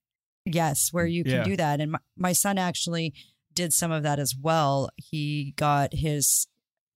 Yes, 0.48 0.90
where 0.92 1.06
you 1.06 1.24
can 1.24 1.32
Yeah. 1.32 1.42
do 1.44 1.56
that. 1.56 1.80
And 1.80 1.92
my, 1.92 1.98
my 2.16 2.32
son 2.32 2.56
actually 2.56 3.12
did 3.52 3.72
some 3.72 3.90
of 3.90 4.04
that 4.04 4.20
as 4.20 4.34
well. 4.40 4.90
He 4.96 5.54
got 5.56 5.92
his, 5.92 6.46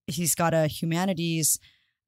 he's 0.07 0.37
got 0.37 0.55
a 0.55 0.69
humanities 0.69 1.59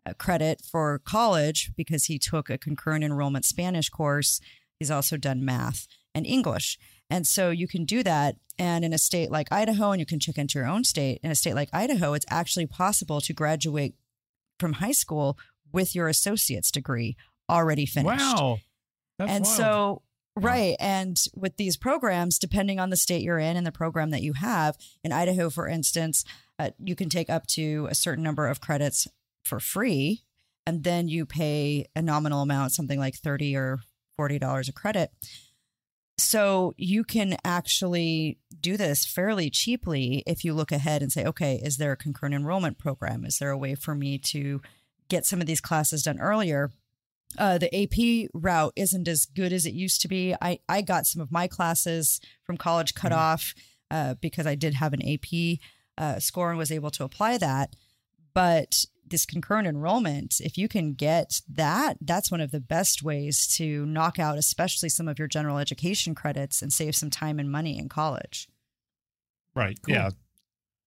uh, 0.07 0.13
credit 0.15 0.61
for 0.65 1.01
college 1.05 1.73
because 1.77 2.05
he 2.05 2.17
took 2.19 2.49
a 2.49 2.59
concurrent 2.59 3.03
enrollment 3.03 3.45
Spanish 3.45 3.89
course. 3.89 4.41
He's 4.79 4.91
also 4.91 5.17
done 5.17 5.45
math 5.45 5.89
and 6.15 6.25
English. 6.27 6.79
And 7.13 7.27
so 7.27 7.51
you 7.51 7.69
can 7.69 7.85
do 7.85 8.03
that. 8.05 8.37
And 8.59 8.87
in 8.87 8.95
a 8.95 8.99
state 8.99 9.31
like 9.31 9.53
Idaho, 9.53 9.91
and 9.91 10.01
you 10.01 10.07
can 10.07 10.19
check 10.19 10.39
into 10.39 10.59
your 10.59 10.67
own 10.67 10.83
state, 10.83 11.21
in 11.23 11.31
a 11.31 11.35
state 11.35 11.55
like 11.55 11.69
Idaho, 11.71 12.15
it's 12.15 12.25
actually 12.31 12.67
possible 12.67 13.21
to 13.21 13.35
graduate 13.35 13.95
from 14.59 14.75
high 14.75 14.93
school 14.93 15.37
with 15.73 15.95
your 15.95 16.09
associate's 16.09 16.71
degree 16.71 17.17
already 17.51 17.85
finished. 17.85 18.19
Wow. 18.19 18.61
That's 19.19 19.31
and 19.31 19.45
wild. 19.45 19.57
so, 19.57 20.03
right. 20.37 20.75
And 20.81 21.23
with 21.35 21.59
these 21.59 21.77
programs, 21.77 22.39
depending 22.39 22.81
on 22.81 22.89
the 22.89 22.97
state 22.97 23.23
you're 23.23 23.39
in 23.39 23.59
and 23.59 23.67
the 23.67 23.73
program 23.73 24.09
that 24.11 24.23
you 24.23 24.33
have, 24.33 24.79
in 25.05 25.13
Idaho, 25.13 25.51
for 25.51 25.69
instance, 25.69 26.25
uh, 26.59 26.71
you 26.79 26.97
can 26.97 27.11
take 27.11 27.29
up 27.29 27.47
to 27.49 27.89
a 27.91 27.95
certain 27.95 28.25
number 28.25 28.47
of 28.47 28.63
credits 28.63 29.07
for 29.45 29.61
free. 29.61 30.23
And 30.67 30.83
then 30.83 31.09
you 31.09 31.27
pay 31.27 31.87
a 31.95 32.01
nominal 32.01 32.41
amount, 32.41 32.73
something 32.73 32.99
like 32.99 33.17
30 33.17 33.55
or 33.55 33.81
$40 34.19 34.69
a 34.69 34.73
credit. 34.73 35.11
So 36.19 36.75
you 36.77 37.05
can 37.05 37.37
actually 37.45 38.39
do 38.61 38.77
this 38.77 39.05
fairly 39.05 39.51
cheaply 39.51 40.23
if 40.27 40.45
you 40.45 40.53
look 40.55 40.71
ahead 40.71 41.03
and 41.03 41.11
say, 41.11 41.25
okay, 41.25 41.61
is 41.63 41.79
there 41.79 41.93
a 41.93 41.97
concurrent 41.97 42.35
enrollment 42.35 42.79
program? 42.79 43.25
Is 43.25 43.39
there 43.39 43.51
a 43.51 43.59
way 43.59 43.75
for 43.75 43.95
me 43.95 44.19
to 44.19 44.61
get 45.09 45.25
some 45.27 45.41
of 45.41 45.47
these 45.47 45.61
classes 45.61 46.03
done 46.03 46.21
earlier? 46.21 46.71
Uh, 47.39 47.57
the 47.57 47.75
AP 47.75 48.29
route 48.35 48.75
isn't 48.77 49.09
as 49.09 49.25
good 49.25 49.53
as 49.55 49.65
it 49.65 49.73
used 49.73 50.03
to 50.03 50.09
be. 50.09 50.35
I, 50.43 50.59
I 50.69 50.83
got 50.83 51.07
some 51.07 51.23
of 51.23 51.33
my 51.33 51.49
classes 51.49 52.21
from 52.45 52.59
college 52.59 52.95
cut 52.95 53.11
Mhm. 53.13 53.17
off 53.17 53.55
uh, 53.91 54.15
because 54.21 54.47
I 54.47 54.55
did 54.55 54.75
have 54.75 54.93
an 54.93 55.03
AP 55.03 55.59
uh, 55.97 56.19
score 56.19 56.51
and 56.51 56.59
was 56.59 56.71
able 56.71 56.91
to 56.91 57.05
apply 57.05 57.39
that. 57.39 57.75
But 58.35 58.85
this 59.13 59.25
concurrent 59.25 59.69
enrollment, 59.69 60.41
if 60.41 60.59
you 60.59 60.67
can 60.67 60.95
get 60.95 61.41
that, 61.49 61.97
that's 62.01 62.31
one 62.31 62.41
of 62.41 62.51
the 62.51 62.61
best 62.61 63.03
ways 63.03 63.47
to 63.59 63.87
knock 63.87 64.19
out, 64.19 64.37
especially 64.37 64.89
some 64.89 65.07
of 65.07 65.19
your 65.19 65.29
general 65.29 65.59
education 65.59 66.15
credits 66.17 66.61
and 66.61 66.73
save 66.73 66.97
some 66.97 67.11
time 67.11 67.39
and 67.39 67.51
money 67.51 67.79
in 67.79 67.89
college. 67.89 68.49
Right. 69.55 69.79
Cool. 69.83 69.95
Yeah. 69.95 70.11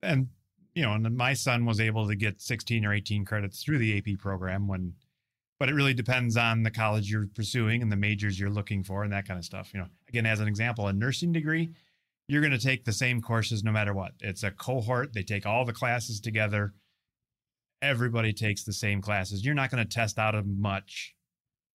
And 0.01 0.27
you 0.73 0.83
know, 0.83 0.91
and 0.91 1.15
my 1.15 1.33
son 1.33 1.65
was 1.65 1.79
able 1.79 2.07
to 2.09 2.15
get 2.15 2.41
16 2.41 2.85
or 2.85 2.93
18 2.93 3.23
credits 3.23 3.63
through 3.63 3.77
the 3.77 3.97
AP 3.97 4.19
program 4.19 4.67
when 4.67 4.93
but 5.57 5.69
it 5.69 5.73
really 5.73 5.93
depends 5.93 6.35
on 6.35 6.63
the 6.63 6.71
college 6.71 7.09
you're 7.09 7.27
pursuing 7.33 7.81
and 7.81 7.89
the 7.89 7.95
majors 7.95 8.37
you're 8.37 8.49
looking 8.49 8.83
for 8.83 9.03
and 9.03 9.13
that 9.13 9.25
kind 9.25 9.37
of 9.37 9.45
stuff. 9.45 9.71
You 9.73 9.79
know, 9.79 9.87
again, 10.09 10.25
as 10.25 10.41
an 10.41 10.49
example, 10.49 10.87
a 10.87 10.93
nursing 10.93 11.31
degree, 11.31 11.69
you're 12.27 12.41
going 12.41 12.51
to 12.51 12.59
take 12.59 12.83
the 12.83 12.91
same 12.91 13.21
courses 13.21 13.63
no 13.63 13.71
matter 13.71 13.93
what. 13.93 14.11
It's 14.19 14.43
a 14.43 14.51
cohort, 14.51 15.13
they 15.13 15.23
take 15.23 15.45
all 15.45 15.63
the 15.63 15.73
classes 15.73 16.19
together. 16.19 16.73
Everybody 17.85 18.33
takes 18.33 18.63
the 18.63 18.73
same 18.73 19.01
classes. 19.01 19.45
You're 19.45 19.53
not 19.53 19.69
going 19.69 19.83
to 19.83 19.89
test 19.89 20.17
out 20.17 20.35
of 20.35 20.47
much 20.47 21.13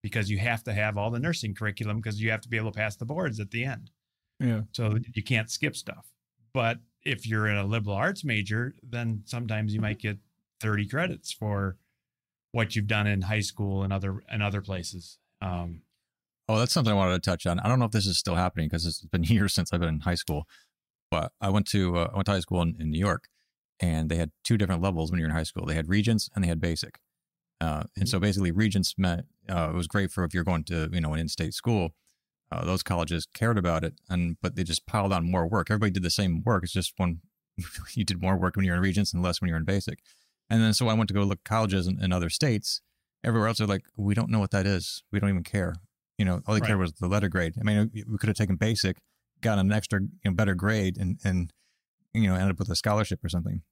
because 0.02 0.30
you 0.30 0.38
have 0.38 0.64
to 0.64 0.72
have 0.72 0.98
all 0.98 1.10
the 1.10 1.20
nursing 1.20 1.54
curriculum 1.54 1.98
because 1.98 2.20
you 2.20 2.30
have 2.30 2.40
to 2.40 2.48
be 2.48 2.56
able 2.56 2.72
to 2.72 2.76
pass 2.76 2.96
the 2.96 3.04
boards 3.04 3.38
at 3.38 3.50
the 3.50 3.64
end. 3.64 3.90
yeah. 4.40 4.62
So 4.72 4.98
you 5.14 5.22
can't 5.22 5.50
skip 5.50 5.76
stuff. 5.76 6.06
But 6.52 6.78
if 7.04 7.26
you're 7.26 7.46
in 7.46 7.56
a 7.56 7.64
liberal 7.64 7.94
arts 7.96 8.24
major, 8.24 8.74
then 8.82 9.22
sometimes 9.26 9.72
you 9.72 9.80
might 9.80 10.00
get 10.00 10.18
30 10.60 10.88
credits 10.88 11.32
for 11.32 11.76
what 12.52 12.74
you've 12.74 12.88
done 12.88 13.06
in 13.06 13.22
high 13.22 13.40
school 13.40 13.82
and 13.84 13.92
other 13.92 14.22
and 14.28 14.42
other 14.42 14.60
places. 14.60 15.18
Um, 15.40 15.82
Oh, 16.50 16.58
that's 16.58 16.72
something 16.72 16.92
I 16.92 16.96
wanted 16.96 17.22
to 17.22 17.30
touch 17.30 17.46
on. 17.46 17.60
I 17.60 17.68
don't 17.68 17.78
know 17.78 17.84
if 17.84 17.92
this 17.92 18.08
is 18.08 18.18
still 18.18 18.34
happening 18.34 18.66
because 18.66 18.84
it's 18.84 19.02
been 19.02 19.22
years 19.36 19.54
since 19.54 19.72
I've 19.72 19.78
been 19.78 19.88
in 19.88 20.00
high 20.00 20.16
school. 20.16 20.48
But 21.08 21.30
I 21.40 21.48
went 21.48 21.68
to 21.68 21.96
uh, 21.96 22.10
I 22.12 22.16
went 22.16 22.26
to 22.26 22.32
high 22.32 22.40
school 22.40 22.60
in, 22.62 22.74
in 22.80 22.90
New 22.90 22.98
York, 22.98 23.28
and 23.80 24.08
they 24.10 24.16
had 24.16 24.30
two 24.44 24.56
different 24.58 24.82
levels 24.82 25.10
when 25.10 25.18
you're 25.18 25.28
in 25.28 25.34
high 25.34 25.42
school. 25.42 25.66
They 25.66 25.74
had 25.74 25.88
Regents 25.88 26.28
and 26.34 26.44
they 26.44 26.48
had 26.48 26.60
Basic. 26.60 26.98
Uh, 27.60 27.84
and 27.96 28.08
so 28.08 28.18
basically, 28.18 28.50
Regents 28.50 28.94
meant 28.96 29.26
uh, 29.48 29.68
it 29.70 29.74
was 29.74 29.86
great 29.86 30.10
for 30.10 30.24
if 30.24 30.32
you're 30.32 30.44
going 30.44 30.64
to 30.64 30.88
you 30.92 31.00
know 31.00 31.12
an 31.12 31.20
in-state 31.20 31.54
school. 31.54 31.90
Uh, 32.52 32.64
those 32.64 32.82
colleges 32.82 33.26
cared 33.32 33.58
about 33.58 33.84
it, 33.84 33.94
and 34.08 34.36
but 34.42 34.56
they 34.56 34.64
just 34.64 34.86
piled 34.86 35.12
on 35.12 35.30
more 35.30 35.46
work. 35.46 35.70
Everybody 35.70 35.92
did 35.92 36.02
the 36.02 36.10
same 36.10 36.42
work. 36.44 36.64
It's 36.64 36.72
just 36.72 36.94
one 36.96 37.20
you 37.94 38.04
did 38.04 38.22
more 38.22 38.36
work 38.36 38.56
when 38.56 38.64
you're 38.64 38.76
in 38.76 38.80
Regents 38.82 39.12
and 39.12 39.22
less 39.22 39.40
when 39.40 39.48
you're 39.48 39.58
in 39.58 39.64
Basic. 39.64 40.00
And 40.48 40.62
then 40.62 40.72
so 40.72 40.88
I 40.88 40.94
went 40.94 41.08
to 41.08 41.14
go 41.14 41.22
look 41.22 41.40
at 41.40 41.44
colleges 41.44 41.86
in, 41.86 42.02
in 42.02 42.12
other 42.12 42.28
states. 42.30 42.80
Everywhere 43.22 43.48
else, 43.48 43.58
they're 43.58 43.66
like, 43.66 43.84
we 43.96 44.14
don't 44.14 44.30
know 44.30 44.40
what 44.40 44.50
that 44.50 44.66
is. 44.66 45.02
We 45.12 45.20
don't 45.20 45.28
even 45.28 45.44
care 45.44 45.74
You 46.18 46.24
know, 46.24 46.40
all 46.46 46.54
they 46.54 46.60
cared 46.60 46.72
Right. 46.72 46.78
was 46.78 46.94
the 46.94 47.06
letter 47.06 47.28
grade. 47.28 47.54
I 47.60 47.62
mean, 47.62 47.90
we 47.94 48.16
could 48.18 48.28
have 48.28 48.36
taken 48.36 48.56
basic, 48.56 48.96
gotten 49.42 49.66
an 49.66 49.72
extra, 49.72 50.00
you 50.00 50.08
know, 50.24 50.32
better 50.32 50.54
grade, 50.54 50.96
and 50.98 51.18
and 51.22 51.52
you 52.14 52.28
know, 52.28 52.34
ended 52.34 52.50
up 52.50 52.58
with 52.58 52.70
a 52.70 52.76
scholarship 52.76 53.24
or 53.24 53.28
something. 53.28 53.62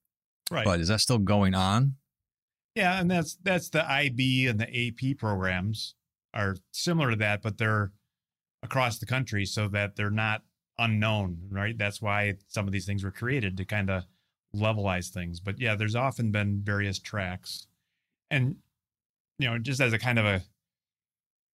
Right. 0.50 0.64
But 0.64 0.80
is 0.80 0.88
that 0.88 1.00
still 1.00 1.18
going 1.18 1.54
on? 1.54 1.96
Yeah, 2.74 3.00
and 3.00 3.10
that's 3.10 3.36
that's 3.42 3.70
the 3.70 3.88
IB 3.90 4.46
and 4.46 4.60
the 4.60 4.68
AP 4.68 5.18
programs 5.18 5.94
are 6.32 6.56
similar 6.70 7.10
to 7.10 7.16
that, 7.16 7.42
but 7.42 7.58
they're 7.58 7.92
across 8.62 8.98
the 8.98 9.06
country 9.06 9.44
so 9.44 9.68
that 9.68 9.96
they're 9.96 10.10
not 10.10 10.42
unknown, 10.78 11.38
right? 11.50 11.76
That's 11.76 12.00
why 12.00 12.34
some 12.46 12.66
of 12.66 12.72
these 12.72 12.86
things 12.86 13.02
were 13.02 13.10
created 13.10 13.56
to 13.56 13.64
kind 13.64 13.90
of 13.90 14.04
levelize 14.54 15.08
things. 15.08 15.40
But 15.40 15.60
yeah, 15.60 15.74
there's 15.74 15.96
often 15.96 16.30
been 16.30 16.60
various 16.62 16.98
tracks. 16.98 17.66
And 18.30 18.56
you 19.38 19.48
know, 19.48 19.58
just 19.58 19.80
as 19.80 19.92
a 19.92 19.98
kind 19.98 20.18
of 20.18 20.26
a 20.26 20.42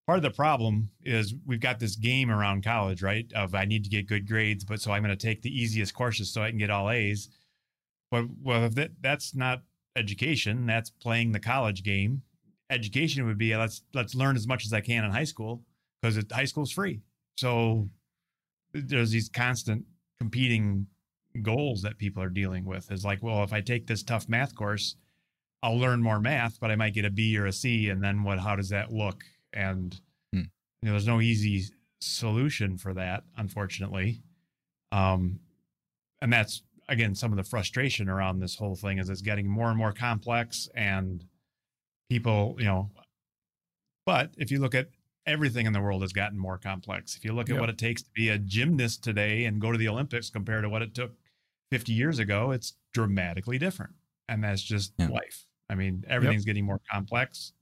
part 0.07 0.19
of 0.19 0.23
the 0.23 0.31
problem 0.31 0.91
is 1.03 1.35
we've 1.47 1.61
got 1.61 1.79
this 1.79 1.97
game 1.97 2.31
around 2.31 2.65
college, 2.65 3.03
right? 3.03 3.27
Of 3.35 3.55
I 3.55 3.65
need 3.65 3.85
to 3.85 3.91
get 3.91 4.07
good 4.07 4.29
grades, 4.29 4.65
but 4.65 4.81
so 4.81 4.93
I'm 4.93 5.03
going 5.03 5.17
to 5.17 5.27
take 5.27 5.43
the 5.43 5.51
easiest 5.51 5.95
courses 5.95 6.33
so 6.33 6.43
I 6.43 6.51
can 6.51 6.59
get 6.59 6.71
all 6.71 6.91
A's. 6.91 7.29
But 8.11 8.27
well, 8.43 8.65
if 8.65 8.75
that, 8.75 8.93
that's 9.01 9.35
not 9.35 9.63
education, 9.97 10.67
that's 10.67 10.91
playing 10.91 11.33
the 11.33 11.41
college 11.41 11.83
game. 11.83 12.23
Education 12.71 13.27
would 13.27 13.39
be 13.39 13.57
let's 13.57 13.83
let's 13.93 14.15
learn 14.15 14.37
as 14.37 14.47
much 14.47 14.65
as 14.65 14.73
I 14.73 14.81
can 14.81 15.05
in 15.05 15.11
high 15.11 15.25
school 15.25 15.63
because 16.01 16.23
high 16.33 16.45
school's 16.45 16.73
free. 16.73 17.01
So 17.37 17.89
there's 18.73 19.11
these 19.11 19.29
constant 19.29 19.85
competing 20.19 20.87
goals 21.43 21.83
that 21.83 21.99
people 21.99 22.23
are 22.23 22.29
dealing 22.29 22.65
with. 22.65 22.91
Is 22.91 23.05
like, 23.05 23.23
well, 23.23 23.43
if 23.43 23.53
I 23.53 23.61
take 23.61 23.87
this 23.87 24.03
tough 24.03 24.29
math 24.29 24.55
course, 24.55 24.97
I'll 25.63 25.79
learn 25.79 26.03
more 26.03 26.21
math, 26.21 26.59
but 26.61 26.71
I 26.71 26.77
might 26.77 26.95
get 26.95 27.05
a 27.05 27.11
B 27.11 27.37
or 27.39 27.47
a 27.47 27.53
C, 27.53 27.89
and 27.89 28.03
then 28.03 28.23
what? 28.23 28.39
How 28.39 28.57
does 28.57 28.71
that 28.71 28.93
look? 28.93 29.25
And 29.55 29.99
Hmm. 30.33 30.41
you 30.41 30.87
know, 30.87 30.91
there's 30.93 31.07
no 31.07 31.21
easy 31.23 31.65
solution 32.01 32.77
for 32.77 32.93
that, 32.95 33.25
unfortunately. 33.37 34.23
Um, 34.93 35.41
and 36.23 36.33
that's 36.33 36.63
again 36.89 37.15
some 37.15 37.33
of 37.33 37.37
the 37.39 37.45
frustration 37.45 38.09
around 38.09 38.41
this 38.41 38.57
whole 38.57 38.77
thing 38.77 38.99
is 38.99 39.09
it's 39.09 39.23
getting 39.23 39.49
more 39.49 39.69
and 39.71 39.79
more 39.79 39.93
complex, 39.93 40.69
and 40.75 41.27
people, 42.11 42.57
you 42.59 42.67
know. 42.67 42.91
But 44.07 44.35
if 44.37 44.51
you 44.51 44.59
look 44.61 44.75
at 44.75 44.89
everything 45.27 45.65
in 45.67 45.73
the 45.73 45.81
world 45.81 46.03
has 46.03 46.13
gotten 46.13 46.39
more 46.39 46.59
complex. 46.59 47.17
If 47.17 47.25
you 47.25 47.33
look 47.33 47.49
at 47.49 47.53
Yep. 47.55 47.61
what 47.61 47.71
it 47.71 47.79
takes 47.79 48.03
to 48.03 48.11
be 48.15 48.29
a 48.29 48.37
gymnast 48.39 49.03
today 49.03 49.47
and 49.47 49.59
go 49.59 49.73
to 49.73 49.79
the 49.79 49.89
Olympics 49.89 50.29
compared 50.29 50.65
to 50.65 50.69
what 50.69 50.83
it 50.83 50.95
took 50.95 51.17
50 51.71 51.95
years 51.95 52.19
ago, 52.19 52.51
it's 52.51 52.75
dramatically 52.93 53.57
different. 53.59 53.95
And 54.29 54.45
that's 54.45 54.63
just 54.63 54.93
Yeah. 54.99 55.09
life. 55.09 55.47
I 55.71 55.77
mean, 55.77 56.05
everything's 56.09 56.45
getting 56.45 56.67
more 56.67 56.81
complex, 56.91 57.55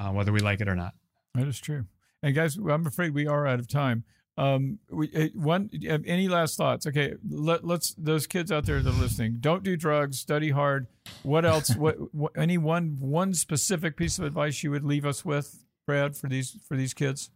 uh, 0.00 0.12
whether 0.12 0.32
we 0.32 0.40
like 0.40 0.60
it 0.60 0.68
or 0.68 0.74
not. 0.74 0.94
That 1.34 1.48
is 1.48 1.60
true. 1.60 1.86
And 2.22 2.34
guys, 2.34 2.56
I'm 2.56 2.86
afraid 2.86 3.14
we 3.14 3.26
are 3.26 3.46
out 3.46 3.58
of 3.58 3.68
time. 3.68 4.04
Um, 4.38 4.78
we, 4.88 5.12
uh, 5.14 5.28
one, 5.34 5.70
any 5.86 6.28
last 6.28 6.56
thoughts? 6.56 6.86
Okay, 6.86 7.14
let, 7.28 7.66
let's 7.66 7.94
those 7.98 8.26
kids 8.26 8.50
out 8.50 8.64
there 8.64 8.80
that 8.80 8.88
are 8.88 9.00
listening, 9.00 9.36
don't 9.40 9.62
do 9.62 9.76
drugs, 9.76 10.18
study 10.18 10.50
hard. 10.50 10.86
What 11.22 11.44
else? 11.44 11.76
what, 11.76 12.14
what? 12.14 12.32
Any 12.36 12.56
one 12.56 12.96
one 12.98 13.34
specific 13.34 13.96
piece 13.96 14.18
of 14.18 14.24
advice 14.24 14.62
you 14.62 14.70
would 14.70 14.84
leave 14.84 15.04
us 15.04 15.24
with, 15.24 15.64
Brad, 15.86 16.16
for 16.16 16.28
these 16.28 16.56
for 16.66 16.76
these 16.76 16.94
kids? 16.94 17.30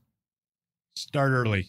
Start 0.94 1.32
early, 1.32 1.68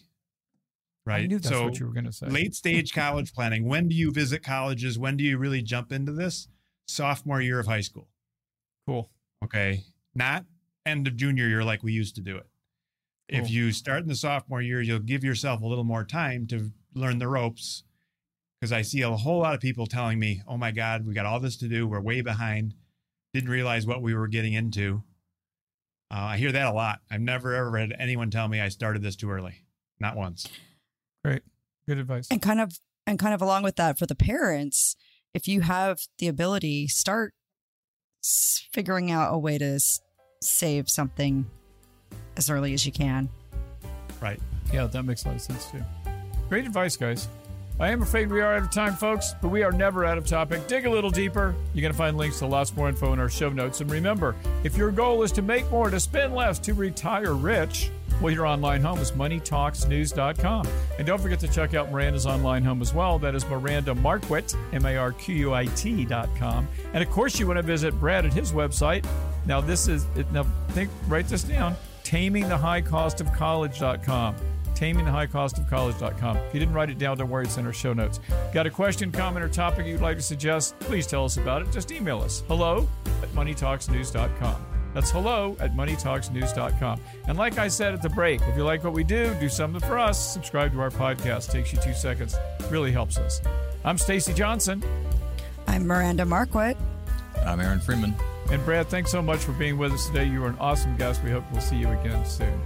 right? 1.04 1.24
I 1.24 1.26
knew 1.26 1.38
that's 1.38 1.50
so 1.50 1.64
what 1.64 1.78
you 1.78 1.86
were 1.86 1.92
going 1.92 2.06
to 2.06 2.12
say. 2.12 2.28
late 2.28 2.54
stage 2.54 2.94
college 2.94 3.34
planning. 3.34 3.66
When 3.66 3.88
do 3.88 3.94
you 3.94 4.10
visit 4.10 4.42
colleges? 4.42 4.98
When 4.98 5.18
do 5.18 5.24
you 5.24 5.36
really 5.36 5.60
jump 5.60 5.92
into 5.92 6.12
this? 6.12 6.48
Sophomore 6.86 7.42
year 7.42 7.60
of 7.60 7.66
high 7.66 7.82
school. 7.82 8.08
Cool. 8.86 9.10
Okay. 9.44 9.84
Not 10.14 10.46
end 10.88 11.06
of 11.06 11.16
junior 11.16 11.46
year 11.48 11.62
like 11.64 11.82
we 11.82 11.92
used 11.92 12.14
to 12.16 12.20
do 12.20 12.36
it. 12.36 12.46
If 13.28 13.50
you 13.50 13.72
start 13.72 14.02
in 14.02 14.08
the 14.08 14.14
sophomore 14.16 14.62
year, 14.62 14.80
you'll 14.80 15.00
give 15.00 15.22
yourself 15.22 15.60
a 15.60 15.66
little 15.66 15.84
more 15.84 16.02
time 16.04 16.46
to 16.46 16.70
learn 16.94 17.18
the 17.18 17.28
ropes. 17.28 17.84
Because 18.58 18.72
I 18.72 18.80
see 18.82 19.02
a 19.02 19.10
whole 19.10 19.40
lot 19.40 19.54
of 19.54 19.60
people 19.60 19.86
telling 19.86 20.18
me, 20.18 20.42
oh 20.48 20.56
my 20.56 20.70
God, 20.70 21.06
we 21.06 21.12
got 21.14 21.26
all 21.26 21.38
this 21.38 21.56
to 21.58 21.68
do. 21.68 21.86
We're 21.86 22.00
way 22.00 22.22
behind. 22.22 22.74
Didn't 23.34 23.50
realize 23.50 23.86
what 23.86 24.00
we 24.02 24.14
were 24.14 24.28
getting 24.28 24.54
into. 24.54 25.02
Uh, 26.10 26.14
I 26.32 26.36
hear 26.38 26.50
that 26.52 26.66
a 26.66 26.72
lot. 26.72 27.00
I've 27.10 27.20
never 27.20 27.54
ever 27.54 27.76
had 27.76 27.94
anyone 27.98 28.30
tell 28.30 28.48
me 28.48 28.60
I 28.60 28.70
started 28.70 29.02
this 29.02 29.14
too 29.14 29.30
early. 29.30 29.62
Not 30.00 30.16
once. 30.16 30.48
Great. 31.22 31.42
Good 31.86 31.98
advice. 31.98 32.28
and 32.30 32.40
kind 32.40 32.60
of 32.60 32.78
and 33.06 33.18
kind 33.18 33.34
of 33.34 33.42
along 33.42 33.62
with 33.62 33.76
that 33.76 33.98
for 33.98 34.06
the 34.06 34.14
parents 34.14 34.96
if 35.34 35.46
you 35.46 35.60
have 35.60 35.98
the 36.18 36.28
ability 36.28 36.88
start 36.88 37.34
figuring 38.72 39.10
out 39.10 39.32
a 39.32 39.38
way 39.38 39.58
to 39.58 39.64
s- 39.74 40.00
save 40.40 40.88
something 40.88 41.46
as 42.36 42.48
early 42.50 42.72
as 42.74 42.86
you 42.86 42.92
can 42.92 43.28
Right. 44.20 44.40
Yeah, 44.72 44.86
that 44.86 45.02
makes 45.04 45.24
a 45.24 45.28
lot 45.28 45.36
of 45.36 45.42
sense 45.42 45.66
too. 45.70 45.82
Great 46.48 46.66
advice, 46.66 46.96
guys. 46.96 47.28
I 47.80 47.90
am 47.90 48.02
afraid 48.02 48.28
we 48.28 48.40
are 48.40 48.56
out 48.56 48.62
of 48.62 48.70
time, 48.72 48.94
folks, 48.94 49.34
but 49.40 49.48
we 49.48 49.62
are 49.62 49.70
never 49.70 50.04
out 50.04 50.18
of 50.18 50.26
topic. 50.26 50.66
Dig 50.66 50.84
a 50.84 50.90
little 50.90 51.10
deeper. 51.10 51.54
You're 51.72 51.82
going 51.82 51.92
to 51.92 51.98
find 51.98 52.16
links 52.16 52.40
to 52.40 52.46
lots 52.46 52.74
more 52.74 52.88
info 52.88 53.12
in 53.12 53.20
our 53.20 53.28
show 53.28 53.50
notes. 53.50 53.80
And 53.80 53.88
remember, 53.88 54.34
if 54.64 54.76
your 54.76 54.90
goal 54.90 55.22
is 55.22 55.30
to 55.32 55.42
make 55.42 55.70
more, 55.70 55.88
to 55.88 56.00
spend 56.00 56.34
less, 56.34 56.58
to 56.60 56.74
retire 56.74 57.34
rich, 57.34 57.92
well, 58.20 58.34
your 58.34 58.46
online 58.46 58.82
home 58.82 58.98
is 58.98 59.12
moneytalksnews.com. 59.12 60.66
And 60.98 61.06
don't 61.06 61.20
forget 61.20 61.38
to 61.38 61.46
check 61.46 61.74
out 61.74 61.92
Miranda's 61.92 62.26
online 62.26 62.64
home 62.64 62.82
as 62.82 62.92
well. 62.92 63.16
That 63.20 63.36
is 63.36 63.46
Miranda 63.46 63.94
Marquit, 63.94 64.56
M 64.72 64.84
A 64.84 64.96
R 64.96 65.12
Q 65.12 65.34
U 65.36 65.54
I 65.54 65.66
T.com. 65.66 66.66
And 66.94 67.02
of 67.02 67.10
course, 67.10 67.38
you 67.38 67.46
want 67.46 67.58
to 67.58 67.62
visit 67.62 67.94
Brad 68.00 68.26
at 68.26 68.32
his 68.32 68.52
website. 68.52 69.06
Now, 69.48 69.60
this 69.60 69.88
is, 69.88 70.06
now 70.30 70.44
think, 70.68 70.90
write 71.08 71.26
this 71.26 71.42
down 71.42 71.74
tamingthehighcostofcollege.com. 72.04 74.36
Tamingthehighcostofcollege.com. 74.74 76.36
If 76.36 76.54
you 76.54 76.60
didn't 76.60 76.74
write 76.74 76.88
it 76.88 76.98
down, 76.98 77.18
don't 77.18 77.28
worry, 77.28 77.44
it's 77.44 77.58
in 77.58 77.66
our 77.66 77.72
show 77.72 77.92
notes. 77.92 78.20
Got 78.52 78.66
a 78.66 78.70
question, 78.70 79.12
comment, 79.12 79.44
or 79.44 79.48
topic 79.48 79.86
you'd 79.86 80.00
like 80.00 80.16
to 80.16 80.22
suggest? 80.22 80.78
Please 80.80 81.06
tell 81.06 81.26
us 81.26 81.36
about 81.36 81.60
it. 81.62 81.70
Just 81.72 81.92
email 81.92 82.20
us 82.20 82.42
hello 82.46 82.88
at 83.22 83.28
moneytalksnews.com. 83.30 84.66
That's 84.94 85.10
hello 85.10 85.56
at 85.60 85.74
moneytalksnews.com. 85.74 87.00
And 87.26 87.36
like 87.36 87.58
I 87.58 87.68
said 87.68 87.92
at 87.92 88.00
the 88.00 88.08
break, 88.08 88.40
if 88.42 88.56
you 88.56 88.64
like 88.64 88.82
what 88.84 88.94
we 88.94 89.04
do, 89.04 89.36
do 89.40 89.50
something 89.50 89.80
for 89.80 89.98
us. 89.98 90.32
Subscribe 90.32 90.72
to 90.72 90.80
our 90.80 90.90
podcast. 90.90 91.50
Takes 91.50 91.74
you 91.74 91.80
two 91.82 91.92
seconds. 91.92 92.34
Really 92.70 92.92
helps 92.92 93.18
us. 93.18 93.42
I'm 93.84 93.98
Stacy 93.98 94.32
Johnson. 94.32 94.82
i'm 95.66 95.86
miranda 95.86 96.24
marquit 96.24 96.78
I'm 97.44 97.60
Aaron 97.60 97.80
Freeman. 97.80 98.14
And 98.50 98.64
Brad, 98.64 98.88
thanks 98.88 99.10
so 99.10 99.20
much 99.20 99.40
for 99.40 99.52
being 99.52 99.76
with 99.76 99.92
us 99.92 100.06
today. 100.06 100.24
You 100.24 100.40
were 100.40 100.48
an 100.48 100.56
awesome 100.58 100.96
guest. 100.96 101.22
We 101.22 101.30
hope 101.30 101.44
we'll 101.52 101.60
see 101.60 101.76
you 101.76 101.88
again 101.88 102.24
soon. 102.24 102.60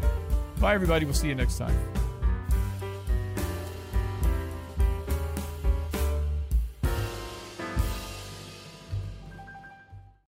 Bye, 0.61 0.75
everybody. 0.75 1.05
We'll 1.05 1.15
see 1.15 1.29
you 1.29 1.35
next 1.35 1.59
time. 1.59 1.77